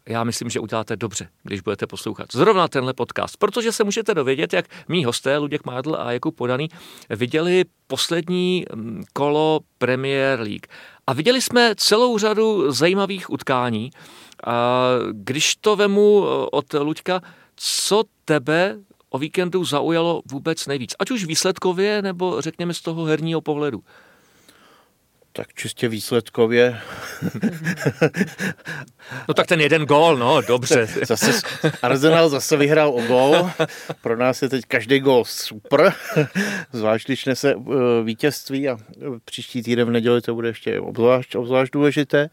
Já 0.09 0.23
myslím, 0.23 0.49
že 0.49 0.59
uděláte 0.59 0.95
dobře, 0.95 1.29
když 1.43 1.61
budete 1.61 1.87
poslouchat 1.87 2.27
zrovna 2.33 2.67
tenhle 2.67 2.93
podcast, 2.93 3.37
protože 3.37 3.71
se 3.71 3.83
můžete 3.83 4.13
dovědět, 4.13 4.53
jak 4.53 4.65
mý 4.87 5.05
hosté 5.05 5.37
Luděk 5.37 5.65
Mádl 5.65 5.95
a 5.99 6.11
Jakub 6.11 6.35
Podaný 6.35 6.69
viděli 7.09 7.65
poslední 7.87 8.65
mm, 8.75 9.03
kolo 9.13 9.59
Premier 9.77 10.39
League. 10.39 10.67
A 11.07 11.13
viděli 11.13 11.41
jsme 11.41 11.73
celou 11.77 12.17
řadu 12.17 12.71
zajímavých 12.71 13.29
utkání, 13.29 13.91
a 14.45 14.89
když 15.11 15.55
to 15.55 15.75
vemu 15.75 16.25
eh, 16.25 16.47
od 16.51 16.73
Luďka, 16.73 17.21
co 17.55 18.03
tebe 18.25 18.77
o 19.09 19.17
víkendu 19.17 19.65
zaujalo 19.65 20.21
vůbec 20.31 20.67
nejvíc? 20.67 20.95
Ať 20.99 21.11
už 21.11 21.25
výsledkově, 21.25 22.01
nebo 22.01 22.41
řekněme 22.41 22.73
z 22.73 22.81
toho 22.81 23.05
herního 23.05 23.41
pohledu. 23.41 23.83
Tak 25.35 25.53
čistě 25.53 25.87
výsledkově. 25.87 26.79
no 29.27 29.33
tak 29.33 29.47
ten 29.47 29.61
jeden 29.61 29.85
gól, 29.85 30.17
no, 30.17 30.41
dobře. 30.41 30.87
zase 31.05 31.41
Arsenal 31.81 32.29
zase 32.29 32.57
vyhrál 32.57 32.89
o 32.89 33.01
gól. 33.01 33.49
Pro 34.01 34.17
nás 34.17 34.41
je 34.41 34.49
teď 34.49 34.65
každý 34.67 34.99
gól 34.99 35.25
super. 35.25 35.93
Zvlášť, 36.71 37.07
když 37.07 37.25
nese 37.25 37.55
uh, 37.55 37.75
vítězství 38.03 38.69
a 38.69 38.77
příští 39.25 39.63
týden 39.63 39.87
v 39.87 39.91
neděli 39.91 40.21
to 40.21 40.35
bude 40.35 40.47
ještě 40.47 40.79
obzvlášť, 40.79 41.35
obzvlášť 41.35 41.73
důležité. 41.73 42.29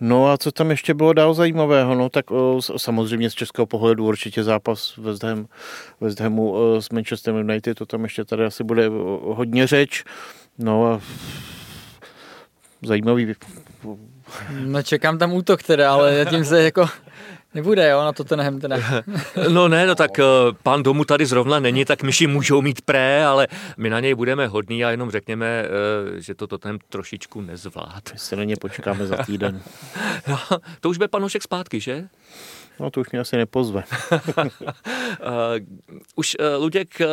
No 0.00 0.30
a 0.30 0.38
co 0.38 0.52
tam 0.52 0.70
ještě 0.70 0.94
bylo 0.94 1.12
dál 1.12 1.34
zajímavého? 1.34 1.94
No 1.94 2.08
tak 2.08 2.30
uh, 2.30 2.60
samozřejmě 2.76 3.30
z 3.30 3.34
českého 3.34 3.66
pohledu 3.66 4.04
určitě 4.04 4.44
zápas 4.44 4.96
West, 4.96 5.22
Ham, 5.22 5.46
West 6.00 6.20
Hamu 6.20 6.50
uh, 6.50 6.78
s 6.78 6.90
Manchester 6.90 7.34
United, 7.34 7.78
to 7.78 7.86
tam 7.86 8.02
ještě 8.04 8.24
tady 8.24 8.44
asi 8.44 8.64
bude 8.64 8.88
hodně 9.22 9.66
řeč. 9.66 10.04
No 10.58 10.86
a 10.86 11.00
zajímavý. 12.82 13.34
No 14.60 14.82
čekám 14.82 15.18
tam 15.18 15.32
útok 15.32 15.62
teda, 15.62 15.92
ale 15.92 16.26
tím 16.30 16.44
se 16.44 16.62
jako 16.62 16.88
Nebude, 17.54 17.88
jo, 17.88 18.04
na 18.04 18.12
to 18.12 18.24
ten 18.24 18.60
teda. 18.60 18.76
No 19.48 19.68
ne, 19.68 19.86
no 19.86 19.94
tak 19.94 20.10
uh, 20.18 20.24
pán 20.62 20.82
domu 20.82 21.04
tady 21.04 21.26
zrovna 21.26 21.60
není, 21.60 21.84
tak 21.84 22.02
myši 22.02 22.26
můžou 22.26 22.62
mít 22.62 22.80
pré, 22.80 23.24
ale 23.24 23.48
my 23.76 23.90
na 23.90 24.00
něj 24.00 24.14
budeme 24.14 24.46
hodní 24.46 24.84
a 24.84 24.90
jenom 24.90 25.10
řekněme, 25.10 25.64
uh, 26.12 26.18
že 26.18 26.34
to 26.34 26.58
ten 26.58 26.78
trošičku 26.88 27.40
nezvlád. 27.40 28.12
My 28.12 28.18
se 28.18 28.36
na 28.36 28.44
ně 28.44 28.56
počkáme 28.56 29.06
za 29.06 29.16
týden. 29.16 29.60
no, 30.28 30.38
to 30.80 30.90
už 30.90 30.96
bude 30.96 31.08
panošek 31.08 31.42
zpátky, 31.42 31.80
že? 31.80 32.08
No 32.80 32.90
to 32.90 33.00
už 33.00 33.10
mě 33.10 33.20
asi 33.20 33.36
nepozve. 33.36 33.84
uh, 34.26 34.44
už 36.16 36.36
uh, 36.40 36.62
Luděk 36.62 36.88
uh, 37.00 37.06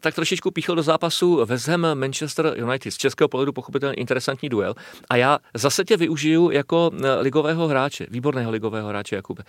tak 0.00 0.14
trošičku 0.14 0.50
píchl 0.50 0.74
do 0.74 0.82
zápasu 0.82 1.46
Ham 1.68 1.86
Manchester 1.94 2.54
United. 2.56 2.94
Z 2.94 2.96
českého 2.96 3.28
pohledu 3.28 3.52
pochopitelně 3.52 3.94
interesantní 3.94 4.48
duel. 4.48 4.74
A 5.08 5.16
já 5.16 5.38
zase 5.54 5.84
tě 5.84 5.96
využiju 5.96 6.50
jako 6.50 6.90
ligového 7.20 7.68
hráče, 7.68 8.06
výborného 8.10 8.50
ligového 8.50 8.88
hráče, 8.88 9.16
Jakube. 9.16 9.42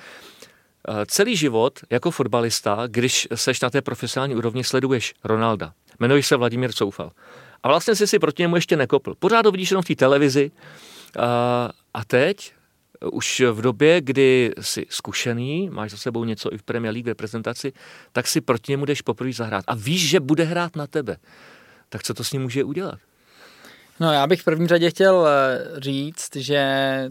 celý 1.05 1.35
život 1.35 1.79
jako 1.89 2.11
fotbalista, 2.11 2.83
když 2.87 3.27
seš 3.35 3.61
na 3.61 3.69
té 3.69 3.81
profesionální 3.81 4.35
úrovni, 4.35 4.63
sleduješ 4.63 5.13
Ronalda. 5.23 5.73
Jmenuješ 5.99 6.27
se 6.27 6.35
Vladimír 6.35 6.73
Coufal. 6.73 7.11
A 7.63 7.67
vlastně 7.67 7.95
jsi 7.95 8.07
si 8.07 8.19
proti 8.19 8.43
němu 8.43 8.55
ještě 8.55 8.77
nekopl. 8.77 9.15
Pořád 9.19 9.45
ho 9.45 9.51
vidíš 9.51 9.71
jenom 9.71 9.83
v 9.83 9.87
té 9.87 9.95
televizi. 9.95 10.51
A 11.93 12.05
teď, 12.07 12.53
už 13.11 13.43
v 13.51 13.61
době, 13.61 14.01
kdy 14.01 14.53
jsi 14.61 14.85
zkušený, 14.89 15.69
máš 15.69 15.91
za 15.91 15.97
sebou 15.97 16.23
něco 16.23 16.53
i 16.53 16.57
v 16.57 16.63
Premier 16.63 16.93
League 16.93 17.07
reprezentaci, 17.07 17.73
tak 18.11 18.27
si 18.27 18.41
proti 18.41 18.71
němu 18.71 18.85
jdeš 18.85 19.01
poprvé 19.01 19.33
zahrát. 19.33 19.65
A 19.67 19.75
víš, 19.75 20.09
že 20.09 20.19
bude 20.19 20.43
hrát 20.43 20.75
na 20.75 20.87
tebe. 20.87 21.17
Tak 21.89 22.03
co 22.03 22.13
to 22.13 22.23
s 22.23 22.31
ním 22.31 22.41
může 22.41 22.63
udělat? 22.63 22.99
No 23.99 24.11
já 24.11 24.27
bych 24.27 24.41
v 24.41 24.43
první 24.43 24.67
řadě 24.67 24.89
chtěl 24.89 25.27
eh, 25.27 25.79
říct, 25.79 26.35
že 26.35 26.63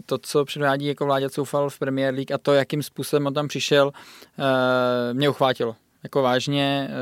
to, 0.05 0.17
co 0.17 0.45
předvádí 0.45 0.85
jako 0.85 1.05
Vláďa 1.05 1.29
Coufal 1.29 1.69
v 1.69 1.79
Premier 1.79 2.13
League 2.13 2.31
a 2.31 2.37
to, 2.37 2.53
jakým 2.53 2.83
způsobem 2.83 3.27
on 3.27 3.33
tam 3.33 3.47
přišel, 3.47 3.91
eh, 4.39 5.13
mě 5.13 5.29
uchvátilo. 5.29 5.75
Jako 6.03 6.21
vážně 6.21 6.89
eh, 6.89 6.93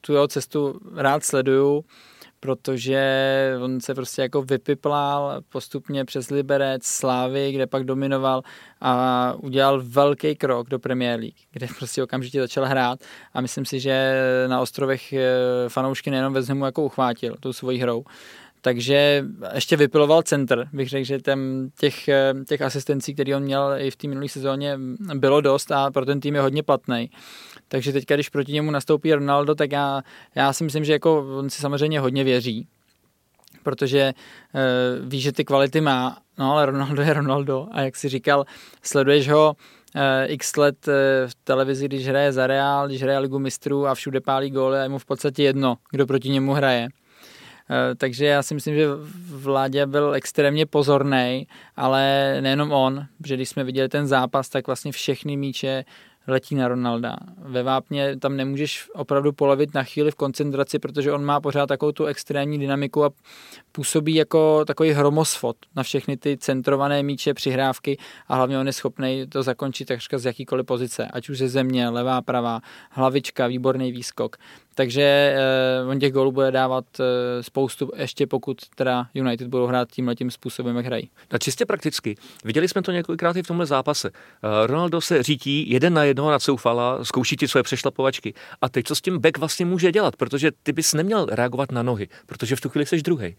tu 0.00 0.12
jeho 0.12 0.28
cestu 0.28 0.80
rád 0.94 1.24
sleduju, 1.24 1.84
protože 2.44 3.56
on 3.62 3.80
se 3.80 3.94
prostě 3.94 4.22
jako 4.22 4.42
vypiplal 4.42 5.40
postupně 5.48 6.04
přes 6.04 6.30
Liberec, 6.30 6.84
Slávy, 6.84 7.52
kde 7.52 7.66
pak 7.66 7.84
dominoval 7.84 8.42
a 8.80 9.34
udělal 9.40 9.82
velký 9.84 10.36
krok 10.36 10.68
do 10.68 10.78
Premier 10.78 11.20
League, 11.20 11.38
kde 11.52 11.66
prostě 11.78 12.02
okamžitě 12.02 12.40
začal 12.40 12.64
hrát. 12.64 12.98
A 13.34 13.40
myslím 13.40 13.64
si, 13.64 13.80
že 13.80 14.14
na 14.46 14.60
ostrovech 14.60 15.14
fanoušky 15.68 16.10
nejenom 16.10 16.32
ve 16.32 16.42
Zemu 16.42 16.64
jako 16.64 16.84
uchvátil 16.84 17.36
tou 17.40 17.52
svojí 17.52 17.78
hrou, 17.78 18.04
takže 18.64 19.24
ještě 19.54 19.76
vypiloval 19.76 20.22
centr, 20.22 20.68
bych 20.72 20.88
řekl, 20.88 21.04
že 21.04 21.18
tam 21.18 21.38
těch, 21.78 22.08
těch 22.48 22.62
asistencí, 22.62 23.14
které 23.14 23.36
on 23.36 23.42
měl 23.42 23.74
i 23.78 23.90
v 23.90 23.96
té 23.96 24.08
minulé 24.08 24.28
sezóně, 24.28 24.78
bylo 25.14 25.40
dost 25.40 25.72
a 25.72 25.90
pro 25.90 26.06
ten 26.06 26.20
tým 26.20 26.34
je 26.34 26.40
hodně 26.40 26.62
platný. 26.62 27.10
Takže 27.68 27.92
teď, 27.92 28.04
když 28.06 28.28
proti 28.28 28.52
němu 28.52 28.70
nastoupí 28.70 29.14
Ronaldo, 29.14 29.54
tak 29.54 29.72
já, 29.72 30.02
já 30.34 30.52
si 30.52 30.64
myslím, 30.64 30.84
že 30.84 30.92
jako 30.92 31.26
on 31.38 31.50
si 31.50 31.60
samozřejmě 31.60 32.00
hodně 32.00 32.24
věří, 32.24 32.68
protože 33.62 34.12
uh, 34.54 35.08
ví, 35.08 35.20
že 35.20 35.32
ty 35.32 35.44
kvality 35.44 35.80
má, 35.80 36.18
no 36.38 36.52
ale 36.52 36.66
Ronaldo 36.66 37.02
je 37.02 37.12
Ronaldo 37.12 37.68
a 37.72 37.80
jak 37.80 37.96
si 37.96 38.08
říkal, 38.08 38.44
sleduješ 38.82 39.28
ho 39.28 39.56
uh, 39.94 40.02
x 40.26 40.56
let 40.56 40.88
uh, 40.88 40.94
v 41.28 41.34
televizi, 41.44 41.84
když 41.84 42.08
hraje 42.08 42.32
za 42.32 42.46
Real, 42.46 42.86
když 42.86 43.02
hraje 43.02 43.18
Ligu 43.18 43.38
mistrů 43.38 43.86
a 43.86 43.94
všude 43.94 44.20
pálí 44.20 44.50
góly 44.50 44.78
a 44.78 44.82
je 44.82 44.88
mu 44.88 44.98
v 44.98 45.04
podstatě 45.04 45.42
jedno, 45.42 45.76
kdo 45.90 46.06
proti 46.06 46.28
němu 46.28 46.52
hraje. 46.52 46.88
Eh, 47.70 47.94
takže 47.94 48.26
já 48.26 48.42
si 48.42 48.54
myslím, 48.54 48.74
že 48.74 48.86
vládě 49.30 49.86
byl 49.86 50.14
extrémně 50.14 50.66
pozorný, 50.66 51.46
ale 51.76 52.36
nejenom 52.40 52.72
on, 52.72 53.06
protože 53.18 53.36
když 53.36 53.48
jsme 53.48 53.64
viděli 53.64 53.88
ten 53.88 54.06
zápas, 54.06 54.48
tak 54.48 54.66
vlastně 54.66 54.92
všechny 54.92 55.36
míče 55.36 55.84
letí 56.26 56.54
na 56.54 56.68
Ronalda. 56.68 57.16
Ve 57.38 57.62
Vápně 57.62 58.16
tam 58.16 58.36
nemůžeš 58.36 58.88
opravdu 58.94 59.32
polevit 59.32 59.74
na 59.74 59.82
chvíli 59.82 60.10
v 60.10 60.14
koncentraci, 60.14 60.78
protože 60.78 61.12
on 61.12 61.24
má 61.24 61.40
pořád 61.40 61.66
takovou 61.66 61.92
tu 61.92 62.04
extrémní 62.04 62.58
dynamiku 62.58 63.04
a 63.04 63.10
působí 63.72 64.14
jako 64.14 64.64
takový 64.64 64.90
hromosfot 64.90 65.56
na 65.76 65.82
všechny 65.82 66.16
ty 66.16 66.36
centrované 66.36 67.02
míče, 67.02 67.34
přihrávky 67.34 67.98
a 68.28 68.34
hlavně 68.34 68.58
on 68.58 68.66
je 68.66 68.72
schopný 68.72 69.26
to 69.28 69.42
zakončit 69.42 69.84
takřka 69.84 70.18
z 70.18 70.24
jakýkoliv 70.24 70.66
pozice, 70.66 71.06
ať 71.12 71.28
už 71.28 71.38
ze 71.38 71.48
země, 71.48 71.88
levá, 71.88 72.22
pravá, 72.22 72.60
hlavička, 72.90 73.46
výborný 73.46 73.92
výskok. 73.92 74.36
Takže 74.74 75.02
eh, 75.02 75.84
on 75.90 75.98
těch 75.98 76.12
gólů 76.12 76.32
bude 76.32 76.50
dávat 76.50 76.84
eh, 77.00 77.42
spoustu, 77.42 77.90
ještě 77.96 78.26
pokud 78.26 78.58
teda 78.74 79.06
United 79.14 79.48
budou 79.48 79.66
hrát 79.66 79.88
tímhle 79.92 80.14
tím 80.14 80.30
způsobem, 80.30 80.76
jak 80.76 80.86
hrají. 80.86 81.10
A 81.30 81.38
čistě 81.38 81.66
prakticky. 81.66 82.14
Viděli 82.44 82.68
jsme 82.68 82.82
to 82.82 82.92
několikrát 82.92 83.36
i 83.36 83.42
v 83.42 83.46
tomhle 83.46 83.66
zápase. 83.66 84.10
Eh, 84.14 84.66
Ronaldo 84.66 85.00
se 85.00 85.22
řítí 85.22 85.70
jeden 85.70 85.94
na 85.94 86.04
jednoho 86.04 86.30
nacoufala, 86.30 87.04
zkouší 87.04 87.36
ti 87.36 87.48
svoje 87.48 87.62
přešlapovačky. 87.62 88.34
A 88.60 88.68
teď 88.68 88.86
co 88.86 88.94
s 88.94 89.00
tím 89.00 89.18
back 89.18 89.38
vlastně 89.38 89.66
může 89.66 89.92
dělat? 89.92 90.16
Protože 90.16 90.50
ty 90.62 90.72
bys 90.72 90.94
neměl 90.94 91.26
reagovat 91.30 91.72
na 91.72 91.82
nohy, 91.82 92.08
protože 92.26 92.56
v 92.56 92.60
tu 92.60 92.68
chvíli 92.68 92.86
jsi 92.86 93.02
druhý. 93.02 93.36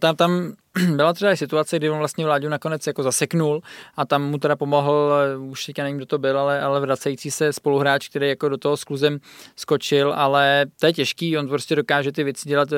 Tam, 0.00 0.16
tam 0.16 0.52
byla 0.96 1.12
třeba 1.12 1.36
situace, 1.36 1.76
kdy 1.76 1.90
on 1.90 1.98
vlastně 1.98 2.24
Vláďu 2.24 2.48
nakonec 2.48 2.86
jako 2.86 3.02
zaseknul 3.02 3.62
a 3.96 4.06
tam 4.06 4.22
mu 4.22 4.38
teda 4.38 4.56
pomohl, 4.56 5.12
už 5.38 5.66
teďka 5.66 5.82
nevím, 5.82 5.96
kdo 5.96 6.06
to 6.06 6.18
byl, 6.18 6.38
ale, 6.38 6.60
ale 6.60 6.80
vracející 6.80 7.30
se 7.30 7.52
spoluhráč, 7.52 8.08
který 8.08 8.28
jako 8.28 8.48
do 8.48 8.56
toho 8.56 8.76
skluzem 8.76 9.18
skočil, 9.56 10.12
ale 10.16 10.66
to 10.80 10.86
je 10.86 10.92
těžký, 10.92 11.38
on 11.38 11.48
prostě 11.48 11.76
dokáže 11.76 12.12
ty 12.12 12.24
věci 12.24 12.48
dělat 12.48 12.72
e, 12.72 12.76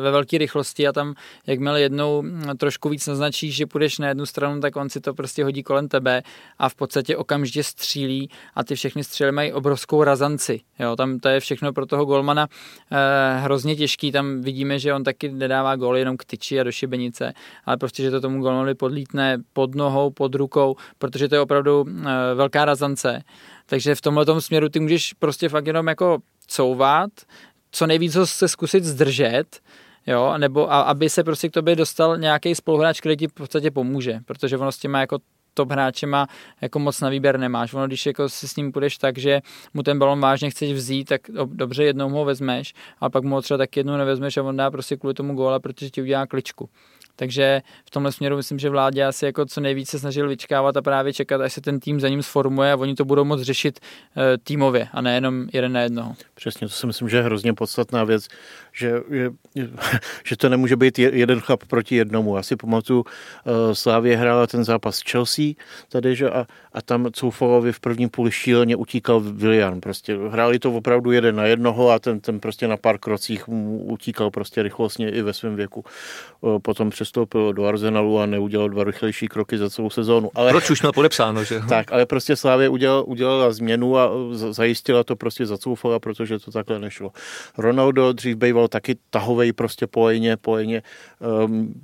ve 0.00 0.10
velké 0.10 0.38
rychlosti 0.38 0.88
a 0.88 0.92
tam, 0.92 1.14
jakmile 1.46 1.80
jednou 1.80 2.24
trošku 2.58 2.88
víc 2.88 3.06
naznačíš, 3.06 3.56
že 3.56 3.66
půjdeš 3.66 3.98
na 3.98 4.08
jednu 4.08 4.26
stranu, 4.26 4.60
tak 4.60 4.76
on 4.76 4.88
si 4.88 5.00
to 5.00 5.14
prostě 5.14 5.44
hodí 5.44 5.62
kolem 5.62 5.88
tebe 5.88 6.22
a 6.58 6.68
v 6.68 6.74
podstatě 6.74 7.16
okamžitě 7.16 7.62
střílí 7.62 8.30
a 8.54 8.64
ty 8.64 8.74
všechny 8.74 9.04
stříly 9.04 9.32
mají 9.32 9.52
obrovskou 9.52 10.04
razanci. 10.04 10.60
Jo, 10.78 10.96
tam 10.96 11.18
to 11.18 11.28
je 11.28 11.40
všechno 11.40 11.72
pro 11.72 11.86
toho 11.86 12.04
golmana 12.04 12.48
e, 12.92 13.40
hrozně 13.40 13.76
těžký, 13.76 14.12
tam 14.12 14.40
vidíme, 14.40 14.78
že 14.78 14.94
on 14.94 15.04
taky 15.04 15.28
nedává 15.28 15.76
góly 15.76 15.98
jenom 15.98 16.16
k 16.16 16.24
tyči 16.24 16.60
a 16.60 16.62
do 16.62 16.72
šibení 16.72 17.07
hranice, 17.08 17.32
ale 17.64 17.76
prostě, 17.76 18.02
že 18.02 18.10
to 18.10 18.20
tomu 18.20 18.42
golmanovi 18.42 18.74
podlítne 18.74 19.38
pod 19.52 19.74
nohou, 19.74 20.10
pod 20.10 20.34
rukou, 20.34 20.76
protože 20.98 21.28
to 21.28 21.34
je 21.34 21.40
opravdu 21.40 21.80
uh, 21.80 22.04
velká 22.34 22.64
razance. 22.64 23.22
Takže 23.66 23.94
v 23.94 24.00
tomhle 24.00 24.40
směru 24.40 24.68
ty 24.68 24.80
můžeš 24.80 25.12
prostě 25.12 25.48
fakt 25.48 25.66
jenom 25.66 25.88
jako 25.88 26.18
couvat, 26.46 27.10
co 27.70 27.86
nejvíc 27.86 28.16
se 28.24 28.48
zkusit 28.48 28.84
zdržet, 28.84 29.60
jo, 30.06 30.38
nebo 30.38 30.72
a, 30.72 30.80
aby 30.80 31.10
se 31.10 31.24
prostě 31.24 31.48
k 31.48 31.52
tobě 31.52 31.76
dostal 31.76 32.18
nějaký 32.18 32.54
spoluhráč, 32.54 33.00
který 33.00 33.16
ti 33.16 33.28
v 33.28 33.32
podstatě 33.32 33.70
pomůže, 33.70 34.20
protože 34.24 34.58
ono 34.58 34.72
s 34.72 34.78
těma 34.78 35.00
jako 35.00 35.18
top 35.58 35.72
hráčema 35.72 36.26
jako 36.60 36.78
moc 36.78 37.00
na 37.00 37.08
výběr 37.08 37.38
nemáš. 37.38 37.74
Ono, 37.74 37.86
když 37.86 38.06
jako 38.06 38.28
si 38.28 38.48
s 38.48 38.56
ním 38.56 38.72
půjdeš 38.72 38.98
tak, 38.98 39.18
že 39.18 39.40
mu 39.74 39.82
ten 39.82 39.98
balon 39.98 40.20
vážně 40.20 40.50
chceš 40.50 40.72
vzít, 40.72 41.04
tak 41.04 41.20
dobře 41.44 41.84
jednou 41.84 42.10
ho 42.10 42.24
vezmeš, 42.24 42.74
a 43.00 43.10
pak 43.10 43.24
mu 43.24 43.34
ho 43.34 43.42
třeba 43.42 43.58
tak 43.58 43.76
jednou 43.76 43.96
nevezmeš 43.96 44.36
a 44.36 44.42
on 44.42 44.56
dá 44.56 44.70
prostě 44.70 44.96
kvůli 44.96 45.14
tomu 45.14 45.34
góla, 45.34 45.60
protože 45.60 45.90
ti 45.90 46.02
udělá 46.02 46.26
kličku. 46.26 46.68
Takže 47.18 47.62
v 47.84 47.90
tomhle 47.90 48.12
směru 48.12 48.36
myslím, 48.36 48.58
že 48.58 48.70
vládě 48.70 49.04
asi 49.04 49.24
jako 49.24 49.46
co 49.46 49.60
nejvíce 49.60 49.98
snažil 49.98 50.28
vyčkávat 50.28 50.76
a 50.76 50.82
právě 50.82 51.12
čekat, 51.12 51.40
až 51.40 51.52
se 51.52 51.60
ten 51.60 51.80
tým 51.80 52.00
za 52.00 52.08
ním 52.08 52.22
sformuje 52.22 52.72
a 52.72 52.76
oni 52.76 52.94
to 52.94 53.04
budou 53.04 53.24
moct 53.24 53.42
řešit 53.42 53.80
e, 54.16 54.38
týmově 54.38 54.88
a 54.92 55.00
nejenom 55.00 55.48
jeden 55.52 55.72
na 55.72 55.80
jednoho. 55.80 56.14
Přesně, 56.34 56.66
to 56.68 56.74
si 56.74 56.86
myslím, 56.86 57.08
že 57.08 57.16
je 57.16 57.22
hrozně 57.22 57.54
podstatná 57.54 58.04
věc, 58.04 58.28
že, 58.72 58.92
je, 59.10 59.30
že 60.24 60.36
to 60.36 60.48
nemůže 60.48 60.76
být 60.76 60.98
jeden 60.98 61.40
chlap 61.40 61.64
proti 61.64 61.96
jednomu. 61.96 62.36
Asi 62.36 62.56
pamatuju, 62.56 63.00
uh, 63.00 63.72
Slávě 63.72 64.16
hrála 64.16 64.46
ten 64.46 64.64
zápas 64.64 64.96
s 64.96 65.10
Chelsea 65.10 65.44
tady, 65.88 66.16
že 66.16 66.30
a, 66.30 66.46
a 66.72 66.82
tam 66.82 67.06
Coufalovi 67.12 67.72
v 67.72 67.80
prvním 67.80 68.08
půli 68.08 68.30
šíleně 68.30 68.76
utíkal 68.76 69.20
William. 69.20 69.80
Prostě 69.80 70.18
hráli 70.28 70.58
to 70.58 70.72
opravdu 70.72 71.12
jeden 71.12 71.36
na 71.36 71.44
jednoho 71.44 71.90
a 71.90 71.98
ten, 71.98 72.20
ten 72.20 72.40
prostě 72.40 72.68
na 72.68 72.76
pár 72.76 72.98
krocích 72.98 73.48
utíkal 73.48 74.30
prostě 74.30 74.62
rychlostně 74.62 75.10
i 75.10 75.22
ve 75.22 75.32
svém 75.32 75.56
věku. 75.56 75.84
Uh, 76.40 76.58
potom 76.58 76.90
přestoupil 77.08 77.52
do 77.52 77.64
Arsenalu 77.64 78.20
a 78.20 78.26
neudělal 78.26 78.68
dva 78.68 78.84
rychlejší 78.84 79.28
kroky 79.28 79.58
za 79.58 79.70
celou 79.70 79.90
sezónu. 79.90 80.30
Ale, 80.34 80.50
Proč 80.50 80.70
už 80.70 80.82
měl 80.82 80.92
podepsáno, 80.92 81.44
že? 81.44 81.60
Tak, 81.68 81.92
ale 81.92 82.06
prostě 82.06 82.36
Slávě 82.36 82.68
udělal, 82.68 83.04
udělala 83.06 83.52
změnu 83.52 83.98
a 83.98 84.10
zajistila 84.32 85.04
to 85.04 85.16
prostě 85.16 85.46
za 85.46 85.58
Coufala, 85.58 85.98
protože 85.98 86.38
to 86.38 86.50
takhle 86.50 86.78
nešlo. 86.78 87.12
Ronaldo 87.58 88.12
dřív 88.12 88.36
býval 88.36 88.68
taky 88.68 88.96
tahovej 89.10 89.52
prostě 89.52 89.86
pojně, 89.86 90.36
pojně 90.36 90.82
um, 91.44 91.74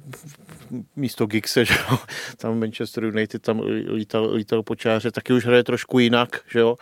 místo 0.97 1.27
Gixe, 1.27 1.65
že 1.69 1.75
jo, 1.91 1.99
tam 2.37 2.61
Manchester 2.61 3.05
United 3.05 3.43
tam 3.43 3.61
lítal, 3.95 4.31
lítal 4.35 4.63
po 4.63 4.75
čáře, 4.75 5.11
taky 5.11 5.33
už 5.33 5.47
hraje 5.47 5.65
trošku 5.65 5.99
jinak, 5.99 6.41
že 6.53 6.59
jo, 6.59 6.77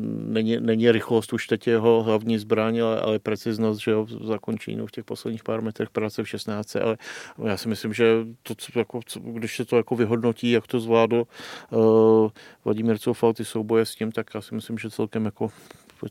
není, 0.00 0.56
není 0.60 0.90
rychlost 0.90 1.32
už 1.32 1.46
teď 1.46 1.66
jeho 1.66 2.02
hlavní 2.02 2.38
zbraň, 2.38 2.78
ale, 2.78 3.00
ale 3.00 3.18
preciznost, 3.18 3.80
že 3.80 3.90
jo, 3.90 4.04
v 4.04 4.26
zakončení 4.26 4.76
no, 4.76 4.86
v 4.86 4.90
těch 4.90 5.04
posledních 5.04 5.44
pár 5.44 5.62
metrech 5.62 5.90
práce 5.90 6.22
v 6.22 6.28
16, 6.28 6.76
ale 6.76 6.96
já 7.44 7.56
si 7.56 7.68
myslím, 7.68 7.94
že 7.94 8.14
to, 8.42 8.54
co, 8.54 8.78
jako, 8.78 9.00
co, 9.06 9.20
když 9.20 9.56
se 9.56 9.64
to 9.64 9.76
jako 9.76 9.96
vyhodnotí, 9.96 10.50
jak 10.50 10.66
to 10.66 10.80
zvládl 10.80 11.24
uh, 11.70 12.28
Vladimír 12.64 12.98
Coufal, 12.98 13.32
ty 13.32 13.44
souboje 13.44 13.86
s 13.86 13.94
tím, 13.94 14.12
tak 14.12 14.26
já 14.34 14.40
si 14.40 14.54
myslím, 14.54 14.78
že 14.78 14.90
celkem 14.90 15.24
jako 15.24 15.48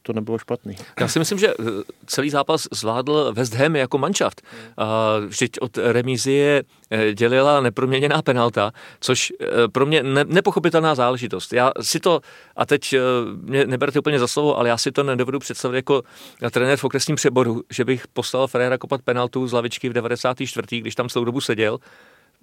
to 0.02 0.14
nebylo 0.14 0.38
špatný. 0.38 0.76
Já 1.00 1.08
si 1.08 1.20
myslím, 1.20 1.40
že 1.40 1.48
eh, 1.48 1.64
celý 2.06 2.30
zápas 2.30 2.68
zvládl 2.72 3.34
West 3.34 3.54
Ham 3.54 3.76
jako 3.76 3.98
manšaft. 3.98 4.42
Vždyť 5.28 5.52
od 5.62 5.78
remízy 5.78 6.32
je 6.32 6.64
eh, 6.92 7.14
dělila 7.14 7.62
neproměněná 7.62 8.22
penalta, 8.22 8.72
což 9.00 9.34
eh, 9.42 9.68
pro 9.68 9.86
mě 9.86 10.04
ne, 10.04 10.26
nepochopitelná 10.28 10.96
záležitost. 10.96 11.54
Já 11.54 11.72
si 11.82 12.00
to, 12.00 12.22
a 12.56 12.66
teď 12.66 12.96
mě 13.42 13.66
neberte 13.66 14.00
úplně 14.00 14.20
za 14.20 14.28
slovo, 14.28 14.58
ale 14.58 14.70
já 14.70 14.78
si 14.78 14.92
to 14.92 15.04
nedovedu 15.04 15.40
představit 15.40 15.76
jako 15.76 16.04
trenér 16.52 16.78
v 16.78 16.84
okresním 16.84 17.16
přeboru, 17.16 17.62
že 17.70 17.86
bych 17.86 18.08
poslal 18.08 18.48
Ferreira 18.48 18.78
kopat 18.78 19.02
penaltu 19.02 19.48
z 19.48 19.54
lavičky 19.54 19.90
v 19.90 19.94
94. 19.94 20.82
když 20.82 20.96
tam 20.96 21.10
celou 21.10 21.26
dobu 21.26 21.42
seděl, 21.42 21.80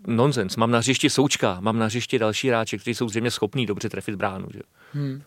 nonsens. 0.07 0.57
Mám 0.57 0.70
na 0.70 0.78
hřišti 0.78 1.11
Součka, 1.11 1.57
mám 1.61 1.78
na 1.78 1.86
hřišti 1.86 2.18
další 2.18 2.49
hráče, 2.49 2.78
kteří 2.78 2.95
jsou 2.95 3.09
zřejmě 3.09 3.30
schopní 3.30 3.66
dobře 3.66 3.88
trefit 3.88 4.14
bránu. 4.14 4.47
Že? 4.53 4.61
Hmm. 4.92 5.22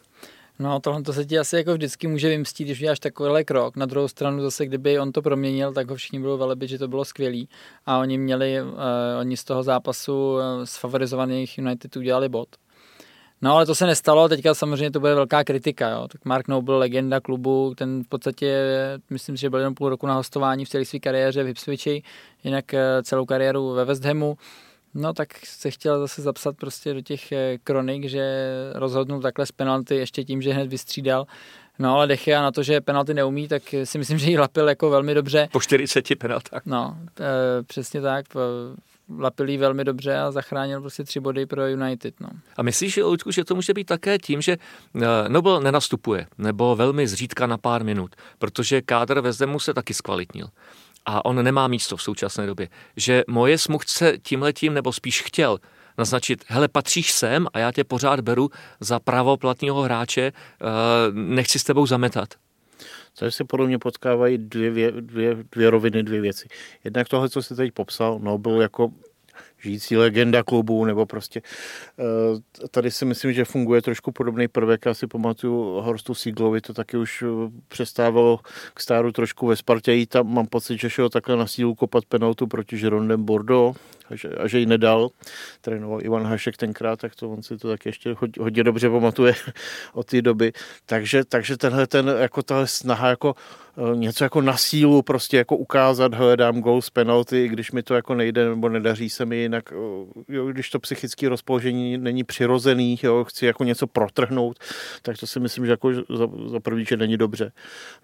No, 0.60 0.80
tohle 0.80 1.03
to 1.03 1.14
se 1.14 1.26
ti 1.26 1.39
asi 1.39 1.55
jako 1.55 1.74
vždycky 1.74 2.08
může 2.08 2.30
vymstít, 2.30 2.68
když 2.68 2.80
uděláš 2.80 2.99
takovýhle 2.99 3.43
krok. 3.43 3.76
Na 3.76 3.86
druhou 3.86 4.08
stranu 4.08 4.41
zase, 4.41 4.66
kdyby 4.66 4.99
on 4.99 5.12
to 5.12 5.22
proměnil, 5.22 5.74
tak 5.74 5.89
ho 5.89 5.95
všichni 5.95 6.20
budou 6.20 6.38
velebit, 6.38 6.70
že 6.70 6.78
to 6.78 6.88
bylo 6.88 7.05
skvělý. 7.05 7.49
A 7.86 7.97
oni 7.97 8.18
měli, 8.18 8.62
uh, 8.62 8.70
oni 9.20 9.38
z 9.38 9.43
toho 9.43 9.64
zápasu 9.64 10.34
uh, 10.34 10.39
z 10.64 10.78
favorizovaných 10.78 11.58
United 11.58 11.95
udělali 11.95 12.30
bod. 12.30 12.47
No 13.41 13.55
ale 13.55 13.66
to 13.66 13.76
se 13.76 13.86
nestalo, 13.86 14.30
teďka 14.30 14.53
samozřejmě 14.53 14.91
to 14.91 14.99
bude 14.99 15.16
velká 15.16 15.43
kritika. 15.43 15.89
Jo. 15.89 16.08
Tak 16.12 16.26
Mark 16.26 16.47
Noble, 16.47 16.78
legenda 16.78 17.20
klubu, 17.20 17.74
ten 17.78 18.03
v 18.03 18.08
podstatě, 18.08 18.64
myslím, 19.10 19.36
že 19.36 19.49
byl 19.49 19.60
jenom 19.60 19.76
půl 19.76 19.89
roku 19.89 20.08
na 20.08 20.14
hostování 20.14 20.66
v 20.66 20.70
celé 20.70 20.86
své 20.86 20.99
kariéře 20.99 21.43
v 21.43 21.47
Ipswichi, 21.47 22.03
jinak 22.43 22.74
eh, 22.74 23.03
celou 23.03 23.26
kariéru 23.26 23.74
ve 23.74 23.86
West 23.86 24.05
Hamu. 24.05 24.38
No 25.00 25.14
tak 25.14 25.45
se 25.45 25.72
chtěl 25.72 26.00
zase 26.00 26.22
zapsat 26.22 26.58
prostě 26.58 26.93
do 26.93 27.02
těch 27.02 27.32
eh, 27.32 27.58
kronik, 27.64 28.10
že 28.10 28.50
rozhodnul 28.74 29.22
takhle 29.22 29.45
z 29.45 29.52
penalty 29.52 29.95
ještě 29.95 30.24
tím, 30.24 30.41
že 30.41 30.54
hned 30.54 30.70
vystřídal. 30.70 31.26
No 31.80 31.95
ale 31.95 32.08
Dechia 32.08 32.41
na 32.41 32.52
to, 32.52 32.64
že 32.64 32.82
penalty 32.82 33.14
neumí, 33.14 33.48
tak 33.48 33.64
si 33.84 33.98
myslím, 33.98 34.18
že 34.20 34.30
ji 34.30 34.38
lapil 34.38 34.70
jako 34.70 34.89
velmi 34.89 35.14
dobře. 35.14 35.50
Po 35.52 35.62
40 35.62 36.16
penaltách. 36.16 36.62
No, 36.66 36.98
e, 37.20 37.64
přesně 37.64 38.02
tak 38.02 38.26
lapilý 39.20 39.58
velmi 39.58 39.84
dobře 39.84 40.18
a 40.18 40.32
zachránil 40.32 40.82
prostě 40.82 41.04
tři 41.04 41.20
body 41.20 41.45
pro 41.45 41.68
United. 41.68 42.20
No. 42.20 42.30
A 42.58 42.64
myslíš, 42.64 42.98
Luďku, 42.98 43.32
že 43.32 43.45
to 43.45 43.56
může 43.56 43.74
být 43.74 43.88
také 43.88 44.18
tím, 44.18 44.41
že 44.41 44.58
eh, 44.95 45.30
Nobel 45.30 45.62
nenastupuje, 45.62 46.28
nebo 46.38 46.76
velmi 46.76 47.08
zřídka 47.08 47.48
na 47.48 47.58
pár 47.58 47.84
minut, 47.84 48.16
protože 48.39 48.82
kádr 48.82 49.20
ve 49.20 49.34
Zdemu 49.34 49.60
se 49.60 49.74
taky 49.74 49.93
zkvalitnil 49.93 50.48
a 51.08 51.26
on 51.26 51.43
nemá 51.43 51.68
místo 51.68 51.97
v 51.97 52.01
současné 52.01 52.47
době. 52.47 52.70
Že 52.95 53.24
moje 53.28 53.58
mu 53.70 53.78
chce 53.78 54.18
tímhletím, 54.22 54.74
nebo 54.74 54.93
spíš 54.93 55.22
chtěl, 55.22 55.58
naznačit, 55.97 56.43
hele, 56.47 56.68
patříš 56.68 57.12
sem 57.12 57.47
a 57.53 57.60
já 57.60 57.72
tě 57.72 57.84
pořád 57.84 58.20
beru 58.20 58.49
za 58.80 58.99
pravoplatného 58.99 59.82
hráče, 59.82 60.22
eh, 60.22 60.66
nechci 61.12 61.60
s 61.60 61.64
tebou 61.64 61.86
zametat. 61.86 62.34
Tady 63.20 63.32
se 63.32 63.43
podle 63.43 63.68
mě 63.68 63.80
potkávají 63.80 64.38
dvě, 64.38 64.91
dvě, 64.91 65.38
dvě 65.51 65.70
roviny, 65.70 66.03
dvě 66.03 66.22
věci. 66.22 66.47
Jednak 66.84 67.10
tohle, 67.10 67.30
co 67.30 67.43
jsi 67.43 67.55
teď 67.55 67.72
popsal, 67.74 68.20
no 68.22 68.38
byl 68.38 68.62
jako 68.62 68.91
žijící 69.60 69.97
legenda 69.97 70.43
klubu, 70.43 70.86
nebo 70.86 71.05
prostě 71.05 71.41
eh, 71.99 72.68
tady 72.72 72.91
si 72.91 73.05
myslím, 73.05 73.34
že 73.34 73.45
funguje 73.45 73.82
trošku 73.82 74.12
podobný 74.12 74.47
prvek. 74.47 74.86
Já 74.86 74.93
si 74.93 75.08
pamatuju 75.08 75.82
Horstu 75.82 76.14
Siglovi, 76.14 76.62
to 76.62 76.74
taky 76.74 76.97
už 76.97 77.24
eh, 77.24 77.28
přestávalo 77.68 78.39
k 78.74 78.80
stáru 78.80 79.12
trošku 79.12 79.47
ve 79.47 79.55
Spartě. 79.55 80.05
Tam 80.08 80.34
mám 80.34 80.47
pocit, 80.47 80.80
že 80.80 80.89
šel 80.89 81.10
takhle 81.10 81.38
na 81.38 81.47
sílu 81.47 81.76
kopat 81.76 82.05
penaltu 82.05 82.47
proti 82.47 82.78
Žirondem 82.78 83.24
Bordeaux 83.24 83.80
a 84.10 84.16
že, 84.16 84.30
a 84.30 84.47
že 84.47 84.60
ji 84.60 84.66
nedal. 84.66 85.10
Trénoval 85.62 86.05
Ivan 86.05 86.24
Hašek 86.24 86.58
tenkrát, 86.58 86.99
tak 86.99 87.16
to 87.16 87.30
on 87.30 87.43
si 87.43 87.58
to 87.58 87.68
tak 87.68 87.86
ještě 87.86 88.16
hodně, 88.39 88.64
dobře 88.64 88.89
pamatuje 88.89 89.34
od 89.93 90.08
té 90.08 90.22
doby. 90.22 90.53
Takže, 90.86 91.26
takže 91.26 91.58
tenhle 91.58 91.88
ten, 91.88 92.08
jako 92.20 92.43
tahle 92.43 92.68
snaha 92.68 93.10
jako 93.10 93.36
Eh, 93.80 93.95
něco 93.95 94.24
jako 94.24 94.41
na 94.41 94.58
sílu 94.58 95.01
prostě 95.01 95.38
jako 95.38 95.58
ukázat, 95.58 96.14
hledám 96.14 96.62
gol 96.62 96.82
z 96.82 96.89
penalty, 96.89 97.47
když 97.47 97.72
mi 97.72 97.84
to 97.84 97.95
jako 97.95 98.16
nejde 98.16 98.49
nebo 98.49 98.70
nedaří 98.70 99.10
se 99.10 99.26
mi 99.26 99.38
jinak, 99.38 99.74
eh, 99.74 100.24
jo, 100.28 100.47
když 100.47 100.70
to 100.70 100.80
psychické 100.80 101.30
rozpoložení 101.30 101.97
není 101.97 102.24
přirozený, 102.24 102.99
jo, 103.03 103.24
chci 103.24 103.45
jako 103.45 103.64
něco 103.64 103.88
protrhnout, 103.88 104.60
tak 105.01 105.18
to 105.18 105.28
si 105.28 105.39
myslím, 105.39 105.66
že 105.66 105.72
jako 105.72 105.93
za, 105.93 106.28
za 106.47 106.60
první, 106.60 106.86
že 106.86 106.97
není 106.97 107.18
dobře. 107.18 107.51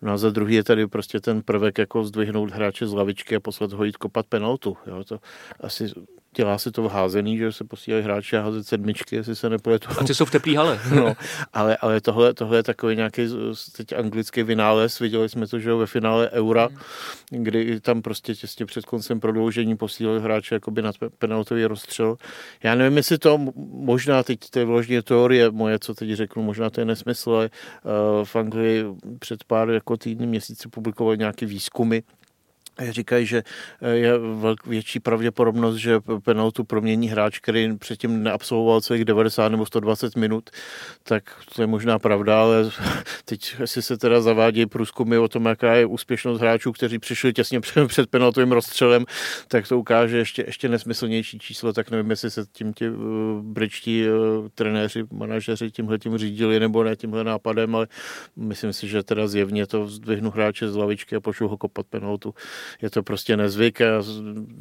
No 0.02 0.14
a 0.14 0.18
za 0.18 0.30
druhý 0.30 0.56
je 0.56 0.64
tady 0.64 0.88
prostě 0.88 1.20
ten 1.20 1.42
prvek 1.42 1.78
jako 1.78 2.04
zdvihnout 2.04 2.52
hráče 2.52 2.88
z 2.88 2.94
lavičky 2.94 3.36
a 3.36 3.40
poslat 3.40 3.74
ho 3.74 3.84
jít 3.84 3.98
kopat 3.98 4.26
penaltu. 4.28 4.78
Jo, 4.88 5.04
to 5.04 5.20
asi 5.60 5.88
dělá 6.36 6.58
se 6.58 6.72
to 6.72 6.84
v 6.84 6.92
házený, 6.92 7.38
že 7.38 7.52
se 7.52 7.64
posílají 7.64 8.04
hráči 8.04 8.38
a 8.38 8.42
házet 8.42 8.68
sedmičky, 8.68 9.16
jestli 9.16 9.36
se 9.36 9.50
nepletu. 9.50 9.90
A 10.00 10.04
ty 10.04 10.16
jsou 10.16 10.26
v 10.26 10.32
teplý 10.32 10.56
hale. 10.56 10.80
no, 10.96 11.14
ale, 11.54 11.78
ale 11.78 12.02
tohle, 12.02 12.34
tohle 12.34 12.58
je 12.58 12.64
takový 12.64 12.96
nějaký 12.96 13.22
teď 13.78 13.94
anglický 13.94 14.44
vynález. 14.44 15.00
Viděli 15.00 15.30
jsme 15.30 15.48
to, 15.48 15.60
že 15.60 15.74
ve 15.74 15.86
finále 15.86 16.30
Eura, 16.32 16.70
mm. 17.32 17.44
kdy 17.44 17.80
tam 17.80 18.02
prostě 18.02 18.36
těsně 18.36 18.66
před 18.66 18.86
koncem 18.86 19.20
prodloužení 19.20 19.78
posílali 19.78 20.20
hráče 20.20 20.56
jakoby 20.56 20.82
na 20.82 20.92
penaltový 21.18 21.66
rozstřel. 21.66 22.16
Já 22.64 22.76
nevím, 22.76 22.98
jestli 22.98 23.18
to 23.18 23.38
možná 23.72 24.24
teď 24.24 24.40
to 24.50 24.60
je 24.60 24.66
vložně 24.66 25.02
teorie 25.02 25.52
moje, 25.52 25.80
co 25.80 25.94
teď 25.94 26.12
řeknu, 26.12 26.44
možná 26.44 26.70
to 26.70 26.82
je 26.82 26.86
nesmysl, 26.86 27.32
ale 27.32 27.50
uh, 27.50 28.26
v 28.26 28.36
Anglii 28.36 28.86
před 29.20 29.44
pár 29.44 29.70
jako 29.70 29.98
týdny 29.98 30.28
měsíci 30.28 30.70
publikovali 30.70 31.18
nějaké 31.18 31.46
výzkumy, 31.46 32.02
Říkají, 32.80 33.26
že 33.26 33.44
eh, 33.82 33.90
je 33.90 34.14
větší 34.66 35.00
pravděpodobnost, 35.00 35.76
že 35.76 36.00
penaltu 36.24 36.64
promění 36.64 37.08
hráč, 37.08 37.40
který 37.40 37.78
předtím 37.78 38.24
neabsolvoval 38.24 38.82
celých 38.82 39.06
90 39.06 39.50
nebo 39.50 39.66
120 39.66 40.16
minut, 40.16 40.50
tak 41.04 41.24
to 41.56 41.62
je 41.62 41.68
možná 41.68 42.00
pravda, 42.00 42.42
ale 42.42 42.70
teď 43.26 43.56
si 43.66 43.82
se 43.82 43.98
teda 43.98 44.22
zavádějí 44.22 44.66
průzkumy 44.66 45.18
o 45.18 45.28
tom, 45.28 45.46
jaká 45.46 45.74
je 45.74 45.86
úspěšnost 45.86 46.42
hráčů, 46.42 46.72
kteří 46.72 47.00
přišli 47.00 47.34
těsně 47.34 47.62
před 47.88 48.10
penaltovým 48.10 48.52
rozstřelem, 48.52 49.06
tak 49.48 49.68
to 49.68 49.80
ukáže 49.80 50.18
ještě, 50.18 50.44
ještě 50.48 50.70
nesmyslnější 50.70 51.40
číslo, 51.40 51.74
tak 51.74 51.92
nevím, 51.92 52.10
jestli 52.10 52.32
se 52.32 52.46
tím 52.52 52.74
ti 52.74 52.90
uh, 52.90 52.96
britští 53.42 54.06
uh, 54.10 54.48
trenéři, 54.56 55.04
manažeři 55.12 55.72
tímhle 55.72 56.00
tím 56.00 56.18
řídili 56.18 56.60
nebo 56.60 56.84
ne 56.84 56.96
tímhle 56.96 57.24
nápadem, 57.24 57.76
ale 57.76 57.88
myslím 58.36 58.74
si, 58.74 58.88
že 58.88 59.04
teda 59.04 59.28
zjevně 59.28 59.68
to 59.68 59.88
zdvihnu 59.88 60.32
hráče 60.32 60.70
z 60.70 60.76
lavičky 60.76 61.16
a 61.16 61.20
pošlu 61.20 61.48
ho 61.48 61.58
kopat 61.58 61.86
penaltu 61.88 62.34
je 62.82 62.90
to 62.90 63.04
prostě 63.04 63.38
nezvyk 63.38 63.82
a 63.82 63.86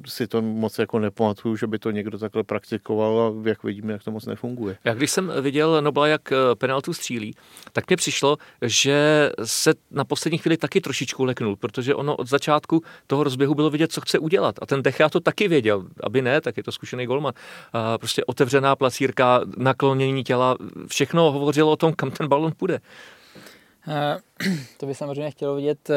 si 0.07 0.27
to 0.27 0.43
moc 0.43 0.79
jako 0.79 0.99
nepamatuju, 0.99 1.57
že 1.57 1.67
by 1.67 1.79
to 1.79 1.91
někdo 1.91 2.19
takhle 2.19 2.43
praktikoval 2.43 3.21
a 3.21 3.49
jak 3.49 3.63
vidíme, 3.63 3.93
jak 3.93 4.05
to 4.05 4.11
moc 4.11 4.27
nefunguje. 4.27 4.77
Já 4.85 4.95
když 4.95 5.11
jsem 5.11 5.33
viděl 5.41 5.83
Nobla, 5.83 6.07
jak 6.07 6.33
eh, 6.33 6.37
penaltu 6.55 6.93
střílí, 6.93 7.35
tak 7.73 7.91
mi 7.91 7.97
přišlo, 7.97 8.37
že 8.63 9.31
se 9.45 9.75
na 9.91 10.05
poslední 10.05 10.39
chvíli 10.39 10.57
taky 10.57 10.81
trošičku 10.81 11.25
leknul, 11.25 11.57
protože 11.57 11.95
ono 11.95 12.17
od 12.17 12.29
začátku 12.29 12.83
toho 13.07 13.25
rozběhu 13.25 13.55
bylo 13.55 13.71
vidět, 13.71 13.93
co 13.93 14.01
chce 14.01 14.19
udělat. 14.19 14.55
A 14.63 14.67
ten 14.67 14.83
Dechá 14.83 15.09
to 15.09 15.21
taky 15.21 15.49
věděl. 15.49 15.87
Aby 16.05 16.23
ne, 16.23 16.41
tak 16.41 16.57
je 16.57 16.63
to 16.63 16.73
zkušený 16.73 17.07
golman. 17.07 17.33
A 17.73 17.99
prostě 17.99 18.25
otevřená 18.25 18.77
placírka, 18.77 19.41
naklonění 19.57 20.25
těla, 20.25 20.57
všechno 20.87 21.33
hovořilo 21.33 21.71
o 21.71 21.77
tom, 21.77 21.93
kam 21.93 22.11
ten 22.11 22.29
balon 22.29 22.53
půjde. 22.57 22.81
Uh, 23.87 24.55
to 24.77 24.87
by 24.87 24.95
samozřejmě 24.95 25.31
chtělo 25.31 25.57
vidět 25.57 25.91
uh, 25.91 25.97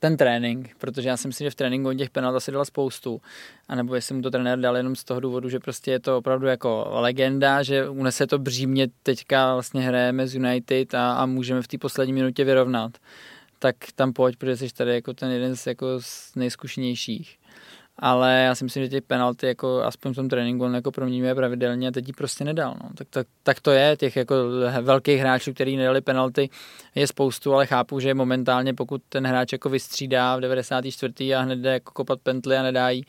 ten 0.00 0.16
trénink, 0.16 0.70
protože 0.78 1.08
já 1.08 1.16
si 1.16 1.28
myslím, 1.28 1.46
že 1.46 1.50
v 1.50 1.54
tréninku 1.54 1.88
on 1.88 1.96
těch 1.96 2.10
penalt 2.10 2.36
asi 2.36 2.52
dala 2.52 2.64
spoustu. 2.64 3.20
A 3.68 3.74
nebo 3.74 3.94
jestli 3.94 4.14
mu 4.14 4.22
to 4.22 4.30
trenér 4.30 4.58
dal 4.58 4.76
jenom 4.76 4.96
z 4.96 5.04
toho 5.04 5.20
důvodu, 5.20 5.48
že 5.48 5.60
prostě 5.60 5.90
je 5.90 6.00
to 6.00 6.18
opravdu 6.18 6.46
jako 6.46 6.86
legenda, 6.90 7.62
že 7.62 7.88
unese 7.88 8.26
to 8.26 8.38
břímě 8.38 8.88
teďka 9.02 9.52
vlastně 9.52 9.80
hrajeme 9.80 10.26
z 10.26 10.34
United 10.34 10.94
a, 10.94 11.12
a 11.12 11.26
můžeme 11.26 11.62
v 11.62 11.68
té 11.68 11.78
poslední 11.78 12.12
minutě 12.12 12.44
vyrovnat. 12.44 12.98
Tak 13.58 13.76
tam 13.94 14.12
pojď, 14.12 14.36
protože 14.36 14.56
jsi 14.56 14.74
tady 14.74 14.94
jako 14.94 15.14
ten 15.14 15.30
jeden 15.30 15.56
z, 15.56 15.66
jako 15.66 15.86
z 16.00 16.34
nejzkušenějších 16.34 17.39
ale 18.00 18.42
já 18.46 18.54
si 18.54 18.64
myslím, 18.64 18.82
že 18.82 18.88
těch 18.88 19.02
penalty 19.02 19.46
jako 19.46 19.82
aspoň 19.82 20.12
v 20.12 20.14
tom 20.14 20.28
tréninku 20.28 20.64
on 20.64 20.74
jako 20.74 20.90
proměňuje 20.90 21.34
pravidelně 21.34 21.88
a 21.88 21.90
teď 21.90 22.08
ji 22.08 22.12
prostě 22.12 22.44
nedal. 22.44 22.76
No. 22.82 22.90
Tak, 22.94 23.08
tak, 23.10 23.26
tak, 23.42 23.60
to 23.60 23.70
je, 23.70 23.96
těch 23.96 24.16
jako 24.16 24.34
velkých 24.80 25.20
hráčů, 25.20 25.54
kteří 25.54 25.76
nedali 25.76 26.00
penalty, 26.00 26.50
je 26.94 27.06
spoustu, 27.06 27.54
ale 27.54 27.66
chápu, 27.66 28.00
že 28.00 28.14
momentálně 28.14 28.74
pokud 28.74 29.02
ten 29.08 29.26
hráč 29.26 29.52
jako 29.52 29.68
vystřídá 29.68 30.36
v 30.36 30.40
94. 30.40 31.34
a 31.34 31.40
hned 31.40 31.58
jde 31.58 31.72
jako 31.72 31.92
kopat 31.92 32.20
pently 32.20 32.56
a 32.56 32.62
nedá 32.62 32.90
jí, 32.90 33.04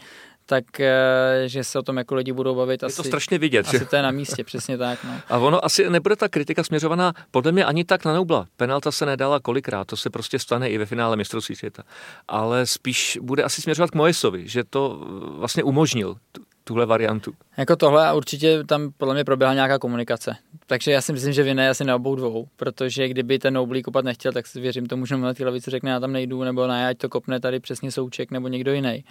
tak 0.51 0.79
eh, 0.79 1.43
že 1.45 1.63
se 1.63 1.79
o 1.79 1.81
tom 1.81 1.97
jako 1.97 2.15
lidi 2.15 2.33
budou 2.33 2.55
bavit. 2.55 2.83
Je 2.83 2.85
asi, 2.85 2.95
to 2.95 3.03
strašně 3.03 3.37
vidět. 3.37 3.67
Asi 3.67 3.79
že? 3.79 3.85
to 3.85 3.95
je 3.95 4.01
na 4.01 4.11
místě, 4.11 4.43
přesně 4.43 4.77
tak. 4.77 5.03
No. 5.03 5.11
A 5.29 5.37
ono 5.37 5.65
asi 5.65 5.89
nebude 5.89 6.15
ta 6.15 6.29
kritika 6.29 6.63
směřovaná 6.63 7.13
podle 7.31 7.51
mě 7.51 7.65
ani 7.65 7.83
tak 7.83 8.05
na 8.05 8.13
Nobla. 8.13 8.47
Penalta 8.57 8.91
se 8.91 9.05
nedala 9.05 9.39
kolikrát, 9.39 9.87
to 9.87 9.97
se 9.97 10.09
prostě 10.09 10.39
stane 10.39 10.69
i 10.69 10.77
ve 10.77 10.85
finále 10.85 11.15
mistrovství 11.15 11.55
světa. 11.55 11.83
Ale 12.27 12.65
spíš 12.65 13.19
bude 13.21 13.43
asi 13.43 13.61
směřovat 13.61 13.91
k 13.91 13.95
Moesovi, 13.95 14.47
že 14.47 14.63
to 14.63 15.07
vlastně 15.37 15.63
umožnil 15.63 16.15
tuhle 16.63 16.85
variantu. 16.85 17.33
Jako 17.57 17.75
tohle 17.75 18.13
určitě 18.13 18.63
tam 18.63 18.91
podle 18.97 19.13
mě 19.13 19.23
proběhla 19.23 19.53
nějaká 19.53 19.79
komunikace. 19.79 20.35
Takže 20.67 20.91
já 20.91 21.01
si 21.01 21.13
myslím, 21.13 21.33
že 21.33 21.43
vine 21.43 21.69
asi 21.69 21.83
na 21.83 21.95
obou 21.95 22.15
dvou, 22.15 22.47
protože 22.55 23.07
kdyby 23.07 23.39
ten 23.39 23.53
Noblí 23.53 23.83
kopat 23.83 24.05
nechtěl, 24.05 24.31
tak 24.31 24.47
si 24.47 24.61
věřím 24.61 24.85
tomu, 24.85 25.05
že 25.05 25.17
na 25.17 25.33
té 25.33 25.45
levici 25.45 25.71
řekne, 25.71 25.91
já 25.91 25.99
tam 25.99 26.11
nejdu, 26.11 26.43
nebo 26.43 26.67
ne, 26.67 26.87
ať 26.87 26.97
to 26.97 27.09
kopne 27.09 27.39
tady 27.39 27.59
přesně 27.59 27.91
souček 27.91 28.31
nebo 28.31 28.47
někdo 28.47 28.73
jiný 28.73 29.03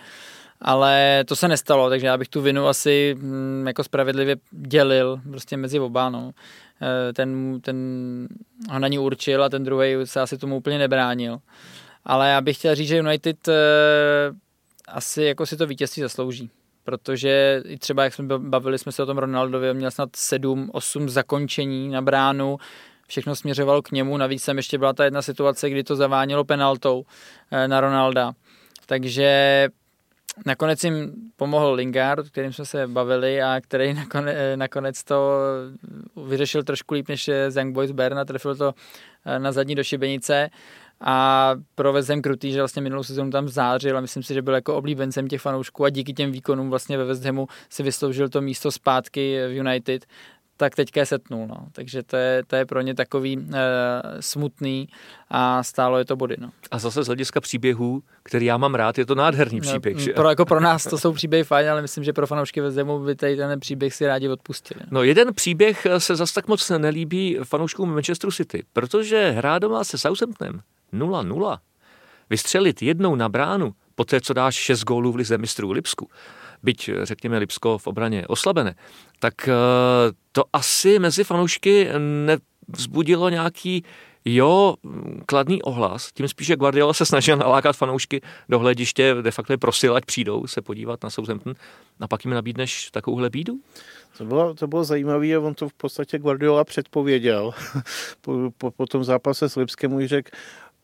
ale 0.63 1.25
to 1.27 1.37
se 1.37 1.49
nestalo, 1.49 1.89
takže 1.89 2.07
já 2.07 2.17
bych 2.19 2.29
tu 2.29 2.41
vinu 2.41 2.67
asi 2.67 3.17
hm, 3.19 3.65
jako 3.67 3.85
spravedlivě 3.85 4.37
dělil 4.51 5.21
prostě 5.31 5.57
mezi 5.57 5.81
oba, 5.81 6.11
no. 6.11 6.31
E, 6.83 7.13
ten, 7.13 7.61
ten 7.61 7.77
ho 8.71 8.79
na 8.79 8.89
ní 8.89 8.99
určil 8.99 9.45
a 9.45 9.49
ten 9.49 9.65
druhý 9.65 9.95
se 10.05 10.21
asi 10.21 10.39
tomu 10.39 10.57
úplně 10.57 10.79
nebránil. 10.79 11.39
Ale 12.05 12.31
já 12.31 12.41
bych 12.41 12.57
chtěl 12.57 12.75
říct, 12.75 12.89
že 12.89 12.99
United 12.99 13.49
e, 13.49 13.55
asi 14.89 15.23
jako 15.23 15.47
si 15.47 15.57
to 15.57 15.67
vítězství 15.67 16.03
zaslouží 16.03 16.51
protože 16.85 17.63
i 17.67 17.79
třeba, 17.79 18.05
jak 18.05 18.15
jsme 18.15 18.39
bavili 18.39 18.79
jsme 18.79 18.93
se 18.93 19.03
o 19.03 19.07
tom 19.07 19.19
Ronaldovi, 19.19 19.71
on 19.71 19.77
měl 19.77 19.91
snad 19.91 20.11
7-8 20.11 21.09
zakončení 21.09 21.89
na 21.89 22.03
bránu, 22.03 22.59
všechno 23.09 23.37
směřovalo 23.37 23.83
k 23.83 23.91
němu, 23.91 24.17
navíc 24.17 24.45
tam 24.45 24.57
ještě 24.57 24.79
byla 24.79 24.93
ta 24.93 25.05
jedna 25.05 25.23
situace, 25.23 25.71
kdy 25.71 25.85
to 25.85 25.97
zavánilo 25.97 26.45
penaltou 26.45 27.05
e, 27.51 27.69
na 27.69 27.81
Ronalda. 27.81 28.33
Takže 28.87 29.69
Nakonec 30.47 30.85
jim 30.85 31.13
pomohl 31.37 31.73
Lingard, 31.73 32.29
kterým 32.29 32.53
jsme 32.53 32.65
se 32.65 32.87
bavili 32.87 33.43
a 33.43 33.61
který 33.61 33.97
nakonec, 34.57 35.05
to 35.05 35.39
vyřešil 36.27 36.63
trošku 36.63 36.95
líp 36.95 37.09
než 37.09 37.31
Young 37.57 37.75
Boys 37.75 37.91
Berna, 37.91 38.25
trefil 38.25 38.57
to 38.57 38.75
eh, 39.27 39.39
na 39.39 39.53
zadní 39.53 39.75
do 39.75 39.85
šibenice. 39.85 40.51
A 41.01 41.55
pro 41.75 41.93
West 41.93 42.11
krutý, 42.23 42.53
že 42.53 42.59
vlastně 42.59 42.83
minulou 42.83 43.03
sezónu 43.03 43.31
tam 43.31 43.49
zářil 43.49 43.99
a 43.99 44.01
myslím 44.01 44.23
si, 44.23 44.35
že 44.35 44.43
byl 44.43 44.55
jako 44.55 44.77
oblíbencem 44.77 45.29
těch 45.29 45.41
fanoušků 45.41 45.85
a 45.85 45.91
díky 45.91 46.13
těm 46.13 46.33
výkonům 46.33 46.71
vlastně 46.71 46.99
ve 46.99 47.05
West 47.05 47.25
Hamu 47.25 47.47
si 47.71 47.83
vysloužil 47.83 48.29
to 48.29 48.41
místo 48.41 48.73
zpátky 48.73 49.41
v 49.49 49.57
United 49.57 50.07
tak 50.61 50.77
teďka 50.77 51.01
je 51.01 51.07
setnul. 51.07 51.47
No. 51.47 51.57
Takže 51.73 52.03
to 52.03 52.17
je, 52.17 52.43
to 52.47 52.57
je 52.57 52.67
pro 52.67 52.81
ně 52.81 52.95
takový 52.95 53.37
uh, 53.37 53.45
smutný 54.21 54.89
a 55.31 55.63
stálo 55.63 55.99
je 55.99 56.05
to 56.05 56.17
body. 56.17 56.37
No. 56.41 56.51
A 56.71 56.79
zase 56.79 57.03
z 57.03 57.07
hlediska 57.07 57.41
příběhů, 57.41 58.03
který 58.23 58.47
já 58.47 58.57
mám 58.57 58.75
rád, 58.75 58.99
je 58.99 59.07
to 59.07 59.15
nádherný 59.15 59.61
no, 59.61 59.69
příběh. 59.69 59.97
No, 59.97 60.03
že? 60.03 60.13
Pro, 60.13 60.29
jako 60.29 60.45
pro 60.45 60.61
nás 60.61 60.85
to 60.85 60.99
jsou 60.99 61.13
příběhy 61.13 61.45
fajn, 61.45 61.71
ale 61.71 61.83
myslím, 61.83 62.05
že 62.05 62.13
pro 62.13 62.27
fanoušky 62.27 62.61
ve 62.61 62.71
Zemu 62.71 62.99
by 62.99 63.15
tady 63.15 63.37
ten 63.37 63.61
příběh 63.61 63.95
si 63.95 64.07
rádi 64.07 64.29
odpustili. 64.29 64.81
No 64.91 65.03
jeden 65.03 65.35
příběh 65.35 65.87
se 65.99 66.17
zase 66.17 66.35
tak 66.35 66.49
moc 66.49 66.71
nelíbí 66.71 67.39
fanouškům 67.45 67.95
Manchesteru 67.95 68.33
City, 68.33 68.63
protože 68.73 69.31
hrá 69.31 69.59
doma 69.59 69.85
se 69.85 69.99
Southamptonem 69.99 70.61
0-0. 70.93 71.59
Vystřelit 72.31 72.83
jednou 72.83 73.15
na 73.15 73.29
bránu, 73.29 73.73
poté 73.95 74.21
co 74.21 74.33
dáš 74.35 74.55
6 74.55 74.85
gólů 74.85 75.13
v 75.13 75.17
lize 75.17 75.39
mistrů 75.39 75.71
Lipsku, 75.71 76.09
byť 76.63 76.91
řekněme 77.03 77.39
Lipsko 77.39 77.79
v 77.79 77.87
obraně 77.87 78.27
oslabené, 78.27 78.75
tak 79.19 79.49
eh, 79.49 79.53
to 80.33 80.45
asi 80.53 80.99
mezi 80.99 81.25
fanoušky 81.25 81.89
nevzbudilo 81.99 83.29
nějaký 83.29 83.85
jo, 84.25 84.75
kladný 85.27 85.63
ohlas, 85.63 86.13
tím 86.13 86.29
spíše 86.29 86.57
Guardiola 86.57 86.93
se 86.93 87.07
snažil 87.07 87.37
nalákat 87.37 87.77
fanoušky 87.77 88.21
do 88.49 88.59
hlediště, 88.59 89.15
de 89.23 89.31
facto 89.31 89.53
je 89.53 89.59
prosil, 89.59 89.97
ať 89.97 90.05
přijdou 90.05 90.47
se 90.47 90.63
podívat 90.63 91.03
na 91.03 91.11
Southampton 91.11 91.55
a 92.01 92.09
pak 92.09 92.25
jim 92.25 92.35
nabídneš 92.35 92.91
takovouhle 92.91 93.31
bídu? 93.31 93.55
To 94.19 94.25
bylo, 94.25 94.55
to 94.55 94.67
bylo 94.67 94.85
zajímavé 94.85 95.35
a 95.35 95.41
on 95.41 95.55
to 95.55 95.69
v 95.69 95.73
podstatě 95.73 96.19
Guardiola 96.19 96.65
předpověděl. 96.65 97.53
po, 98.21 98.51
po, 98.59 98.71
po 98.71 98.87
tom 98.87 99.05
zápase 99.05 99.49
s 99.49 99.57
Lipskem 99.57 99.91
mu 99.91 100.07
řekl, 100.07 100.31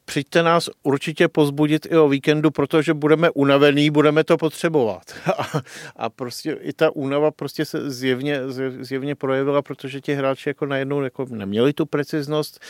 přijďte 0.07 0.43
nás 0.43 0.71
určitě 0.83 1.29
pozbudit 1.29 1.87
i 1.91 1.97
o 1.97 2.09
víkendu, 2.09 2.51
protože 2.51 2.95
budeme 2.95 3.31
unavený, 3.31 3.91
budeme 3.91 4.25
to 4.25 4.37
potřebovat. 4.37 5.03
A, 5.27 5.63
a 5.97 6.11
prostě 6.11 6.53
i 6.61 6.73
ta 6.73 6.91
únava 6.91 7.31
prostě 7.31 7.65
se 7.65 7.91
zjevně, 7.91 8.41
zjevně 8.81 9.15
projevila, 9.15 9.63
protože 9.63 10.01
ti 10.01 10.15
hráči 10.15 10.49
jako 10.49 10.67
najednou 10.67 11.03
jako 11.03 11.27
neměli 11.31 11.73
tu 11.73 11.87
preciznost, 11.87 12.61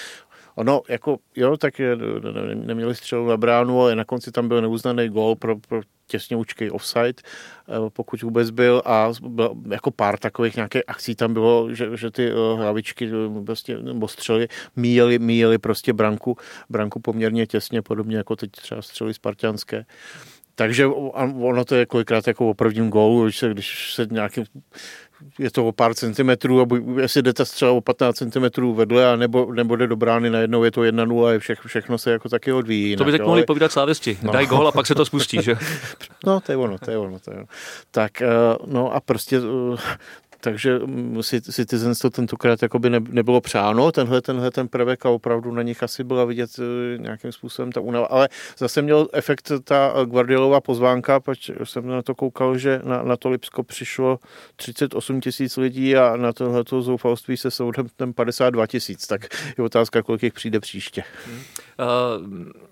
Ono, 0.57 0.83
jako, 0.89 1.19
jo, 1.37 1.57
tak 1.57 1.81
neměli 2.55 2.95
střelu 2.95 3.29
na 3.29 3.37
bránu, 3.37 3.83
ale 3.83 3.97
na 3.97 4.05
konci 4.05 4.33
tam 4.33 4.49
byl 4.49 4.61
neuznaný 4.61 5.09
gól 5.09 5.37
pro, 5.37 5.57
pro 5.57 5.81
těsňoučký 6.07 6.71
offside, 6.71 7.15
eh, 7.15 7.73
pokud 7.93 8.23
vůbec 8.23 8.51
byl 8.51 8.83
a 8.85 9.13
byl, 9.29 9.55
jako 9.71 9.91
pár 9.91 10.19
takových 10.19 10.57
nějakých 10.57 10.83
akcí 10.87 11.15
tam 11.15 11.33
bylo, 11.33 11.75
že, 11.75 11.97
že 11.97 12.11
ty 12.11 12.31
eh, 12.31 12.35
hlavičky 12.57 13.09
eh, 13.09 13.45
prostě, 13.45 13.79
nebo 13.79 14.09
střely 14.09 14.49
míjeli, 14.77 15.19
míjeli 15.19 15.59
prostě 15.59 15.93
branku, 15.93 16.37
branku 16.71 17.01
poměrně 17.01 17.47
těsně, 17.47 17.83
podobně 17.83 18.17
jako 18.17 18.37
teď 18.37 18.51
třeba 18.51 18.83
střely 18.83 19.15
spartianské. 19.15 19.85
Takže 20.59 20.87
ono 20.87 21.65
to 21.65 21.75
je 21.75 21.87
kolikrát 21.87 22.27
jako 22.27 22.51
o 22.51 22.55
prvním 22.55 22.91
gólu, 22.91 23.25
když 23.25 23.39
se, 23.39 23.49
když 23.49 23.95
se 23.95 24.07
nějakým 24.11 24.45
je 25.39 25.51
to 25.51 25.67
o 25.67 25.73
pár 25.73 25.95
centimetrů, 25.95 26.61
a 26.61 26.67
jestli 27.01 27.23
jde 27.23 27.33
ta 27.33 27.45
střela 27.45 27.73
o 27.73 27.81
15 27.81 28.17
centimetrů 28.17 28.75
vedle, 28.75 29.13
a 29.13 29.17
nebo, 29.17 29.53
nebo 29.53 29.77
jde 29.77 29.87
do 29.87 29.97
brány, 29.97 30.31
najednou 30.31 30.65
je 30.65 30.71
to 30.71 30.81
1-0 30.81 31.37
a 31.37 31.39
vše, 31.39 31.55
všechno 31.67 31.99
se 31.99 32.11
jako 32.11 32.29
taky 32.29 32.53
odvíjí. 32.53 32.97
To 32.97 33.05
by 33.05 33.13
tak 33.13 33.21
mohli 33.21 33.45
povídat 33.45 33.73
slávěsti. 33.73 34.19
No. 34.23 34.33
Daj 34.33 34.47
gól 34.47 34.69
a 34.69 34.73
pak 34.73 34.87
se 34.87 34.95
to 34.95 35.05
spustí, 35.05 35.43
že? 35.43 35.57
No, 36.27 36.41
to 36.41 36.53
je 36.53 36.59
ono, 36.59 36.79
to 36.79 36.91
je 36.91 36.99
ono. 36.99 37.19
To 37.19 37.31
je 37.31 37.37
ono. 37.37 37.47
Tak, 37.91 38.23
eh, 38.23 38.29
no 38.67 38.95
a 38.95 39.01
prostě 39.01 39.37
eh, 39.37 39.97
takže 40.47 40.79
mm, 40.79 41.21
Citizens 41.53 41.99
to 41.99 42.11
tentokrát 42.11 42.63
jakoby 42.63 42.91
ne, 42.91 43.01
nebylo 43.09 43.41
přáno, 43.41 43.93
tenhle, 43.93 44.23
tenhle 44.23 44.51
ten 44.51 44.69
prvek 44.69 45.07
a 45.07 45.11
opravdu 45.11 45.53
na 45.53 45.63
nich 45.63 45.83
asi 45.83 46.05
byla 46.05 46.25
vidět 46.25 46.51
e, 46.59 46.99
nějakým 46.99 47.33
způsobem 47.33 47.73
ta 47.73 47.81
únava, 47.81 48.07
ale 48.07 48.29
zase 48.59 48.83
měl 48.83 49.09
efekt 49.13 49.53
ta 49.65 49.95
Guardiolová 50.05 50.61
pozvánka, 50.61 51.21
protože 51.21 51.55
jsem 51.65 51.87
na 51.87 52.03
to 52.03 52.15
koukal, 52.15 52.59
že 52.59 52.81
na, 52.85 53.03
na 53.03 53.17
to 53.17 53.29
Lipsko 53.29 53.63
přišlo 53.63 54.19
38 54.57 55.21
tisíc 55.21 55.57
lidí 55.57 55.97
a 55.97 56.17
na 56.17 56.33
tohleto 56.33 56.83
zoufalství 56.83 57.37
se 57.37 57.51
soudem 57.51 57.87
52 58.15 58.67
tisíc, 58.67 59.07
tak 59.07 59.27
je 59.59 59.65
otázka, 59.65 60.03
kolik 60.03 60.23
jich 60.23 60.33
přijde 60.33 60.61
příště. 60.61 61.03
Uh, 61.79 62.66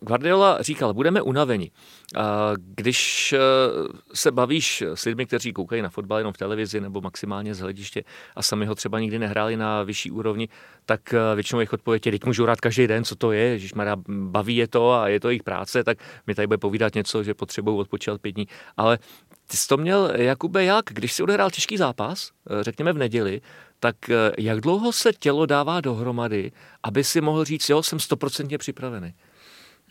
Guardiola 0.00 0.62
říkal, 0.62 0.94
budeme 0.94 1.22
unaveni. 1.22 1.70
Když 2.56 3.32
e, 3.32 3.38
se 4.14 4.30
bavíš 4.30 4.82
s 4.82 5.04
lidmi, 5.04 5.26
kteří 5.26 5.52
koukají 5.52 5.82
na 5.82 5.88
fotbal 5.88 6.18
jenom 6.18 6.32
v 6.32 6.36
televizi 6.36 6.80
nebo 6.80 7.00
maximálně 7.00 7.54
z 7.54 7.60
hlediště 7.60 8.04
a 8.36 8.42
sami 8.42 8.66
ho 8.66 8.74
třeba 8.74 9.00
nikdy 9.00 9.18
nehráli 9.18 9.56
na 9.56 9.82
vyšší 9.82 10.10
úrovni, 10.10 10.48
tak 10.86 11.14
e, 11.14 11.34
většinou 11.34 11.60
jejich 11.60 11.72
odpověď 11.72 12.06
je, 12.06 12.12
teď 12.12 12.24
můžu 12.24 12.46
rád 12.46 12.60
každý 12.60 12.86
den, 12.86 13.04
co 13.04 13.16
to 13.16 13.32
je, 13.32 13.56
když 13.58 13.74
má 13.74 13.84
baví 14.08 14.56
je 14.56 14.68
to 14.68 14.92
a 14.92 15.08
je 15.08 15.20
to 15.20 15.28
jejich 15.28 15.42
práce, 15.42 15.84
tak 15.84 15.98
mi 16.26 16.34
tady 16.34 16.46
bude 16.46 16.58
povídat 16.58 16.94
něco, 16.94 17.22
že 17.22 17.34
potřebují 17.34 17.78
odpočívat 17.78 18.20
pět 18.20 18.32
dní. 18.32 18.48
Ale 18.76 18.98
ty 19.50 19.56
jsi 19.56 19.68
to 19.68 19.76
měl, 19.76 20.12
Jakube, 20.14 20.64
jak? 20.64 20.84
Když 20.90 21.12
si 21.12 21.22
odehrál 21.22 21.50
těžký 21.50 21.76
zápas, 21.76 22.30
e, 22.60 22.64
řekněme 22.64 22.92
v 22.92 22.98
neděli, 22.98 23.40
tak 23.80 23.96
jak 24.38 24.60
dlouho 24.60 24.92
se 24.92 25.12
tělo 25.12 25.46
dává 25.46 25.80
dohromady, 25.80 26.52
aby 26.82 27.04
si 27.04 27.20
mohl 27.20 27.44
říct, 27.44 27.68
jo, 27.68 27.82
jsem 27.82 28.00
stoprocentně 28.00 28.58
připravený? 28.58 29.14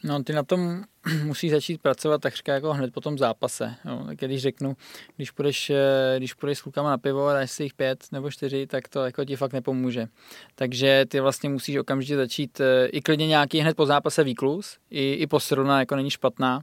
No, 0.04 0.24
ty 0.24 0.34
na 0.34 0.44
tom 0.44 0.84
musí 1.24 1.50
začít 1.50 1.82
pracovat 1.82 2.22
takřka 2.22 2.54
jako 2.54 2.74
hned 2.74 2.94
po 2.94 3.02
tom 3.02 3.18
zápase. 3.18 3.76
Jo. 3.86 4.04
Tak 4.08 4.18
když 4.18 4.42
řeknu, 4.42 4.78
když 5.16 5.32
půjdeš, 5.32 5.70
eh, 5.70 6.16
když 6.18 6.34
půjdeš 6.34 6.58
s 6.58 6.62
klukama 6.62 6.90
na 6.90 6.98
pivo 6.98 7.28
a 7.28 7.34
dáš 7.34 7.52
si 7.52 7.64
jich 7.64 7.74
pět 7.74 8.06
nebo 8.12 8.32
čtyři, 8.32 8.68
tak 8.68 8.88
to 8.88 9.06
jako 9.06 9.26
ti 9.26 9.36
fakt 9.36 9.54
nepomůže. 9.54 10.08
Takže 10.56 11.06
ty 11.08 11.20
vlastně 11.20 11.50
musíš 11.50 11.76
okamžitě 11.76 12.16
začít 12.16 12.60
eh, 12.60 12.88
i 12.88 13.02
klidně 13.02 13.28
nějaký 13.28 13.60
hned 13.60 13.78
po 13.78 13.86
zápase 13.86 14.24
výklus, 14.24 14.78
i, 14.90 15.14
i 15.14 15.28
posruna 15.28 15.80
jako 15.80 15.96
není 15.96 16.10
špatná. 16.10 16.62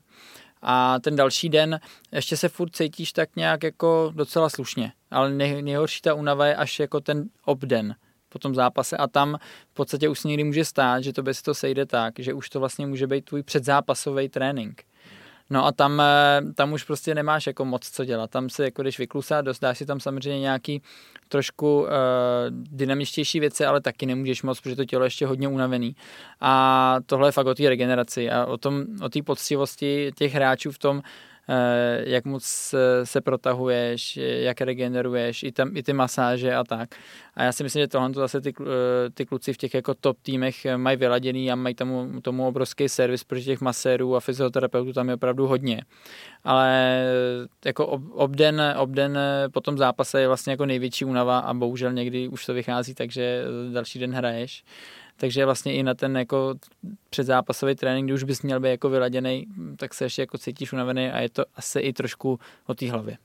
A 0.62 1.01
ten 1.01 1.16
další 1.16 1.49
den 1.49 1.80
ještě 2.12 2.37
se 2.37 2.49
furt 2.49 2.76
cítíš 2.76 3.12
tak 3.12 3.37
nějak 3.37 3.62
jako 3.62 4.12
docela 4.14 4.49
slušně. 4.49 4.93
Ale 5.11 5.30
nejhorší 5.30 6.03
ta 6.03 6.14
únava 6.14 6.47
je 6.47 6.57
až 6.57 6.80
jako 6.80 7.01
ten 7.01 7.28
obden 7.45 7.95
po 8.37 8.39
tom 8.39 8.55
zápase 8.55 8.97
a 8.97 9.07
tam 9.07 9.39
v 9.70 9.74
podstatě 9.74 10.09
už 10.09 10.20
si 10.20 10.28
někdy 10.28 10.45
může 10.45 10.64
stát, 10.64 11.01
že 11.01 11.12
to 11.12 11.22
bez 11.22 11.43
to 11.43 11.55
sejde 11.55 11.87
tak, 11.87 12.14
že 12.18 12.34
už 12.34 12.49
to 12.49 12.61
vlastně 12.61 12.87
může 12.87 13.07
být 13.07 13.24
tvůj 13.24 13.43
předzápasový 13.43 14.28
trénink. 14.28 14.84
No 15.51 15.66
a 15.66 15.72
tam, 15.72 16.01
eh, 16.01 16.53
tam 16.55 16.72
už 16.72 16.84
prostě 16.84 17.14
nemáš 17.14 17.47
jako 17.47 17.64
moc 17.64 17.91
co 17.91 18.05
dělat. 18.05 18.30
Tam 18.30 18.51
se 18.51 18.64
jako 18.64 18.82
jdeš 18.82 18.99
vyklusat, 18.99 19.45
dostáš 19.45 19.78
si 19.78 19.87
tam 19.87 20.01
samozřejmě 20.01 20.41
nějaký 20.41 20.82
trošku 21.28 21.80
uh, 21.80 21.89
dynamičtější 22.51 23.41
věci, 23.41 23.64
ale 23.64 23.80
taky 23.80 24.07
nemůžeš 24.07 24.43
moc, 24.43 24.61
protože 24.61 24.76
to 24.76 24.84
tělo 24.84 25.05
je 25.05 25.07
ještě 25.07 25.26
hodně 25.26 25.49
unavený. 25.49 25.97
A 26.41 26.97
tohle 27.07 27.28
je 27.28 27.32
fakt 27.32 27.47
o 27.47 27.55
té 27.55 27.68
regeneraci 27.68 28.30
a 28.30 28.47
o 28.47 28.57
tom, 28.57 28.84
o 29.03 29.09
té 29.09 29.22
poctivosti 29.22 30.12
těch 30.14 30.34
hráčů 30.34 30.72
v 30.72 30.78
tom, 30.78 31.03
jak 32.05 32.25
moc 32.25 32.75
se 33.05 33.21
protahuješ, 33.21 34.17
jak 34.17 34.61
regeneruješ, 34.61 35.43
i, 35.43 35.53
tam, 35.53 35.77
i 35.77 35.83
ty 35.83 35.93
masáže 35.93 36.55
a 36.55 36.65
tak. 36.65 36.95
A 37.35 37.43
já 37.43 37.53
si 37.53 37.63
myslím, 37.63 37.83
že 37.83 37.89
tohle 37.89 38.13
to 38.13 38.21
zase 38.21 38.41
ty, 38.41 38.53
eh, 38.61 39.11
ty 39.11 39.27
kluci 39.27 39.53
v 39.53 39.57
těch 39.57 39.75
jako 39.75 39.95
top 39.95 40.19
týmech 40.23 40.67
mají 40.77 40.97
vyladěný 40.97 41.53
a 41.53 41.55
mají 41.55 41.75
tomu, 41.75 42.21
tomu 42.23 42.47
obrovský 42.47 42.89
servis, 42.89 43.25
protože 43.25 43.45
těch 43.45 43.61
masérů 43.61 44.17
a 44.17 44.21
fyzioterapeutů 44.21 44.93
tam 44.93 45.09
je 45.09 45.15
opravdu 45.15 45.47
hodně. 45.47 45.83
Ale 46.45 47.03
jako 47.65 47.87
obden, 48.13 48.75
obden 48.77 49.19
po 49.53 49.61
tom 49.61 49.79
zápase 49.79 50.21
je 50.21 50.27
vlastně 50.27 50.51
jako 50.51 50.67
největší 50.67 51.05
únava 51.05 51.39
a 51.39 51.55
bohužel 51.55 51.93
někdy 51.93 52.29
už 52.29 52.47
to 52.47 52.55
vychází, 52.55 52.95
takže 52.95 53.45
další 53.73 53.99
den 53.99 54.13
hraješ 54.13 54.65
takže 55.17 55.45
vlastně 55.45 55.75
i 55.75 55.83
na 55.83 55.95
ten 55.95 56.17
jako 56.17 56.55
předzápasový 57.11 57.75
trénink, 57.75 58.07
kdy 58.07 58.14
už 58.14 58.23
bys 58.23 58.43
měl 58.43 58.61
být 58.61 58.69
jako 58.69 58.89
vyladěný, 58.89 59.47
tak 59.77 59.95
se 59.95 60.05
ještě 60.05 60.23
jako 60.23 60.39
cítíš 60.39 60.73
unavený 60.73 61.09
a 61.09 61.21
je 61.21 61.29
to 61.29 61.45
asi 61.57 61.79
i 61.79 61.93
trošku 61.93 62.39
o 62.67 62.75
té 62.75 62.91
hlavě. 62.91 63.17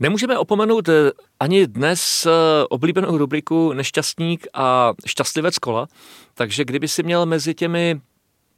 Nemůžeme 0.00 0.38
opomenout 0.38 0.88
eh, 0.88 1.10
ani 1.40 1.66
dnes 1.66 2.26
eh, 2.26 2.30
oblíbenou 2.70 3.18
rubriku 3.18 3.72
Nešťastník 3.72 4.46
a 4.54 4.92
šťastlivec 5.06 5.58
kola, 5.58 5.86
takže 6.34 6.64
kdyby 6.64 6.88
si 6.88 7.02
měl 7.02 7.26
mezi 7.26 7.54
těmi 7.54 8.00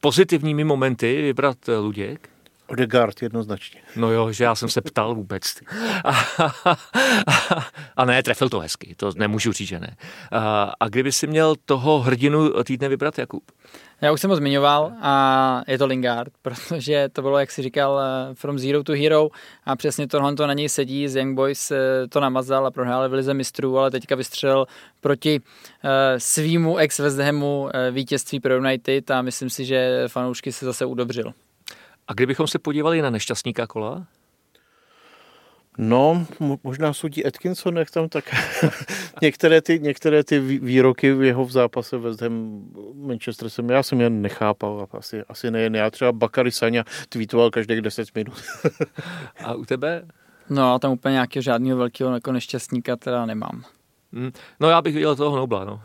pozitivními 0.00 0.64
momenty 0.64 1.22
vybrat 1.22 1.68
eh, 1.68 1.76
Luděk? 1.76 2.35
Odegaard 2.66 3.22
jednoznačně. 3.22 3.80
No 3.96 4.10
jo, 4.10 4.32
že 4.32 4.44
já 4.44 4.54
jsem 4.54 4.68
se 4.68 4.80
ptal 4.80 5.14
vůbec. 5.14 5.42
A, 7.96 8.04
ne, 8.04 8.22
trefil 8.22 8.48
to 8.48 8.58
hezky, 8.58 8.94
to 8.96 9.10
nemůžu 9.16 9.52
říct, 9.52 9.68
že 9.68 9.80
ne. 9.80 9.96
A, 10.32 10.72
a 10.80 10.88
kdyby 10.88 11.12
si 11.12 11.26
měl 11.26 11.54
toho 11.64 12.00
hrdinu 12.00 12.62
týdne 12.62 12.88
vybrat, 12.88 13.18
Jakub? 13.18 13.42
Já 14.00 14.12
už 14.12 14.20
jsem 14.20 14.30
ho 14.30 14.36
zmiňoval 14.36 14.92
a 15.00 15.62
je 15.68 15.78
to 15.78 15.86
Lingard, 15.86 16.32
protože 16.42 17.08
to 17.12 17.22
bylo, 17.22 17.38
jak 17.38 17.50
si 17.50 17.62
říkal, 17.62 18.00
eh, 18.00 18.34
from 18.34 18.58
zero 18.58 18.82
to 18.82 18.92
hero 18.92 19.28
a 19.64 19.76
přesně 19.76 20.08
tohle 20.08 20.34
to 20.34 20.46
na 20.46 20.52
něj 20.52 20.68
sedí. 20.68 21.08
Z 21.08 21.16
Young 21.16 21.36
Boys 21.36 21.70
eh, 21.70 21.78
to 22.08 22.20
namazal 22.20 22.66
a 22.66 22.70
prohrál 22.70 23.08
v 23.08 23.12
lize 23.12 23.34
mistrů, 23.34 23.78
ale 23.78 23.90
teďka 23.90 24.14
vystřelil 24.14 24.66
proti 25.00 25.40
uh, 25.40 25.90
svýmu 26.18 26.76
ex 26.76 26.98
West 26.98 27.18
Hamu 27.18 27.68
vítězství 27.90 28.40
pro 28.40 28.56
United 28.56 29.10
a 29.10 29.22
myslím 29.22 29.50
si, 29.50 29.64
že 29.64 30.04
fanoušky 30.08 30.52
se 30.52 30.64
zase 30.64 30.84
udobřil. 30.84 31.32
A 32.08 32.14
kdybychom 32.14 32.46
se 32.46 32.58
podívali 32.58 33.02
na 33.02 33.10
nešťastníka 33.10 33.66
kola? 33.66 34.06
No, 35.78 36.26
možná 36.64 36.92
sudí 36.92 37.26
Atkinson, 37.26 37.76
jak 37.76 37.90
tam 37.90 38.08
tak 38.08 38.24
některé, 39.22 39.62
ty, 39.62 39.80
některé 39.80 40.24
ty 40.24 40.40
výroky 40.40 41.12
v 41.12 41.22
jeho 41.22 41.44
v 41.44 41.50
zápase 41.50 41.98
West 41.98 42.22
Ham 42.22 42.64
Manchester 42.94 43.50
jsem, 43.50 43.70
já 43.70 43.82
jsem 43.82 44.00
je 44.00 44.10
nechápal, 44.10 44.88
asi, 44.92 45.22
asi 45.28 45.50
nejen 45.50 45.74
já, 45.76 45.90
třeba 45.90 46.12
Bakary 46.12 46.52
Sanya 46.52 46.84
tweetoval 47.08 47.50
každých 47.50 47.80
10 47.80 48.08
minut. 48.14 48.42
A 49.44 49.54
u 49.54 49.64
tebe? 49.64 50.06
No, 50.50 50.78
tam 50.78 50.92
úplně 50.92 51.12
nějakého 51.12 51.42
žádného 51.42 51.78
velkého 51.78 52.14
jako 52.14 52.32
nešťastníka 52.32 52.96
teda 52.96 53.26
nemám. 53.26 53.64
Hmm. 54.12 54.32
No 54.60 54.70
já 54.70 54.82
bych 54.82 54.94
viděl 54.94 55.16
toho 55.16 55.36
Nobla, 55.36 55.64
no. 55.64 55.82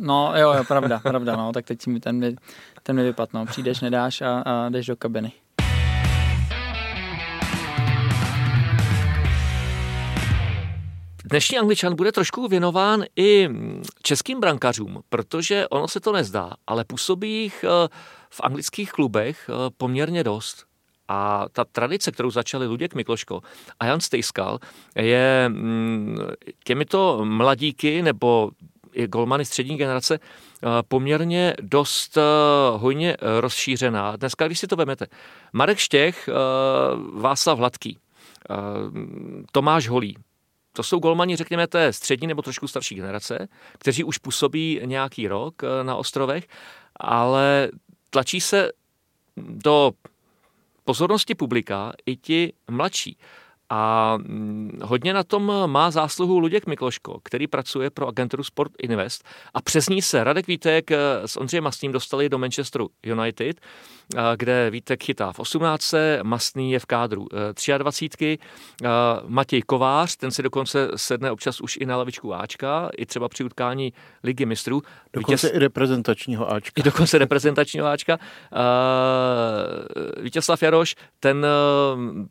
No 0.00 0.32
jo, 0.36 0.52
jo, 0.52 0.64
pravda, 0.64 0.98
pravda, 0.98 1.36
no, 1.36 1.52
tak 1.52 1.64
teď 1.64 1.86
mi 1.86 2.00
ten, 2.00 2.36
ten 2.82 2.96
mi 2.96 3.02
vypad, 3.02 3.32
no. 3.32 3.46
Přijdeš, 3.46 3.80
nedáš 3.80 4.20
a, 4.20 4.40
a 4.40 4.68
jdeš 4.68 4.86
do 4.86 4.96
kabiny. 4.96 5.32
Dnešní 11.24 11.58
angličan 11.58 11.96
bude 11.96 12.12
trošku 12.12 12.48
věnován 12.48 13.04
i 13.16 13.48
českým 14.02 14.40
brankařům, 14.40 15.02
protože 15.08 15.68
ono 15.68 15.88
se 15.88 16.00
to 16.00 16.12
nezdá, 16.12 16.52
ale 16.66 16.84
působí 16.84 17.42
jich 17.42 17.64
eh, 17.64 17.88
v 18.30 18.40
anglických 18.40 18.92
klubech 18.92 19.50
eh, 19.50 19.70
poměrně 19.76 20.24
dost. 20.24 20.64
A 21.08 21.44
ta 21.52 21.64
tradice, 21.64 22.12
kterou 22.12 22.30
začali 22.30 22.66
Luděk 22.66 22.94
Mikloško 22.94 23.40
a 23.80 23.86
Jan 23.86 24.00
Stejskal, 24.00 24.58
je 24.96 25.44
mm, 25.48 26.18
těmito 26.64 27.20
mladíky 27.24 28.02
nebo 28.02 28.50
i 28.94 29.06
golmany 29.06 29.44
střední 29.44 29.76
generace 29.76 30.14
eh, 30.18 30.68
poměrně 30.88 31.54
dost 31.62 32.18
hojně 32.76 33.16
rozšířená. 33.40 34.16
Dneska, 34.16 34.46
když 34.46 34.58
si 34.58 34.66
to 34.66 34.76
vemete, 34.76 35.06
Marek 35.52 35.78
Štěch, 35.78 36.28
Václav 37.14 37.58
Hladký, 37.58 37.98
Tomáš 39.52 39.88
Holý, 39.88 40.16
to 40.76 40.82
jsou 40.82 40.98
golmani, 40.98 41.36
řekněme, 41.36 41.66
té 41.66 41.92
střední 41.92 42.26
nebo 42.26 42.42
trošku 42.42 42.68
starší 42.68 42.94
generace, 42.94 43.48
kteří 43.78 44.04
už 44.04 44.18
působí 44.18 44.80
nějaký 44.84 45.28
rok 45.28 45.54
eh, 45.64 45.84
na 45.84 45.96
ostrovech, 45.96 46.46
ale 46.96 47.70
tlačí 48.10 48.40
se 48.40 48.72
do 49.36 49.92
pozornosti 50.84 51.34
publika 51.34 51.92
i 52.06 52.16
ti 52.16 52.52
mladší. 52.70 53.16
A 53.76 54.16
mm, 54.16 54.80
hodně 54.82 55.12
na 55.12 55.24
tom 55.24 55.52
má 55.66 55.90
zásluhu 55.90 56.38
Luděk 56.38 56.66
Mikloško, 56.66 57.20
který 57.22 57.46
pracuje 57.46 57.90
pro 57.90 58.08
agenturu 58.08 58.42
Sport 58.44 58.72
Invest 58.82 59.24
a 59.54 59.62
přes 59.62 59.88
ní 59.88 60.02
se 60.02 60.24
Radek 60.24 60.46
Vítek 60.46 60.90
eh, 60.90 60.98
s 61.26 61.36
Ondřejem 61.36 61.64
Mastným 61.64 61.92
dostali 61.92 62.28
do 62.28 62.38
Manchesteru 62.38 62.88
United, 63.02 63.60
eh, 63.60 64.20
kde 64.36 64.70
Vítek 64.70 65.02
chytá 65.02 65.32
v 65.32 65.38
18. 65.38 65.94
Mastný 66.22 66.72
je 66.72 66.78
v 66.78 66.86
kádru 66.86 67.26
23. 67.78 68.38
Eh, 68.82 68.88
Matěj 69.26 69.62
Kovář, 69.62 70.16
ten 70.16 70.30
si 70.30 70.42
dokonce 70.42 70.88
sedne 70.96 71.30
občas 71.30 71.60
už 71.60 71.76
i 71.76 71.86
na 71.86 71.96
lavičku 71.96 72.34
Ačka, 72.34 72.90
i 72.96 73.06
třeba 73.06 73.28
při 73.28 73.44
utkání 73.44 73.92
Ligy 74.24 74.46
mistrů. 74.46 74.82
Dokonce 75.12 75.46
Vítěz... 75.46 75.56
i 75.56 75.58
reprezentačního 75.58 76.52
Ačka. 76.52 76.80
I 76.80 76.82
dokonce 76.82 77.18
reprezentačního 77.18 77.86
Ačka. 77.86 78.18
Vítězslav 80.20 80.62
Jaroš, 80.62 80.94
ten 81.20 81.46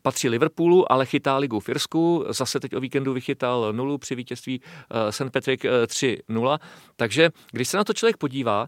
patří 0.02 0.30
Liverpoolu, 0.30 0.92
ale 0.92 1.06
chytá 1.06 1.33
ligu 1.38 1.60
v 1.60 1.70
Irsku, 1.70 2.26
zase 2.30 2.60
teď 2.60 2.76
o 2.76 2.80
víkendu 2.80 3.14
vychytal 3.14 3.74
nulu 3.74 3.98
při 3.98 4.16
vítězství 4.16 4.62
eh, 4.62 5.12
St. 5.12 5.32
Patrick 5.32 5.64
3-0. 5.64 6.54
Eh, 6.54 6.68
Takže 6.96 7.30
když 7.52 7.68
se 7.68 7.78
na 7.78 7.84
to 7.84 7.94
člověk 7.94 8.18
podívá, 8.18 8.68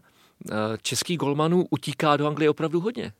eh, 0.50 0.54
český 0.82 1.16
golmanů 1.16 1.66
utíká 1.70 2.16
do 2.16 2.26
Anglie 2.26 2.50
opravdu 2.50 2.80
hodně 2.80 3.12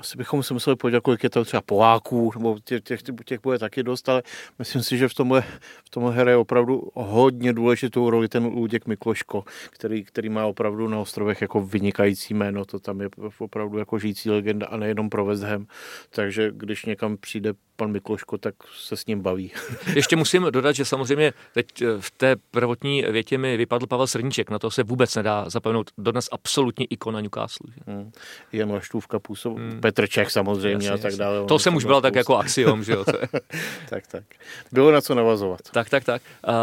asi 0.00 0.18
bychom 0.18 0.42
si 0.42 0.54
museli 0.54 0.76
podívat, 0.76 1.02
kolik 1.02 1.24
je 1.24 1.30
tam 1.30 1.44
třeba 1.44 1.60
Poláků, 1.60 2.32
nebo 2.34 2.58
těch, 2.64 2.82
těch, 2.82 3.00
těch 3.24 3.40
bude 3.42 3.58
taky 3.58 3.82
dost, 3.82 4.08
ale 4.08 4.22
myslím 4.58 4.82
si, 4.82 4.98
že 4.98 5.08
v 5.08 5.14
tomhle, 5.14 5.42
v 5.84 5.90
tomhle 5.90 6.12
hraje 6.14 6.36
opravdu 6.36 6.90
hodně 6.94 7.52
důležitou 7.52 8.10
roli 8.10 8.28
ten 8.28 8.44
Luděk 8.44 8.86
Mikloško, 8.86 9.44
který, 9.70 10.04
který 10.04 10.28
má 10.28 10.46
opravdu 10.46 10.88
na 10.88 10.98
ostrovech 10.98 11.40
jako 11.40 11.62
vynikající 11.62 12.34
jméno, 12.34 12.64
to 12.64 12.78
tam 12.78 13.00
je 13.00 13.08
opravdu 13.38 13.78
jako 13.78 13.98
žijící 13.98 14.30
legenda 14.30 14.66
a 14.66 14.76
nejenom 14.76 15.10
pro 15.10 15.24
West 15.24 15.42
Ham, 15.42 15.66
takže 16.10 16.50
když 16.54 16.84
někam 16.84 17.16
přijde 17.16 17.54
pan 17.80 17.92
Mikloško, 17.92 18.38
tak 18.38 18.54
se 18.76 18.96
s 18.96 19.06
ním 19.06 19.20
baví. 19.20 19.52
Ještě 19.94 20.16
musím 20.16 20.46
dodat, 20.50 20.72
že 20.72 20.84
samozřejmě 20.84 21.32
teď 21.54 21.82
eh, 21.82 21.86
v 22.00 22.10
té 22.10 22.36
prvotní 22.36 23.02
větě 23.02 23.38
mi 23.38 23.56
vypadl 23.56 23.86
Pavel 23.86 24.06
Srníček, 24.06 24.50
na 24.50 24.58
to 24.58 24.70
se 24.70 24.82
vůbec 24.82 25.14
nedá 25.14 25.50
zapomenout. 25.50 25.90
Dodnes 25.98 26.28
absolutní 26.32 26.92
ikona 26.92 27.20
Newcastle. 27.20 27.72
Hmm. 27.86 28.12
Jan 28.52 28.70
Laštůvka 28.70 29.18
působ, 29.18 29.58
hmm. 29.58 29.80
Petr 29.92 30.06
Čech 30.06 30.30
samozřejmě 30.30 30.86
jasně, 30.86 30.90
a 30.90 31.10
tak 31.10 31.16
dále. 31.16 31.46
To 31.46 31.58
jsem 31.58 31.76
už 31.76 31.84
byla 31.84 32.00
tak 32.00 32.14
jako 32.14 32.36
axiom, 32.36 32.84
že 32.84 32.92
jo. 32.92 33.04
tak, 33.90 34.06
tak. 34.06 34.24
Bylo 34.72 34.90
na 34.90 35.00
co 35.00 35.14
navazovat. 35.14 35.60
Tak, 35.72 35.90
tak, 35.90 36.04
tak. 36.04 36.22
Uh, 36.48 36.54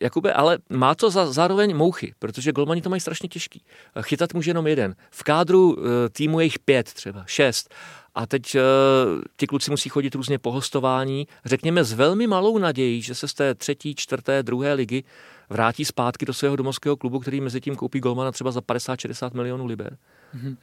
Jakube, 0.00 0.32
ale 0.32 0.58
má 0.68 0.94
to 0.94 1.10
za, 1.10 1.32
zároveň 1.32 1.76
mouchy, 1.76 2.14
protože 2.18 2.52
golmani 2.52 2.82
to 2.82 2.90
mají 2.90 3.00
strašně 3.00 3.28
těžký. 3.28 3.62
Chytat 4.00 4.34
může 4.34 4.50
jenom 4.50 4.66
jeden. 4.66 4.94
V 5.10 5.22
kádru 5.22 5.72
uh, 5.72 5.84
týmu 6.12 6.40
je 6.40 6.44
jich 6.44 6.58
pět 6.58 6.92
třeba, 6.92 7.24
šest. 7.26 7.74
A 8.14 8.26
teď 8.26 8.54
uh, 8.54 8.60
ti 9.36 9.46
kluci 9.46 9.70
musí 9.70 9.88
chodit 9.88 10.14
různě 10.14 10.38
po 10.38 10.52
hostování, 10.52 11.26
řekněme 11.44 11.84
s 11.84 11.92
velmi 11.92 12.26
malou 12.26 12.58
nadějí, 12.58 13.02
že 13.02 13.14
se 13.14 13.28
z 13.28 13.34
té 13.34 13.54
třetí, 13.54 13.94
čtvrté, 13.94 14.42
druhé 14.42 14.72
ligy 14.72 15.04
vrátí 15.50 15.84
zpátky 15.84 16.26
do 16.26 16.32
svého 16.34 16.56
domovského 16.56 16.96
klubu, 16.96 17.18
který 17.18 17.40
mezi 17.40 17.60
tím 17.60 17.76
koupí 17.76 18.00
golmana 18.00 18.32
třeba 18.32 18.50
za 18.50 18.60
50-60 18.60 19.30
milionů 19.34 19.66
liber. 19.66 19.96
Mm-hmm. 20.36 20.56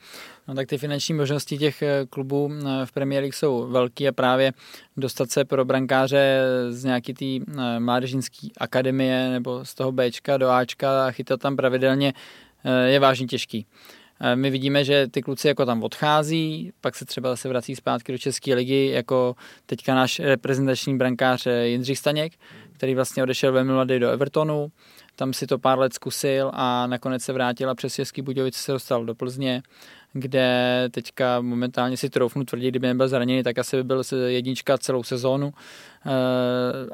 No 0.47 0.55
tak 0.55 0.67
ty 0.67 0.77
finanční 0.77 1.15
možnosti 1.15 1.57
těch 1.57 1.81
eh, 1.81 2.05
klubů 2.09 2.51
eh, 2.53 2.85
v 2.85 2.91
Premier 2.91 3.21
League 3.21 3.35
jsou 3.35 3.67
velký 3.67 4.07
a 4.07 4.11
právě 4.11 4.53
dostat 4.97 5.31
se 5.31 5.45
pro 5.45 5.65
brankáře 5.65 6.41
z 6.69 6.83
nějaký 6.83 7.13
té 7.13 7.51
mládežnické 7.79 8.47
akademie 8.57 9.29
nebo 9.29 9.65
z 9.65 9.75
toho 9.75 9.91
Bčka 9.91 10.37
do 10.37 10.49
Ačka 10.49 11.07
a 11.07 11.11
chytat 11.11 11.39
tam 11.39 11.55
pravidelně 11.55 12.13
je 12.87 12.99
vážně 12.99 13.27
těžký. 13.27 13.65
Eh, 14.19 14.35
my 14.35 14.49
vidíme, 14.49 14.83
že 14.83 15.07
ty 15.07 15.21
kluci 15.21 15.47
jako 15.47 15.65
tam 15.65 15.83
odchází, 15.83 16.71
pak 16.81 16.95
se 16.95 17.05
třeba 17.05 17.29
zase 17.29 17.49
vrací 17.49 17.75
zpátky 17.75 18.11
do 18.11 18.17
České 18.17 18.55
ligy, 18.55 18.89
jako 18.93 19.35
teďka 19.65 19.95
náš 19.95 20.19
reprezentační 20.19 20.97
brankář 20.97 21.47
eh, 21.47 21.67
Jindřich 21.67 21.97
Staněk, 21.97 22.33
který 22.73 22.95
vlastně 22.95 23.23
odešel 23.23 23.51
velmi 23.51 23.71
mladý 23.71 23.99
do 23.99 24.09
Evertonu, 24.09 24.71
tam 25.17 25.33
si 25.33 25.47
to 25.47 25.59
pár 25.59 25.79
let 25.79 25.93
zkusil 25.93 26.51
a 26.53 26.87
nakonec 26.87 27.23
se 27.23 27.33
vrátil 27.33 27.69
a 27.69 27.75
přes 27.75 27.93
Český 27.93 28.21
Budějovice 28.21 28.59
se 28.59 28.71
dostal 28.71 29.05
do 29.05 29.15
Plzně, 29.15 29.61
kde 30.13 30.89
teďka 30.91 31.41
momentálně 31.41 31.97
si 31.97 32.09
troufnu 32.09 32.43
tvrdit, 32.43 32.69
kdyby 32.69 32.87
nebyl 32.87 33.07
zraněný, 33.07 33.43
tak 33.43 33.57
asi 33.57 33.77
by 33.77 33.83
byl 33.83 34.01
jednička 34.25 34.77
celou 34.77 35.03
sezónu 35.03 35.53
eh, 36.05 36.09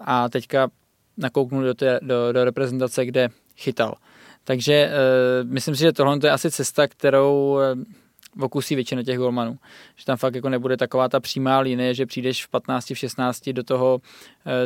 a 0.02 0.30
teďka 0.30 0.70
nakouknul 1.18 1.64
do, 1.64 1.74
té, 1.74 2.00
do, 2.02 2.32
do 2.32 2.46
reprezentace, 2.46 3.06
kde 3.06 3.30
chytal. 3.58 3.96
Takže 4.44 4.90
uh, 4.90 5.50
myslím 5.50 5.76
si, 5.76 5.82
že 5.82 5.94
tohle 5.94 6.20
je 6.24 6.32
asi 6.32 6.52
cesta, 6.52 6.88
kterou 6.88 7.54
uh, 7.54 8.44
okusí 8.44 8.76
většina 8.76 9.04
těch 9.04 9.18
golmanů. 9.18 9.58
Že 9.96 10.06
tam 10.06 10.18
fakt 10.18 10.36
jako 10.36 10.50
nebude 10.50 10.78
taková 10.78 11.10
ta 11.10 11.20
přímá 11.20 11.60
linie, 11.60 11.94
že 11.94 12.06
přijdeš 12.06 12.46
v 12.46 12.50
15, 12.50 12.90
v 12.90 12.98
16 12.98 13.50
do 13.50 13.64
toho 13.64 14.02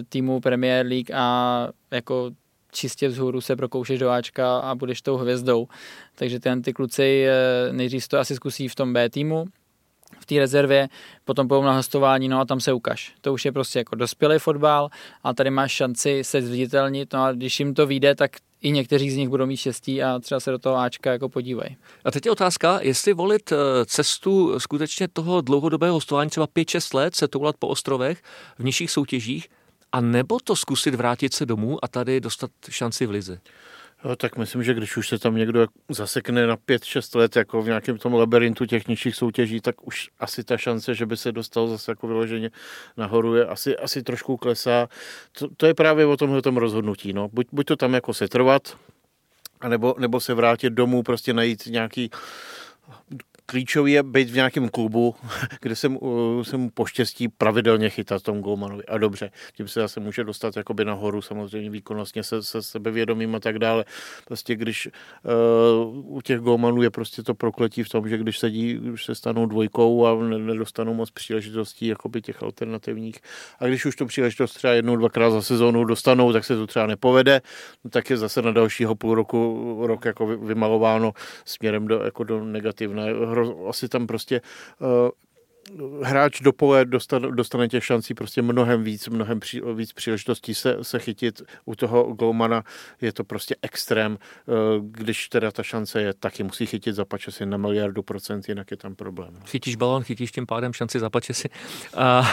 týmu 0.09 0.39
Premier 0.39 0.85
League 0.85 1.11
a 1.13 1.67
jako 1.91 2.31
čistě 2.77 3.07
vzhůru 3.07 3.41
se 3.41 3.55
prokoušeš 3.55 3.99
do 3.99 4.09
Ačka 4.09 4.57
a 4.59 4.75
budeš 4.75 5.01
tou 5.01 5.17
hvězdou. 5.17 5.67
Takže 6.15 6.39
ten 6.39 6.61
ty 6.61 6.73
kluci 6.73 7.27
nejdřív 7.71 8.07
to 8.07 8.19
asi 8.19 8.35
zkusí 8.35 8.67
v 8.67 8.75
tom 8.75 8.93
B 8.93 9.09
týmu, 9.09 9.45
v 10.19 10.25
té 10.25 10.35
rezervě, 10.35 10.89
potom 11.25 11.47
půjdou 11.47 11.63
na 11.63 11.75
hostování, 11.75 12.27
no 12.27 12.39
a 12.39 12.45
tam 12.45 12.59
se 12.59 12.73
ukaž. 12.73 13.13
To 13.21 13.33
už 13.33 13.45
je 13.45 13.51
prostě 13.51 13.79
jako 13.79 13.95
dospělý 13.95 14.39
fotbal 14.39 14.89
a 15.23 15.33
tady 15.33 15.49
máš 15.49 15.71
šanci 15.71 16.23
se 16.23 16.41
zviditelnit, 16.41 17.13
no 17.13 17.23
a 17.23 17.31
když 17.31 17.59
jim 17.59 17.73
to 17.73 17.87
vyjde, 17.87 18.15
tak 18.15 18.31
i 18.61 18.71
někteří 18.71 19.11
z 19.11 19.15
nich 19.15 19.29
budou 19.29 19.45
mít 19.45 19.57
štěstí 19.57 20.03
a 20.03 20.19
třeba 20.19 20.39
se 20.39 20.51
do 20.51 20.59
toho 20.59 20.75
Ačka 20.75 21.11
jako 21.11 21.29
podívají. 21.29 21.77
A 22.05 22.11
teď 22.11 22.25
je 22.25 22.31
otázka, 22.31 22.79
jestli 22.81 23.13
volit 23.13 23.51
eh, 23.51 23.55
cestu 23.85 24.59
skutečně 24.59 25.07
toho 25.07 25.41
dlouhodobého 25.41 25.93
hostování, 25.93 26.29
třeba 26.29 26.47
5-6 26.47 26.97
let, 26.97 27.15
se 27.15 27.27
toulat 27.27 27.55
po 27.59 27.67
ostrovech 27.67 28.21
v 28.57 28.63
nižších 28.63 28.91
soutěžích, 28.91 29.49
a 29.91 30.01
nebo 30.01 30.39
to 30.43 30.55
zkusit 30.55 30.95
vrátit 30.95 31.33
se 31.33 31.45
domů 31.45 31.85
a 31.85 31.87
tady 31.87 32.21
dostat 32.21 32.51
šanci 32.69 33.05
v 33.05 33.09
lize? 33.09 33.39
Jo, 34.03 34.15
tak 34.15 34.37
myslím, 34.37 34.63
že 34.63 34.73
když 34.73 34.97
už 34.97 35.09
se 35.09 35.19
tam 35.19 35.35
někdo 35.35 35.67
zasekne 35.89 36.47
na 36.47 36.57
5-6 36.57 37.19
let 37.19 37.35
jako 37.35 37.61
v 37.61 37.65
nějakém 37.65 37.97
tom 37.97 38.13
labirintu 38.13 38.65
těch 38.65 38.87
nižších 38.87 39.15
soutěží, 39.15 39.61
tak 39.61 39.87
už 39.87 40.09
asi 40.19 40.43
ta 40.43 40.57
šance, 40.57 40.95
že 40.95 41.05
by 41.05 41.17
se 41.17 41.31
dostal 41.31 41.67
zase 41.67 41.91
jako 41.91 42.07
vyloženě 42.07 42.51
nahoru, 42.97 43.35
je 43.35 43.45
asi, 43.45 43.77
asi 43.77 44.03
trošku 44.03 44.37
klesá. 44.37 44.89
To, 45.39 45.47
to 45.57 45.65
je 45.65 45.73
právě 45.73 46.05
o 46.05 46.17
tomhle 46.17 46.41
tom 46.41 46.57
rozhodnutí. 46.57 47.13
No. 47.13 47.29
Buď, 47.33 47.47
buď 47.51 47.65
to 47.65 47.75
tam 47.75 47.93
jako 47.93 48.13
setrvat, 48.13 48.77
nebo, 49.67 49.95
nebo 49.99 50.19
se 50.19 50.33
vrátit 50.33 50.69
domů, 50.73 51.03
prostě 51.03 51.33
najít 51.33 51.65
nějaký 51.65 52.11
klíčový 53.49 53.91
je 53.91 54.03
být 54.03 54.29
v 54.29 54.35
nějakém 54.35 54.69
klubu, 54.69 55.15
kde 55.61 55.75
se 55.75 55.89
mu, 55.89 56.43
se 56.43 56.57
mu 56.57 56.69
poštěstí 56.69 57.27
pravidelně 57.27 57.89
chytat 57.89 58.23
tom 58.23 58.41
golmanovi. 58.41 58.85
A 58.85 58.97
dobře, 58.97 59.31
tím 59.53 59.67
se 59.67 59.79
zase 59.79 59.99
může 59.99 60.23
dostat 60.23 60.57
jakoby 60.57 60.85
nahoru, 60.85 61.21
samozřejmě 61.21 61.69
výkonnostně 61.69 62.23
se, 62.23 62.43
se 62.43 62.61
sebevědomím 62.61 63.35
a 63.35 63.39
tak 63.39 63.59
dále. 63.59 63.85
Prostě 64.25 64.55
když 64.55 64.87
uh, 64.87 66.15
u 66.17 66.21
těch 66.21 66.39
golmanů 66.39 66.81
je 66.81 66.89
prostě 66.89 67.23
to 67.23 67.33
prokletí 67.33 67.83
v 67.83 67.89
tom, 67.89 68.09
že 68.09 68.17
když 68.17 68.39
sedí, 68.39 68.73
když 68.73 69.05
se 69.05 69.15
stanou 69.15 69.45
dvojkou 69.45 70.05
a 70.05 70.15
nedostanou 70.37 70.93
moc 70.93 71.11
příležitostí 71.11 71.87
jakoby 71.87 72.21
těch 72.21 72.43
alternativních. 72.43 73.19
A 73.59 73.65
když 73.65 73.85
už 73.85 73.95
to 73.95 74.05
příležitost 74.05 74.53
třeba 74.53 74.73
jednou, 74.73 74.95
dvakrát 74.95 75.29
za 75.29 75.41
sezónu 75.41 75.83
dostanou, 75.83 76.33
tak 76.33 76.45
se 76.45 76.55
to 76.55 76.67
třeba 76.67 76.87
nepovede, 76.87 77.41
no 77.83 77.89
tak 77.89 78.09
je 78.09 78.17
zase 78.17 78.41
na 78.41 78.51
dalšího 78.51 78.95
půl 78.95 79.15
roku, 79.15 79.77
rok 79.87 80.05
jako 80.05 80.27
vymalováno 80.27 81.11
směrem 81.45 81.87
do, 81.87 82.03
jako 82.03 82.23
do 82.23 82.43
negativného 82.43 83.36
asi 83.69 83.89
tam 83.89 84.07
prostě 84.07 84.41
uh, 84.79 85.09
hráč 86.03 86.41
do 86.41 86.53
pole 86.53 86.85
dostane, 86.85 87.31
dostane 87.31 87.67
těch 87.67 87.85
šancí 87.85 88.13
prostě 88.13 88.41
mnohem 88.41 88.83
víc, 88.83 89.07
mnohem 89.07 89.39
při, 89.39 89.61
víc 89.73 89.93
příležitostí 89.93 90.53
se, 90.53 90.77
se 90.81 90.99
chytit. 90.99 91.41
U 91.65 91.75
toho 91.75 92.03
golmana 92.03 92.63
je 93.01 93.13
to 93.13 93.23
prostě 93.23 93.55
extrém. 93.61 94.17
Eh, 94.21 94.53
když 94.81 95.29
teda 95.29 95.51
ta 95.51 95.63
šance 95.63 96.01
je, 96.01 96.13
taky 96.13 96.43
musí 96.43 96.65
chytit 96.65 96.95
za 96.95 97.05
si 97.29 97.45
na 97.45 97.57
miliardu 97.57 98.03
procent, 98.03 98.49
jinak 98.49 98.71
je 98.71 98.77
tam 98.77 98.95
problém. 98.95 99.33
Chytíš 99.45 99.75
balon, 99.75 100.03
chytíš 100.03 100.31
tím 100.31 100.45
pádem 100.45 100.73
šanci 100.73 100.99
za 100.99 101.09
si. 101.31 101.49
Uh, 101.97 102.27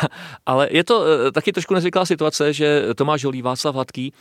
ale 0.46 0.68
je 0.70 0.84
to 0.84 1.00
uh, 1.00 1.06
taky 1.32 1.52
trošku 1.52 1.74
nezvyklá 1.74 2.06
situace, 2.06 2.52
že 2.52 2.82
Tomáš 2.94 3.24
Holý, 3.24 3.42
Václav 3.42 3.74
Hladký, 3.74 4.12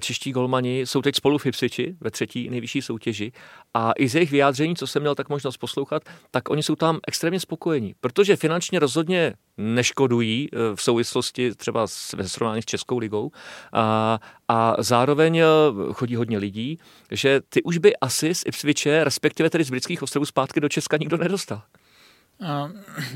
čeští 0.00 0.32
golmani 0.32 0.80
jsou 0.80 1.02
teď 1.02 1.16
spolu 1.16 1.38
v 1.38 1.46
Ipswichi 1.46 1.96
ve 2.00 2.10
třetí 2.10 2.50
nejvyšší 2.50 2.82
soutěži 2.82 3.32
a 3.74 3.92
i 3.92 4.08
z 4.08 4.14
jejich 4.14 4.30
vyjádření, 4.30 4.76
co 4.76 4.86
jsem 4.86 5.02
měl 5.02 5.14
tak 5.14 5.28
možnost 5.28 5.56
poslouchat, 5.56 6.02
tak 6.30 6.50
oni 6.50 6.62
jsou 6.62 6.76
tam 6.76 7.00
extrémně 7.08 7.40
spokojení, 7.40 7.94
protože 8.00 8.36
finančně 8.36 8.78
rozhodně 8.78 9.34
neškodují 9.56 10.48
eh, 10.52 10.56
v 10.74 10.82
souvislosti 10.82 11.54
třeba 11.54 11.86
ve 12.16 12.28
srovnání 12.28 12.62
s 12.62 12.64
Českou 12.64 12.98
ligou 12.98 13.30
a, 13.72 14.18
a 14.48 14.76
zároveň 14.78 15.38
eh, 15.38 15.44
chodí 15.92 16.16
hodně 16.16 16.38
lidí, 16.38 16.78
že 17.10 17.40
ty 17.48 17.62
už 17.62 17.78
by 17.78 17.96
asi 17.96 18.34
z 18.34 18.42
Ipswiche, 18.46 19.04
respektive 19.04 19.50
tedy 19.50 19.64
z 19.64 19.70
britských 19.70 20.02
ostrovů 20.02 20.26
zpátky 20.26 20.60
do 20.60 20.68
Česka 20.68 20.96
nikdo 20.96 21.16
nedostal. 21.16 21.62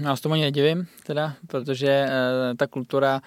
Já 0.01 0.17
s 0.17 0.21
tomu 0.21 0.33
ani 0.33 0.43
nedivím, 0.43 0.87
teda, 1.07 1.35
protože 1.47 1.89
e, 1.89 2.11
ta 2.57 2.67
kultura 2.67 3.21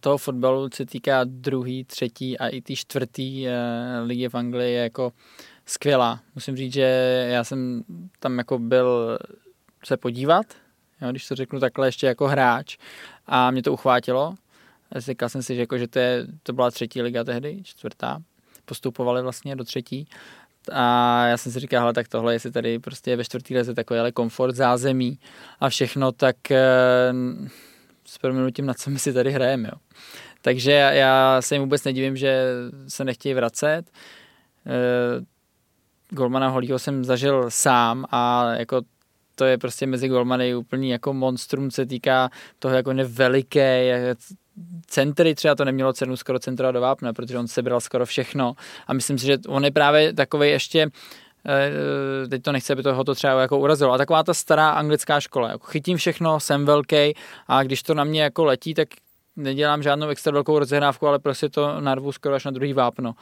toho 0.00 0.18
fotbalu 0.18 0.68
se 0.74 0.86
týká 0.86 1.24
druhý, 1.24 1.84
třetí 1.84 2.38
a 2.38 2.48
i 2.48 2.60
ty 2.62 2.76
čtvrtý 2.76 3.46
ligy 4.04 4.28
v 4.28 4.34
Anglii 4.34 4.72
je 4.72 4.82
jako 4.82 5.12
skvělá. 5.70 6.20
Musím 6.34 6.56
říct, 6.56 6.72
že 6.72 6.80
já 7.30 7.44
jsem 7.44 7.82
tam 8.18 8.38
jako 8.38 8.58
byl 8.58 9.18
se 9.84 9.96
podívat, 9.96 10.46
jo, 11.02 11.10
když 11.10 11.28
to 11.28 11.34
řeknu 11.34 11.60
takhle 11.60 11.88
ještě 11.88 12.06
jako 12.06 12.28
hráč 12.28 12.76
a 13.26 13.50
mě 13.50 13.62
to 13.62 13.72
uchvátilo. 13.72 14.34
Říkal 14.96 15.28
jsem 15.28 15.42
si, 15.42 15.54
že, 15.54 15.60
jako, 15.60 15.78
že 15.78 15.88
to, 15.88 15.98
je, 15.98 16.26
to 16.42 16.52
byla 16.52 16.70
třetí 16.70 17.02
liga 17.02 17.24
tehdy, 17.24 17.60
čtvrtá. 17.62 18.22
Postupovali 18.64 19.22
vlastně 19.22 19.56
do 19.56 19.64
třetí. 19.64 20.08
A 20.72 21.26
já 21.26 21.36
jsem 21.36 21.52
si 21.52 21.60
říkal, 21.60 21.80
hele, 21.80 21.92
tak 21.92 22.08
tohle, 22.08 22.32
jestli 22.32 22.50
tady 22.50 22.78
prostě 22.78 23.10
je 23.10 23.16
ve 23.16 23.24
čtvrtý 23.24 23.56
lize 23.56 23.74
takový 23.74 24.00
ale 24.00 24.12
komfort, 24.12 24.56
zázemí 24.56 25.18
a 25.60 25.68
všechno, 25.68 26.12
tak 26.12 26.50
e, 26.50 26.62
s 28.06 28.18
proměnutím, 28.18 28.66
na 28.66 28.74
co 28.74 28.90
my 28.90 28.98
si 28.98 29.12
tady 29.12 29.30
hrajeme. 29.30 29.68
Jo. 29.72 29.78
Takže 30.42 30.72
já, 30.72 30.90
já 30.90 31.42
se 31.42 31.54
jim 31.54 31.62
vůbec 31.62 31.84
nedivím, 31.84 32.16
že 32.16 32.44
se 32.88 33.04
nechtějí 33.04 33.34
vracet. 33.34 33.82
Golmana 36.10 36.48
Holího 36.48 36.78
jsem 36.78 37.04
zažil 37.04 37.44
sám 37.48 38.04
a 38.10 38.52
jako 38.54 38.82
to 39.34 39.44
je 39.44 39.58
prostě 39.58 39.86
mezi 39.86 40.08
golmany 40.08 40.54
úplný 40.54 40.90
jako 40.90 41.12
monstrum, 41.12 41.70
se 41.70 41.86
týká 41.86 42.30
toho 42.58 42.74
jako 42.74 42.92
neveliké 42.92 44.14
centry, 44.86 45.34
třeba 45.34 45.54
to 45.54 45.64
nemělo 45.64 45.92
cenu 45.92 46.16
skoro 46.16 46.38
centra 46.38 46.72
do 46.72 46.80
vápna, 46.80 47.12
protože 47.12 47.38
on 47.38 47.48
sebral 47.48 47.80
skoro 47.80 48.06
všechno. 48.06 48.54
A 48.86 48.92
myslím 48.92 49.18
si, 49.18 49.26
že 49.26 49.38
on 49.48 49.64
je 49.64 49.70
právě 49.70 50.12
takový 50.12 50.50
ještě 50.50 50.90
eh, 51.46 52.28
teď 52.28 52.42
to 52.42 52.52
nechce, 52.52 52.72
aby 52.72 52.82
toho 52.82 53.04
to 53.04 53.14
třeba 53.14 53.40
jako 53.40 53.58
urazilo, 53.58 53.92
a 53.92 53.98
taková 53.98 54.22
ta 54.22 54.34
stará 54.34 54.70
anglická 54.70 55.20
škola, 55.20 55.48
jako 55.48 55.66
chytím 55.66 55.96
všechno, 55.96 56.40
jsem 56.40 56.66
velký 56.66 57.14
a 57.48 57.62
když 57.62 57.82
to 57.82 57.94
na 57.94 58.04
mě 58.04 58.22
jako 58.22 58.44
letí, 58.44 58.74
tak 58.74 58.88
nedělám 59.36 59.82
žádnou 59.82 60.08
extra 60.08 60.32
velkou 60.32 60.58
rozehrávku, 60.58 61.06
ale 61.06 61.18
prostě 61.18 61.48
to 61.48 61.80
narvu 61.80 62.12
skoro 62.12 62.34
až 62.34 62.44
na 62.44 62.50
druhý 62.50 62.72
vápno. 62.72 63.14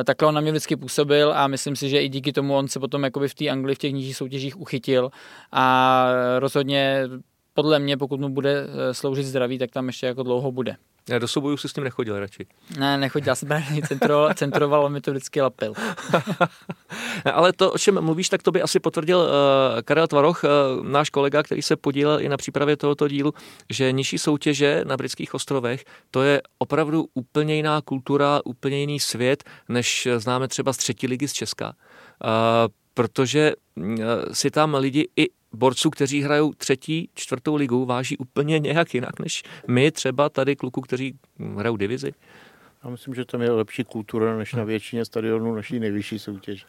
Eh, 0.00 0.04
takhle 0.04 0.28
on 0.28 0.34
na 0.34 0.40
mě 0.40 0.50
vždycky 0.50 0.76
působil 0.76 1.32
a 1.36 1.46
myslím 1.46 1.76
si, 1.76 1.88
že 1.88 2.02
i 2.02 2.08
díky 2.08 2.32
tomu 2.32 2.56
on 2.56 2.68
se 2.68 2.80
potom 2.80 3.04
jakoby 3.04 3.28
v 3.28 3.34
té 3.34 3.48
Anglii 3.48 3.74
v 3.74 3.78
těch 3.78 3.92
nižších 3.92 4.16
soutěžích 4.16 4.60
uchytil 4.60 5.10
a 5.52 6.06
rozhodně 6.38 7.08
podle 7.54 7.78
mě, 7.78 7.96
pokud 7.96 8.20
mu 8.20 8.28
bude 8.28 8.66
eh, 8.66 8.94
sloužit 8.94 9.26
zdraví, 9.26 9.58
tak 9.58 9.70
tam 9.70 9.86
ještě 9.86 10.06
jako 10.06 10.22
dlouho 10.22 10.52
bude. 10.52 10.76
Já 11.08 11.18
do 11.18 11.28
souboju 11.28 11.56
si 11.56 11.68
s 11.68 11.72
tím 11.72 11.84
nechodil 11.84 12.20
radši. 12.20 12.46
Ne, 12.78 12.98
nechodil, 12.98 13.28
já 13.28 13.34
jsem 13.34 13.48
právě 13.48 13.82
centroval, 13.88 14.34
centrovalo 14.34 14.88
mi 14.88 15.00
to 15.00 15.10
vždycky 15.10 15.40
lapil. 15.40 15.74
Ale 17.34 17.52
to, 17.52 17.72
o 17.72 17.78
čem 17.78 18.00
mluvíš, 18.00 18.28
tak 18.28 18.42
to 18.42 18.52
by 18.52 18.62
asi 18.62 18.80
potvrdil 18.80 19.18
uh, 19.18 19.26
Karel 19.82 20.06
Tvaroch, 20.06 20.44
uh, 20.44 20.86
náš 20.86 21.10
kolega, 21.10 21.42
který 21.42 21.62
se 21.62 21.76
podílel 21.76 22.20
i 22.20 22.28
na 22.28 22.36
přípravě 22.36 22.76
tohoto 22.76 23.08
dílu, 23.08 23.34
že 23.70 23.92
nižší 23.92 24.18
soutěže 24.18 24.82
na 24.86 24.96
britských 24.96 25.34
ostrovech, 25.34 25.84
to 26.10 26.22
je 26.22 26.42
opravdu 26.58 27.06
úplně 27.14 27.56
jiná 27.56 27.80
kultura, 27.80 28.40
úplně 28.44 28.78
jiný 28.78 29.00
svět, 29.00 29.44
než 29.68 30.08
známe 30.16 30.48
třeba 30.48 30.72
z 30.72 30.76
třetí 30.76 31.06
ligy 31.06 31.28
z 31.28 31.32
Česka. 31.32 31.66
Uh, 31.66 32.30
protože 32.94 33.52
si 34.32 34.50
tam 34.50 34.74
lidi 34.74 35.08
i 35.16 35.28
borců, 35.54 35.90
kteří 35.90 36.22
hrajou 36.22 36.52
třetí, 36.52 37.08
čtvrtou 37.14 37.54
ligu, 37.54 37.84
váží 37.84 38.16
úplně 38.16 38.58
nějak 38.58 38.94
jinak 38.94 39.20
než 39.20 39.42
my 39.68 39.90
třeba 39.90 40.28
tady 40.28 40.56
kluku, 40.56 40.80
kteří 40.80 41.14
hrajou 41.56 41.76
divizi. 41.76 42.12
Já 42.84 42.90
myslím, 42.90 43.14
že 43.14 43.24
tam 43.24 43.42
je 43.42 43.50
lepší 43.50 43.84
kultura 43.84 44.36
než 44.38 44.52
na 44.52 44.64
většině 44.64 45.04
stadionů 45.04 45.54
naší 45.54 45.78
nejvyšší 45.78 46.18
soutěž. 46.18 46.66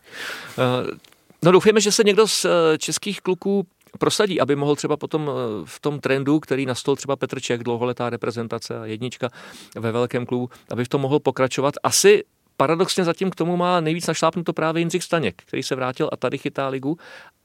Eh, 0.57 0.97
no 1.43 1.51
doufujeme, 1.51 1.81
že 1.81 1.91
se 1.91 2.03
někdo 2.03 2.27
z 2.27 2.45
eh, 2.45 2.77
českých 2.77 3.21
kluků 3.21 3.67
prosadí, 3.99 4.41
aby 4.41 4.55
mohl 4.55 4.75
třeba 4.75 4.97
potom 4.97 5.29
eh, 5.29 5.65
v 5.65 5.79
tom 5.79 5.99
trendu, 5.99 6.39
který 6.39 6.65
nastol 6.65 6.95
třeba 6.95 7.15
Petr 7.15 7.39
Čech, 7.39 7.63
dlouholetá 7.63 8.09
reprezentace 8.09 8.79
a 8.79 8.86
jednička 8.86 9.29
ve 9.75 9.91
velkém 9.91 10.25
klubu, 10.25 10.49
aby 10.71 10.86
v 10.86 10.89
tom 10.89 11.01
mohl 11.01 11.19
pokračovat. 11.19 11.73
Asi 11.83 12.23
paradoxně 12.58 13.03
zatím 13.03 13.30
k 13.30 13.36
tomu 13.36 13.58
má 13.58 13.80
nejvíc 13.80 14.08
našlápnuto 14.08 14.53
právě 14.53 14.82
Jindřich 14.82 15.03
Staněk, 15.03 15.41
který 15.45 15.64
se 15.64 15.76
vrátil 15.76 16.10
a 16.12 16.18
tady 16.18 16.38
chytá 16.38 16.68
ligu 16.68 16.97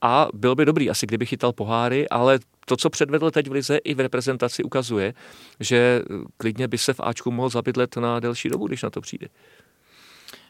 a 0.02 0.28
byl 0.34 0.54
by 0.54 0.64
dobrý 0.64 0.90
asi, 0.90 1.06
kdyby 1.06 1.26
chytal 1.26 1.52
poháry, 1.52 2.08
ale 2.08 2.38
to, 2.66 2.76
co 2.76 2.90
předvedl 2.90 3.30
teď 3.30 3.48
v 3.48 3.52
lize 3.52 3.76
i 3.76 3.94
v 3.94 4.00
reprezentaci, 4.00 4.62
ukazuje, 4.62 5.14
že 5.60 6.02
klidně 6.36 6.68
by 6.68 6.78
se 6.78 6.92
v 6.92 7.00
Ačku 7.00 7.30
mohl 7.30 7.48
zabydlet 7.48 7.96
na 7.96 8.20
delší 8.20 8.48
dobu, 8.48 8.66
když 8.66 8.82
na 8.82 8.90
to 8.90 9.00
přijde. 9.00 9.28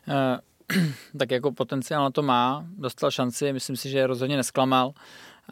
Uh, 0.09 0.15
tak 1.19 1.31
jako 1.31 1.53
potenciál 1.53 2.03
na 2.03 2.11
to 2.11 2.23
má, 2.23 2.65
dostal 2.79 3.11
šanci, 3.11 3.53
myslím 3.53 3.77
si, 3.77 3.89
že 3.89 4.07
rozhodně 4.07 4.37
nesklamal. 4.37 4.93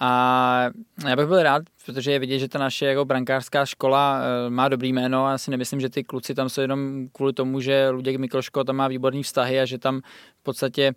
A 0.01 0.70
já 1.09 1.16
bych 1.16 1.26
byl 1.26 1.42
rád, 1.42 1.62
protože 1.86 2.12
je 2.12 2.18
vidět, 2.18 2.38
že 2.38 2.49
ta 2.49 2.59
naše 2.59 2.86
jako 2.86 3.05
brankářská 3.05 3.66
škola 3.66 4.20
eh, 4.20 4.51
má 4.51 4.68
dobrý 4.68 4.92
jméno 4.92 5.26
a 5.26 5.30
já 5.30 5.38
si 5.38 5.51
nemyslím, 5.51 5.80
že 5.80 5.88
ty 5.88 6.05
kluci 6.05 6.34
tam 6.34 6.49
jsou 6.49 6.61
jenom 6.61 7.09
kvůli 7.12 7.32
tomu, 7.32 7.61
že 7.61 7.88
Luděk 7.88 8.16
Mikloško 8.16 8.64
tam 8.64 8.76
má 8.76 8.88
výborný 8.88 9.22
vztahy 9.22 9.61
a 9.61 9.64
že 9.64 9.78
tam 9.78 10.01
v 10.40 10.42
podstatě 10.42 10.92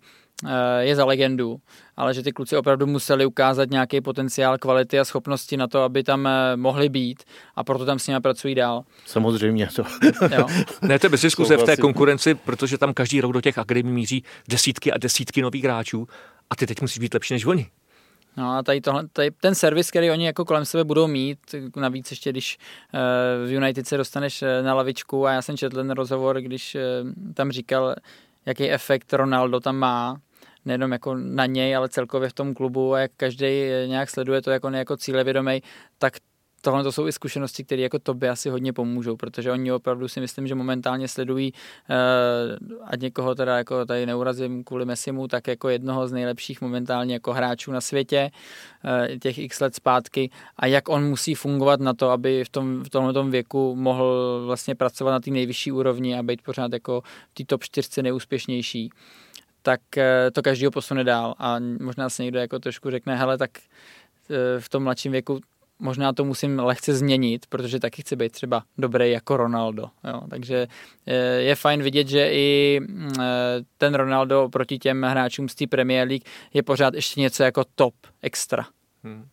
eh, 0.46 0.84
je 0.84 0.96
za 0.96 1.04
legendu, 1.04 1.56
ale 1.96 2.14
že 2.14 2.22
ty 2.22 2.32
kluci 2.32 2.56
opravdu 2.56 2.86
museli 2.86 3.26
ukázat 3.26 3.70
nějaký 3.70 4.00
potenciál, 4.00 4.58
kvality 4.58 4.98
a 4.98 5.04
schopnosti 5.04 5.56
na 5.56 5.66
to, 5.66 5.82
aby 5.82 6.02
tam 6.02 6.26
eh, 6.26 6.56
mohli 6.56 6.88
být 6.88 7.22
a 7.56 7.64
proto 7.64 7.84
tam 7.84 7.98
s 7.98 8.06
nimi 8.06 8.20
pracují 8.20 8.54
dál. 8.54 8.84
Samozřejmě 9.06 9.68
to. 9.76 9.82
jo. 10.36 10.46
Ne, 10.82 10.98
to 10.98 11.06
je 11.06 11.10
bez 11.10 11.22
diskuse 11.22 11.56
v 11.56 11.62
té 11.62 11.76
konkurenci, 11.76 12.34
protože 12.34 12.78
tam 12.78 12.94
každý 12.94 13.20
rok 13.20 13.32
do 13.32 13.40
těch 13.40 13.58
akademí 13.58 13.92
míří 13.92 14.24
desítky 14.48 14.92
a 14.92 14.98
desítky 14.98 15.42
nových 15.42 15.64
hráčů 15.64 16.08
a 16.50 16.56
ty 16.56 16.66
teď 16.66 16.80
musíš 16.80 16.98
být 16.98 17.14
lepší 17.14 17.34
než 17.34 17.46
oni. 17.46 17.66
No 18.36 18.56
a 18.56 18.62
tady, 18.62 18.80
tohle, 18.80 19.08
tady 19.12 19.30
ten 19.30 19.54
servis, 19.54 19.90
který 19.90 20.10
oni 20.10 20.26
jako 20.26 20.44
kolem 20.44 20.64
sebe 20.64 20.84
budou 20.84 21.06
mít, 21.06 21.38
navíc 21.76 22.10
ještě 22.10 22.30
když 22.30 22.58
uh, 22.94 23.48
v 23.48 23.52
United 23.52 23.86
se 23.86 23.96
dostaneš 23.96 24.42
eh, 24.42 24.62
na 24.62 24.74
lavičku 24.74 25.26
a 25.26 25.32
já 25.32 25.42
jsem 25.42 25.56
četl 25.56 25.76
ten 25.76 25.90
rozhovor, 25.90 26.40
když 26.40 26.74
uh, 26.74 27.32
tam 27.34 27.52
říkal, 27.52 27.94
jaký 28.46 28.70
efekt 28.70 29.12
Ronaldo 29.12 29.60
tam 29.60 29.76
má, 29.76 30.16
nejenom 30.64 30.92
jako 30.92 31.14
na 31.14 31.46
něj, 31.46 31.76
ale 31.76 31.88
celkově 31.88 32.28
v 32.28 32.32
tom 32.32 32.54
klubu 32.54 32.94
a 32.94 33.00
jak 33.00 33.10
každý 33.16 33.46
nějak 33.86 34.10
sleduje 34.10 34.42
to 34.42 34.50
jako, 34.50 34.68
jako 34.68 34.96
cílevědomý, 34.96 35.62
tak 35.98 36.12
tohle 36.64 36.82
to 36.82 36.92
jsou 36.92 37.06
i 37.06 37.12
zkušenosti, 37.12 37.64
které 37.64 37.82
jako 37.82 37.98
tobě 37.98 38.30
asi 38.30 38.50
hodně 38.50 38.72
pomůžou, 38.72 39.16
protože 39.16 39.52
oni 39.52 39.72
opravdu 39.72 40.08
si 40.08 40.20
myslím, 40.20 40.46
že 40.46 40.54
momentálně 40.54 41.08
sledují, 41.08 41.52
uh, 41.52 42.78
ať 42.84 43.00
někoho 43.00 43.34
teda 43.34 43.58
jako 43.58 43.86
tady 43.86 44.06
neurazím 44.06 44.64
kvůli 44.64 44.84
Messimu, 44.84 45.28
tak 45.28 45.48
jako 45.48 45.68
jednoho 45.68 46.08
z 46.08 46.12
nejlepších 46.12 46.60
momentálně 46.60 47.14
jako 47.14 47.32
hráčů 47.32 47.72
na 47.72 47.80
světě, 47.80 48.30
uh, 48.84 49.18
těch 49.18 49.38
x 49.38 49.60
let 49.60 49.74
zpátky. 49.74 50.30
A 50.56 50.66
jak 50.66 50.88
on 50.88 51.08
musí 51.08 51.34
fungovat 51.34 51.80
na 51.80 51.94
to, 51.94 52.10
aby 52.10 52.44
v, 52.44 52.48
tom, 52.48 52.84
v 52.84 52.90
tomhle 52.90 53.30
věku 53.30 53.76
mohl 53.76 54.42
vlastně 54.46 54.74
pracovat 54.74 55.12
na 55.12 55.20
té 55.20 55.30
nejvyšší 55.30 55.72
úrovni 55.72 56.18
a 56.18 56.22
být 56.22 56.42
pořád 56.42 56.72
jako 56.72 57.02
v 57.30 57.34
té 57.34 57.44
top 57.44 57.64
4 57.64 58.02
neúspěšnější 58.02 58.90
tak 59.64 59.80
eh, 59.96 60.30
to 60.30 60.42
každýho 60.42 60.70
posune 60.70 61.04
dál. 61.04 61.34
A 61.38 61.56
možná 61.80 62.10
se 62.10 62.22
někdo 62.22 62.38
jako 62.38 62.58
trošku 62.58 62.90
řekne, 62.90 63.16
hele, 63.16 63.38
tak 63.38 63.50
v 64.58 64.68
tom 64.68 64.82
mladším 64.82 65.12
věku 65.12 65.40
možná 65.78 66.12
to 66.12 66.24
musím 66.24 66.58
lehce 66.58 66.94
změnit, 66.94 67.46
protože 67.48 67.80
taky 67.80 68.02
chci 68.02 68.16
být 68.16 68.32
třeba 68.32 68.62
dobrý 68.78 69.10
jako 69.10 69.36
Ronaldo. 69.36 69.86
Jo. 70.04 70.20
Takže 70.30 70.66
eh, 71.06 71.14
je 71.40 71.54
fajn 71.54 71.82
vidět, 71.82 72.08
že 72.08 72.30
i 72.32 72.80
mm, 72.80 73.12
eh, 73.20 73.24
ten 73.78 73.94
Ronaldo 73.94 74.48
proti 74.52 74.78
těm 74.78 75.02
hráčům 75.02 75.48
z 75.48 75.54
té 75.54 75.66
Premier 75.66 76.08
League 76.08 76.24
je 76.54 76.62
pořád 76.62 76.94
ještě 76.94 77.20
něco 77.20 77.42
jako 77.42 77.64
top 77.74 77.94
extra. 78.22 78.66
Hmm. 79.04 79.26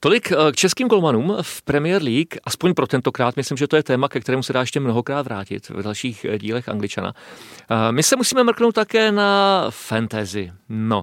Tolik 0.00 0.32
eh, 0.32 0.52
k 0.52 0.56
českým 0.56 0.88
golmanům 0.88 1.36
v 1.42 1.62
Premier 1.62 2.02
League, 2.02 2.34
aspoň 2.44 2.74
pro 2.74 2.86
tentokrát, 2.86 3.36
myslím, 3.36 3.56
že 3.56 3.68
to 3.68 3.76
je 3.76 3.82
téma, 3.82 4.08
ke 4.08 4.20
kterému 4.20 4.42
se 4.42 4.52
dá 4.52 4.60
ještě 4.60 4.80
mnohokrát 4.80 5.22
vrátit 5.22 5.68
v 5.68 5.82
dalších 5.82 6.26
dílech 6.38 6.68
Angličana. 6.68 7.14
My 7.90 8.02
se 8.02 8.16
musíme 8.16 8.44
mrknout 8.44 8.74
také 8.74 9.12
na 9.12 9.66
fantasy. 9.70 10.52
No 10.68 11.02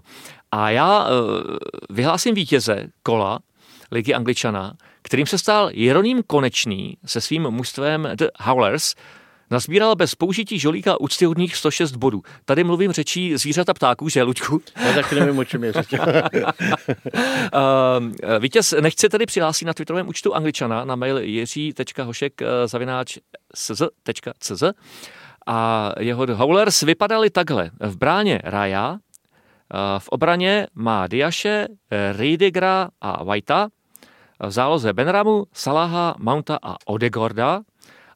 a 0.51 0.69
já 0.69 1.07
vyhlásím 1.89 2.35
vítěze 2.35 2.87
kola 3.03 3.39
Ligy 3.91 4.13
Angličana, 4.13 4.73
kterým 5.01 5.25
se 5.25 5.37
stal 5.37 5.69
Jeroným 5.73 6.23
Konečný 6.27 6.97
se 7.05 7.21
svým 7.21 7.43
mužstvem 7.43 8.07
The 8.15 8.25
Howlers, 8.39 8.95
Nazbíral 9.51 9.95
bez 9.95 10.15
použití 10.15 10.59
žolíka 10.59 11.01
úctyhodných 11.01 11.55
106 11.55 11.95
bodů. 11.95 12.21
Tady 12.45 12.63
mluvím 12.63 12.91
řečí 12.91 13.37
zvířata 13.37 13.73
ptáků, 13.73 14.09
že, 14.09 14.23
Luďku? 14.23 14.61
Já 14.85 14.93
taky 14.93 15.15
nevím, 15.15 15.37
o 15.37 15.45
čem 15.45 15.63
je 15.63 15.73
řeč. 15.73 15.93
Uh, 15.93 15.99
vítěz 18.39 18.73
nechce 18.81 19.09
tedy 19.09 19.25
přihlásit 19.25 19.65
na 19.65 19.73
twitterovém 19.73 20.07
účtu 20.07 20.35
Angličana 20.35 20.85
na 20.85 20.95
mail 20.95 21.17
jiří.hošek 21.17 22.41
zavináč 22.65 23.17
cz.cz 23.55 24.63
a 25.47 25.91
jeho 25.99 26.25
Howlers 26.35 26.81
vypadaly 26.81 27.29
takhle. 27.29 27.71
V 27.79 27.97
bráně 27.97 28.39
Raja, 28.43 28.97
v 29.97 30.09
obraně 30.09 30.67
má 30.75 31.07
Diaše, 31.07 31.67
Riedigra 32.17 32.89
a 33.01 33.23
Whitea, 33.23 33.67
v 34.47 34.51
záloze 34.51 34.93
Benramu, 34.93 35.45
Salaha, 35.53 36.15
Mounta 36.19 36.59
a 36.61 36.75
Odegorda 36.85 37.61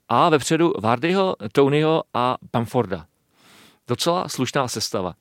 a 0.10 0.30
vepředu 0.30 0.74
Vardyho, 0.80 1.36
Tonyho 1.52 2.04
a 2.14 2.38
Bamforda. 2.54 3.06
Docela 3.88 4.30
slušná 4.30 4.68
sestava. 4.68 5.14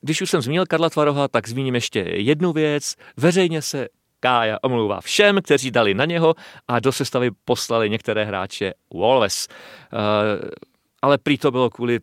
Když 0.00 0.22
už 0.22 0.30
jsem 0.30 0.42
zmínil 0.42 0.66
Karla 0.66 0.90
Tvaroha, 0.90 1.28
tak 1.28 1.48
zmíním 1.48 1.74
ještě 1.74 1.98
jednu 1.98 2.52
věc. 2.52 2.94
Veřejně 3.16 3.62
se 3.62 3.88
Kája 4.20 4.58
omlouvá 4.62 5.00
všem, 5.00 5.42
kteří 5.42 5.70
dali 5.70 5.94
na 5.94 6.04
něho 6.04 6.34
a 6.68 6.80
do 6.80 6.92
sestavy 6.92 7.30
poslali 7.44 7.90
některé 7.90 8.24
hráče 8.24 8.74
Wallace. 8.94 9.48
Ale 11.02 11.18
prý 11.18 11.38
to 11.38 11.50
bylo 11.50 11.70
kvůli 11.70 11.98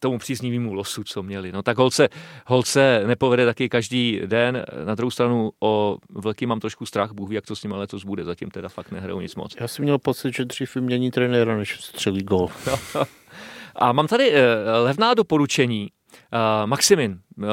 tomu 0.00 0.18
příznivému 0.18 0.74
losu, 0.74 1.04
co 1.04 1.22
měli. 1.22 1.52
No 1.52 1.62
tak 1.62 1.78
holce, 1.78 2.08
holce 2.46 3.02
nepovede 3.06 3.46
taky 3.46 3.68
každý 3.68 4.20
den. 4.26 4.64
Na 4.84 4.94
druhou 4.94 5.10
stranu 5.10 5.50
o 5.60 5.96
velký 6.10 6.46
mám 6.46 6.60
trošku 6.60 6.86
strach, 6.86 7.12
Bůh 7.12 7.28
ví, 7.28 7.34
jak 7.34 7.46
to 7.46 7.56
s 7.56 7.62
ním 7.62 7.72
letos 7.72 8.04
bude. 8.04 8.24
Zatím 8.24 8.50
teda 8.50 8.68
fakt 8.68 8.90
nehrajou 8.90 9.20
nic 9.20 9.34
moc. 9.34 9.56
Já 9.60 9.68
jsem 9.68 9.82
měl 9.82 9.98
pocit, 9.98 10.34
že 10.34 10.44
dřív 10.44 10.74
vymění 10.74 11.10
trenéra, 11.10 11.56
než 11.56 11.80
střelí 11.80 12.22
gol. 12.22 12.48
A 13.76 13.92
mám 13.92 14.06
tady 14.06 14.30
uh, 14.30 14.36
levná 14.84 15.14
doporučení. 15.14 15.90
Uh, 16.32 16.66
Maximin, 16.66 17.20
uh, 17.36 17.46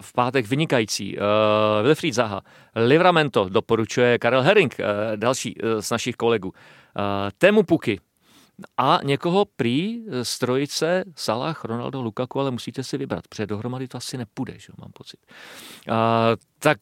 v 0.00 0.12
pátek 0.12 0.46
vynikající, 0.46 1.18
uh, 1.18 1.22
Wilfried 1.82 2.14
Zaha, 2.14 2.40
Livramento 2.76 3.48
doporučuje 3.48 4.18
Karel 4.18 4.42
Herring, 4.42 4.76
uh, 4.78 5.16
další 5.16 5.54
uh, 5.60 5.80
z 5.80 5.90
našich 5.90 6.16
kolegů, 6.16 6.48
uh, 6.48 6.54
Temu 7.38 7.62
Puky, 7.62 8.00
a 8.76 9.00
někoho 9.02 9.44
prý 9.56 10.02
z 10.22 10.38
trojice 10.38 11.04
Salah, 11.16 11.64
Ronaldo, 11.64 12.02
Lukaku, 12.02 12.40
ale 12.40 12.50
musíte 12.50 12.84
si 12.84 12.98
vybrat, 12.98 13.28
protože 13.28 13.46
dohromady 13.46 13.88
to 13.88 13.98
asi 13.98 14.18
nepůjde, 14.18 14.54
že 14.56 14.72
mám 14.78 14.92
pocit. 14.92 15.20
A, 15.90 16.30
tak 16.58 16.78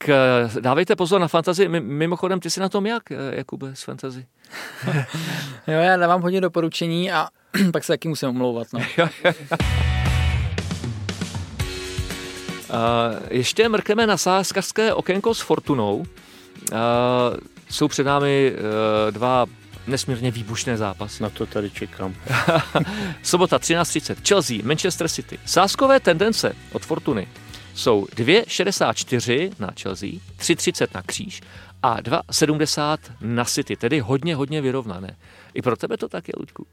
dávejte 0.60 0.96
pozor 0.96 1.20
na 1.20 1.28
fantazi. 1.28 1.68
Mimochodem, 1.68 2.40
ty 2.40 2.50
jsi 2.50 2.60
na 2.60 2.68
tom 2.68 2.86
jak, 2.86 3.02
Jakube, 3.30 3.76
s 3.76 3.82
fantazi? 3.82 4.26
jo, 5.66 5.78
já 5.78 5.96
dávám 5.96 6.22
hodně 6.22 6.40
doporučení 6.40 7.12
a 7.12 7.28
pak 7.72 7.84
se 7.84 7.92
taky 7.92 8.08
musím 8.08 8.28
omlouvat. 8.28 8.66
No. 8.72 8.80
Uh, 12.72 13.18
ještě 13.30 13.68
mrkneme 13.68 14.06
na 14.06 14.16
sáskařské 14.16 14.94
okénko 14.94 15.34
s 15.34 15.40
Fortunou. 15.40 15.96
Uh, 15.96 16.06
jsou 17.70 17.88
před 17.88 18.04
námi 18.04 18.52
uh, 18.54 19.10
dva 19.10 19.46
nesmírně 19.86 20.30
výbušné 20.30 20.76
zápasy. 20.76 21.22
Na 21.22 21.30
to 21.30 21.46
tady 21.46 21.70
čekám. 21.70 22.14
Sobota 23.22 23.58
13.30. 23.58 24.28
Chelsea, 24.28 24.56
Manchester 24.62 25.08
City. 25.08 25.38
Sáskové 25.46 26.00
tendence 26.00 26.56
od 26.72 26.82
Fortuny 26.84 27.28
jsou 27.74 28.04
2,64 28.04 29.52
na 29.58 29.70
Chelsea, 29.82 30.08
3,30 30.38 30.86
na 30.94 31.02
kříž 31.02 31.40
a 31.82 32.00
2,70 32.00 32.98
na 33.20 33.44
City, 33.44 33.76
tedy 33.76 34.00
hodně, 34.00 34.36
hodně 34.36 34.60
vyrovnané. 34.60 35.16
I 35.54 35.62
pro 35.62 35.76
tebe 35.76 35.96
to 35.96 36.08
tak 36.08 36.28
je, 36.28 36.34
Luďku? 36.38 36.66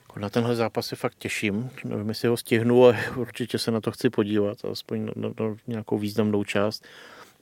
Jako 0.00 0.20
na 0.20 0.28
tenhle 0.28 0.56
zápas 0.56 0.86
se 0.86 0.96
fakt 0.96 1.14
těším. 1.18 1.70
Nevím, 1.84 2.08
jestli 2.08 2.28
ho 2.28 2.36
stihnu, 2.36 2.84
ale 2.84 3.04
určitě 3.16 3.58
se 3.58 3.70
na 3.70 3.80
to 3.80 3.90
chci 3.90 4.10
podívat, 4.10 4.64
aspoň 4.72 5.04
na, 5.04 5.12
na, 5.16 5.28
na 5.28 5.56
nějakou 5.66 5.98
významnou 5.98 6.44
část. 6.44 6.84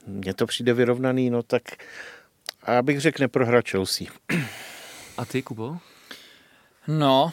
Mně 0.07 0.35
to 0.35 0.47
přijde 0.47 0.75
vyrovnaný, 0.75 1.31
no 1.31 1.43
tak 1.43 1.63
a 2.65 2.73
já 2.73 2.83
bych 2.83 3.01
řekl 3.01 3.23
neprohra 3.23 3.63
Chelsea. 3.71 4.07
A 5.23 5.25
ty, 5.25 5.43
Kubo? 5.43 5.79
No, 6.89 7.31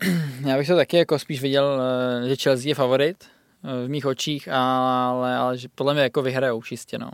já 0.46 0.56
bych 0.58 0.66
to 0.66 0.76
taky 0.76 0.96
jako 0.96 1.18
spíš 1.18 1.42
viděl, 1.42 1.80
eh, 2.24 2.28
že 2.28 2.36
Chelsea 2.36 2.68
je 2.68 2.74
favorit 2.74 3.24
eh, 3.24 3.86
v 3.86 3.90
mých 3.90 4.06
očích, 4.06 4.48
ale, 4.48 5.36
ale 5.36 5.58
že 5.58 5.68
podle 5.74 5.94
mě 5.94 6.02
jako 6.02 6.22
vyhrajou 6.22 6.62
čistě, 6.62 6.98
no. 6.98 7.10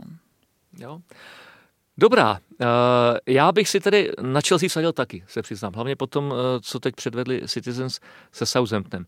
Jo. 0.77 0.99
Dobrá, 1.97 2.39
eh, 2.61 2.65
já 3.27 3.51
bych 3.51 3.69
si 3.69 3.79
tedy 3.79 4.11
na 4.21 4.41
Chelsea 4.47 4.69
vsadil 4.69 4.93
taky, 4.93 5.23
se 5.27 5.41
přiznám. 5.41 5.73
Hlavně 5.73 5.95
po 5.95 6.07
tom, 6.07 6.33
co 6.61 6.79
teď 6.79 6.95
předvedli 6.95 7.41
Citizens 7.47 7.99
se 8.31 8.45
Southamptonem. 8.45 9.05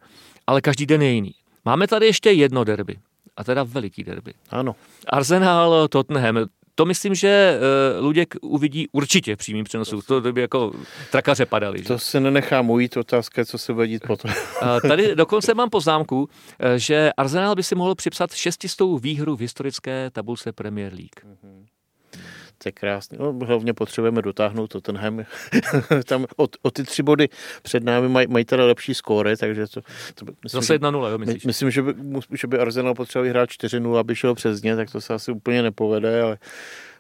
Ale 0.48 0.62
každý 0.62 0.86
den 0.86 1.02
je 1.02 1.12
jiný. 1.12 1.34
Máme 1.66 1.88
tady 1.88 2.06
ještě 2.06 2.32
jedno 2.32 2.64
derby. 2.64 3.00
A 3.38 3.44
teda 3.44 3.64
veliký 3.64 4.04
derby. 4.04 4.34
Ano. 4.50 4.76
Arsenal 5.08 5.88
Tottenham. 5.88 6.38
To 6.76 6.86
myslím, 6.86 7.16
že 7.16 7.60
uh, 7.98 8.06
Luděk 8.06 8.36
uvidí 8.42 8.88
určitě 8.92 9.36
v 9.36 9.38
přímým 9.38 9.66
přenosu. 9.66 10.02
To 10.02 10.22
by 10.22 10.42
jako 10.42 10.72
trakaře 11.12 11.46
padaly. 11.46 11.82
To 11.82 12.00
se 12.00 12.20
nenechám 12.20 12.70
ujít, 12.70 12.98
otázka 12.98 13.46
co 13.46 13.58
se 13.58 13.74
bude 13.74 13.88
dít 13.88 14.04
potom. 14.08 14.32
uh, 14.62 14.68
tady 14.88 15.16
dokonce 15.16 15.54
mám 15.54 15.70
poznámku, 15.70 16.22
uh, 16.22 16.28
že 16.76 17.12
Arsenal 17.18 17.56
by 17.56 17.64
si 17.64 17.76
mohl 17.76 17.96
připsat 17.96 18.34
šestistou 18.34 18.98
výhru 18.98 19.36
v 19.36 19.40
historické 19.40 20.10
tabulce 20.10 20.52
Premier 20.52 20.94
League. 20.94 21.26
Mm-hmm. 21.26 21.75
To 22.58 22.68
je 22.70 22.72
krásný. 22.72 23.18
No, 23.22 23.34
hlavně 23.34 23.74
potřebujeme 23.74 24.22
dotáhnout 24.22 24.68
Tottenham. 24.68 25.24
Tam 26.06 26.26
o, 26.38 26.48
o, 26.62 26.72
ty 26.72 26.84
tři 26.84 27.04
body 27.04 27.30
před 27.62 27.84
námi 27.84 28.10
mají 28.10 28.28
maj 28.28 28.46
teda 28.46 28.66
lepší 28.66 28.94
skóre, 28.94 29.38
takže 29.38 29.68
to... 29.68 29.82
to 30.16 30.26
myslím, 30.44 30.62
Zase 30.62 30.78
1-0, 30.78 31.10
jo, 31.10 31.18
myslíš? 31.18 31.46
Myslím, 31.46 31.72
že 31.72 31.82
by, 31.82 31.94
že 32.32 32.48
by 32.48 32.60
Arsenal 32.60 32.96
potřeboval 32.96 33.30
hrát 33.30 33.50
4-0, 33.50 33.98
aby 33.98 34.16
šel 34.16 34.36
přes 34.36 34.62
ně, 34.62 34.76
tak 34.76 34.92
to 34.92 35.02
se 35.02 35.14
asi 35.14 35.32
úplně 35.32 35.62
nepovede, 35.62 36.22
ale 36.22 36.38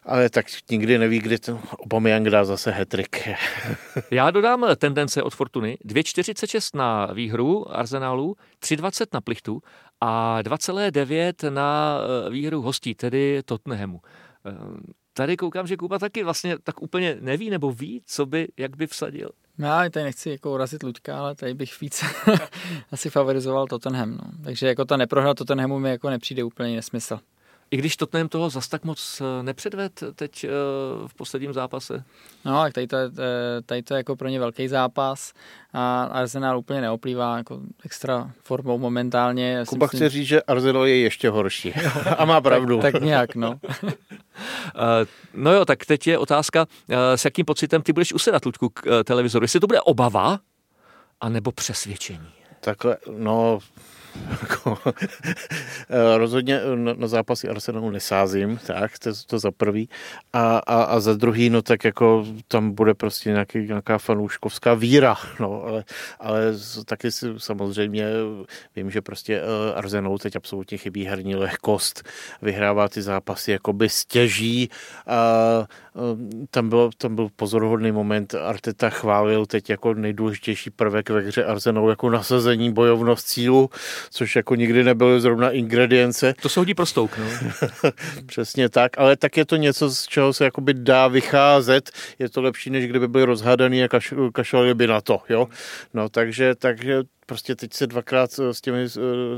ale 0.05 0.29
tak 0.29 0.45
nikdy 0.71 0.97
neví, 0.97 1.19
kdy 1.19 1.37
ten 1.39 1.59
Aubameyang 1.79 2.27
dá 2.27 2.45
zase 2.45 2.71
hetrik. 2.71 3.29
Já 4.11 4.31
dodám 4.31 4.65
tendence 4.77 5.23
od 5.23 5.35
Fortuny. 5.35 5.77
2,46 5.85 6.77
na 6.77 7.05
výhru 7.05 7.77
Arsenalu, 7.77 8.35
3,20 8.63 9.05
na 9.13 9.21
plichtu 9.21 9.61
a 10.01 10.41
2,9 10.41 11.53
na 11.53 11.99
eh, 12.27 12.29
výhru 12.29 12.61
hostí, 12.61 12.95
tedy 12.95 13.41
Tottenhamu. 13.45 14.01
Tady 15.17 15.37
koukám, 15.37 15.67
že 15.67 15.77
Kuba 15.77 15.99
taky 15.99 16.23
vlastně 16.23 16.57
tak 16.63 16.81
úplně 16.81 17.17
neví 17.19 17.49
nebo 17.49 17.71
ví, 17.71 18.01
co 18.05 18.25
by, 18.25 18.47
jak 18.57 18.77
by 18.77 18.87
vsadil. 18.87 19.29
Já 19.57 19.89
tady 19.89 20.03
nechci 20.03 20.29
jako 20.29 20.53
urazit 20.53 20.83
Luďka, 20.83 21.19
ale 21.19 21.35
tady 21.35 21.53
bych 21.53 21.81
víc 21.81 22.03
asi 22.91 23.09
favorizoval 23.09 23.67
Tottenham. 23.67 24.11
No. 24.11 24.43
Takže 24.43 24.67
jako 24.67 24.85
ta 24.85 24.97
neprohra 24.97 25.33
Tottenhamu 25.33 25.79
mi 25.79 25.89
jako 25.89 26.09
nepřijde 26.09 26.43
úplně 26.43 26.75
nesmysl. 26.75 27.19
I 27.71 27.77
když 27.77 27.97
Tottenham 27.97 28.29
toho 28.29 28.49
zas 28.49 28.67
tak 28.67 28.83
moc 28.83 29.21
eh, 29.21 29.43
nepředved 29.43 30.03
teď 30.15 30.43
eh, 30.43 30.49
v 31.07 31.13
posledním 31.13 31.53
zápase. 31.53 32.03
No, 32.45 32.61
tak 32.63 32.73
tady 32.73 32.87
to, 32.87 32.95
je, 32.95 33.05
eh, 33.05 33.61
tady 33.65 33.83
to 33.83 33.93
je 33.93 33.97
jako 33.97 34.15
pro 34.15 34.27
ně 34.27 34.39
velký 34.39 34.67
zápas 34.67 35.33
a 35.73 36.03
Arsenal 36.03 36.59
úplně 36.59 36.81
neoplývá 36.81 37.37
jako 37.37 37.59
extra 37.85 38.31
formou 38.43 38.77
momentálně. 38.77 39.63
Kuba 39.67 39.85
myslím... 39.85 39.97
chce 39.97 40.09
říct, 40.09 40.27
že 40.27 40.41
Arsenal 40.41 40.85
je 40.85 40.97
ještě 40.97 41.29
horší. 41.29 41.73
a 42.17 42.25
má 42.25 42.41
pravdu. 42.41 42.81
tak, 42.81 42.93
tak 42.93 43.01
nějak, 43.01 43.35
no. 43.35 43.59
no 45.33 45.53
jo, 45.53 45.65
tak 45.65 45.85
teď 45.85 46.07
je 46.07 46.17
otázka, 46.17 46.65
s 47.15 47.25
jakým 47.25 47.45
pocitem 47.45 47.81
ty 47.81 47.93
budeš 47.93 48.13
usedat, 48.13 48.45
Ludku, 48.45 48.69
k 48.69 49.03
televizoru. 49.03 49.43
Jestli 49.43 49.59
to 49.59 49.67
bude 49.67 49.81
obava, 49.81 50.39
anebo 51.21 51.51
přesvědčení? 51.51 52.29
Takhle, 52.59 52.97
no, 53.17 53.59
rozhodně 56.17 56.61
na, 56.75 56.93
na 56.93 57.07
zápasy 57.07 57.49
Arsenalu 57.49 57.91
nesázím, 57.91 58.59
tak, 58.67 58.99
to, 58.99 59.09
to 59.27 59.39
za 59.39 59.51
prvý. 59.51 59.89
A, 60.33 60.57
a, 60.57 60.83
a 60.83 60.99
za 60.99 61.13
druhý, 61.13 61.49
no 61.49 61.61
tak 61.61 61.83
jako 61.83 62.25
tam 62.47 62.71
bude 62.71 62.93
prostě 62.93 63.29
nějaký, 63.29 63.57
nějaká 63.59 63.97
fanouškovská 63.97 64.73
víra, 64.73 65.15
no, 65.39 65.63
ale, 65.63 65.83
ale 66.19 66.41
taky 66.85 67.11
si 67.11 67.27
samozřejmě 67.37 68.07
vím, 68.75 68.91
že 68.91 69.01
prostě 69.01 69.41
eh, 69.41 69.73
Arsenalu 69.73 70.17
teď 70.17 70.35
absolutně 70.35 70.77
chybí 70.77 71.05
herní 71.05 71.35
lehkost, 71.35 72.03
vyhrává 72.41 72.89
ty 72.89 73.01
zápasy 73.01 73.51
jakoby 73.51 73.89
stěží 73.89 74.69
a 75.07 75.17
eh, 75.61 75.84
tam, 76.49 76.69
byl, 76.69 76.89
tam 76.97 77.15
byl 77.15 77.29
pozoruhodný 77.35 77.91
moment, 77.91 78.35
Arteta 78.35 78.89
chválil 78.89 79.45
teď 79.45 79.69
jako 79.69 79.93
nejdůležitější 79.93 80.69
prvek 80.69 81.09
ve 81.09 81.21
hře 81.21 81.45
Arsenalu 81.45 81.89
jako 81.89 82.09
nasazení, 82.09 82.73
bojovnost, 82.73 83.27
cílu, 83.27 83.69
což 84.09 84.35
jako 84.35 84.55
nikdy 84.55 84.83
nebyly 84.83 85.21
zrovna 85.21 85.51
ingredience. 85.51 86.33
To 86.41 86.49
se 86.49 86.59
hodí 86.59 86.73
pro 86.73 86.85
stouk, 86.85 87.17
no. 87.17 87.25
Přesně 88.25 88.69
tak, 88.69 88.97
ale 88.97 89.17
tak 89.17 89.37
je 89.37 89.45
to 89.45 89.55
něco, 89.55 89.89
z 89.89 90.07
čeho 90.07 90.33
se 90.33 90.43
jakoby 90.43 90.73
dá 90.73 91.07
vycházet. 91.07 91.91
Je 92.19 92.29
to 92.29 92.41
lepší, 92.41 92.69
než 92.69 92.87
kdyby 92.87 93.07
byli 93.07 93.23
rozhádaný 93.23 93.83
a 93.83 93.87
kaš, 93.87 94.13
kašlali 94.33 94.73
by 94.73 94.87
na 94.87 95.01
to, 95.01 95.21
jo. 95.29 95.47
No 95.93 96.09
takže, 96.09 96.55
takže 96.55 97.03
prostě 97.25 97.55
teď 97.55 97.73
se 97.73 97.87
dvakrát 97.87 98.31
s 98.31 98.61
těmi 98.61 98.89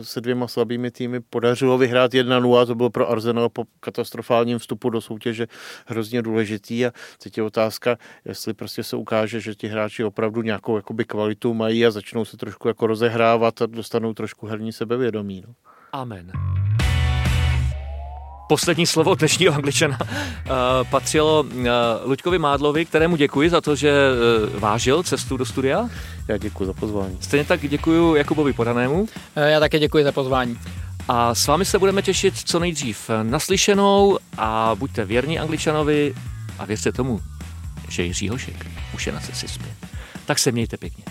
se 0.02 0.22
dvěma 0.22 0.48
slabými 0.48 0.92
týmy 0.92 1.20
podařilo 1.20 1.78
vyhrát 1.78 2.12
1-0, 2.12 2.66
to 2.66 2.76
bylo 2.76 2.90
pro 2.90 3.10
Arsenal 3.10 3.50
po 3.50 3.64
katastrofálním 3.80 4.60
vstupu 4.60 4.90
do 4.90 5.02
soutěže 5.02 5.48
hrozně 5.86 6.22
důležitý 6.22 6.86
a 6.86 6.92
teď 7.24 7.38
je 7.38 7.44
otázka, 7.44 7.98
jestli 8.26 8.54
prostě 8.54 8.84
se 8.84 8.96
ukáže, 8.96 9.40
že 9.40 9.56
ti 9.56 9.68
hráči 9.68 10.04
opravdu 10.04 10.42
nějakou 10.42 10.76
jakoby 10.76 11.06
kvalitu 11.06 11.54
mají 11.54 11.86
a 11.86 11.92
začnou 11.92 12.26
se 12.26 12.38
trošku 12.38 12.68
jako 12.68 12.88
rozehrávat 12.88 13.62
a 13.62 13.66
dostanou 13.66 14.14
trošku 14.14 14.48
herní 14.48 14.74
sebevědomí. 14.74 15.44
No. 15.48 15.54
Amen 15.92 16.32
poslední 18.48 18.88
slovo 18.88 19.16
dnešního 19.16 19.54
angličana 19.54 19.98
uh, 20.02 20.08
patřilo 20.89 21.43
uh, 21.43 21.66
Luďkovi 22.06 22.39
Mádlovi, 22.39 22.86
kterému 22.86 23.16
děkuji 23.16 23.50
za 23.50 23.62
to, 23.62 23.76
že 23.76 23.91
uh, 24.54 24.60
vážil 24.60 25.04
cestu 25.04 25.38
do 25.38 25.45
studia. 25.45 25.89
Já 26.28 26.38
děkuji 26.38 26.66
za 26.66 26.74
pozvání. 26.74 27.18
Stejně 27.20 27.45
tak 27.45 27.70
děkuji 27.70 28.16
Jakubovi 28.16 28.54
Podanému. 28.54 29.08
Já 29.36 29.60
také 29.60 29.80
děkuji 29.80 30.04
za 30.04 30.12
pozvání. 30.12 30.60
A 31.08 31.36
s 31.36 31.48
vámi 31.48 31.66
se 31.66 31.80
budeme 31.80 32.02
těšit 32.02 32.34
co 32.45 32.60
nejdřív 32.60 33.10
naslyšenou 33.24 34.18
a 34.38 34.76
buďte 34.76 35.06
věrní 35.06 35.39
angličanovi 35.39 36.14
a 36.60 36.66
věřte 36.66 36.91
tomu, 36.91 37.22
že 37.89 38.04
Jiří 38.04 38.30
Hošek 38.30 38.66
už 38.95 39.08
je 39.08 39.14
na 39.14 39.20
cestě 39.20 39.48
zpět. 39.48 39.76
Tak 40.26 40.39
se 40.39 40.52
mějte 40.52 40.78
pěkně. 40.78 41.04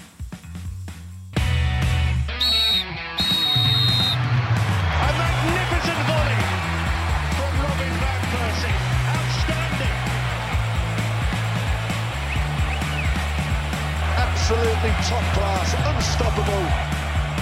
Top 15.09 15.25
class, 15.35 15.75
unstoppable. 15.97 16.65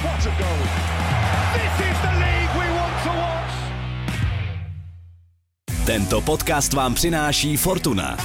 What 0.02 0.26
a 0.26 0.32
goal! 0.40 0.62
This 1.54 1.74
is 1.88 1.96
the 2.02 2.12
league 2.24 2.52
we 2.58 2.66
want 2.78 2.96
to 3.04 3.10
watch. 3.10 3.54
Tento 5.86 6.20
podcast 6.20 6.72
vám 6.72 6.94
přináší 6.94 7.56
Fortuna. 7.56 8.16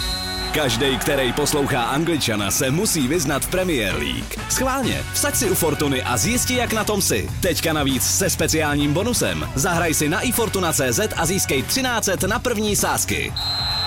Každý, 0.53 0.97
který 0.97 1.34
poslouchá 1.34 1.84
Angličana, 1.84 2.51
se 2.51 2.71
musí 2.71 3.07
vyznat 3.07 3.45
v 3.45 3.49
Premier 3.49 3.95
League. 3.95 4.49
Schválně, 4.49 5.03
vsaď 5.13 5.36
si 5.36 5.49
u 5.49 5.55
Fortuny 5.55 6.03
a 6.03 6.17
zjisti, 6.17 6.55
jak 6.55 6.73
na 6.73 6.84
tom 6.84 7.01
si. 7.01 7.30
Teďka 7.41 7.73
navíc 7.73 8.03
se 8.03 8.30
speciálním 8.30 8.93
bonusem. 8.93 9.49
Zahraj 9.55 9.93
si 9.93 10.09
na 10.09 10.21
ifortuna.cz 10.21 10.99
a 11.15 11.25
získej 11.25 11.63
13 11.63 12.09
na 12.27 12.39
první 12.39 12.75
sázky. 12.75 13.34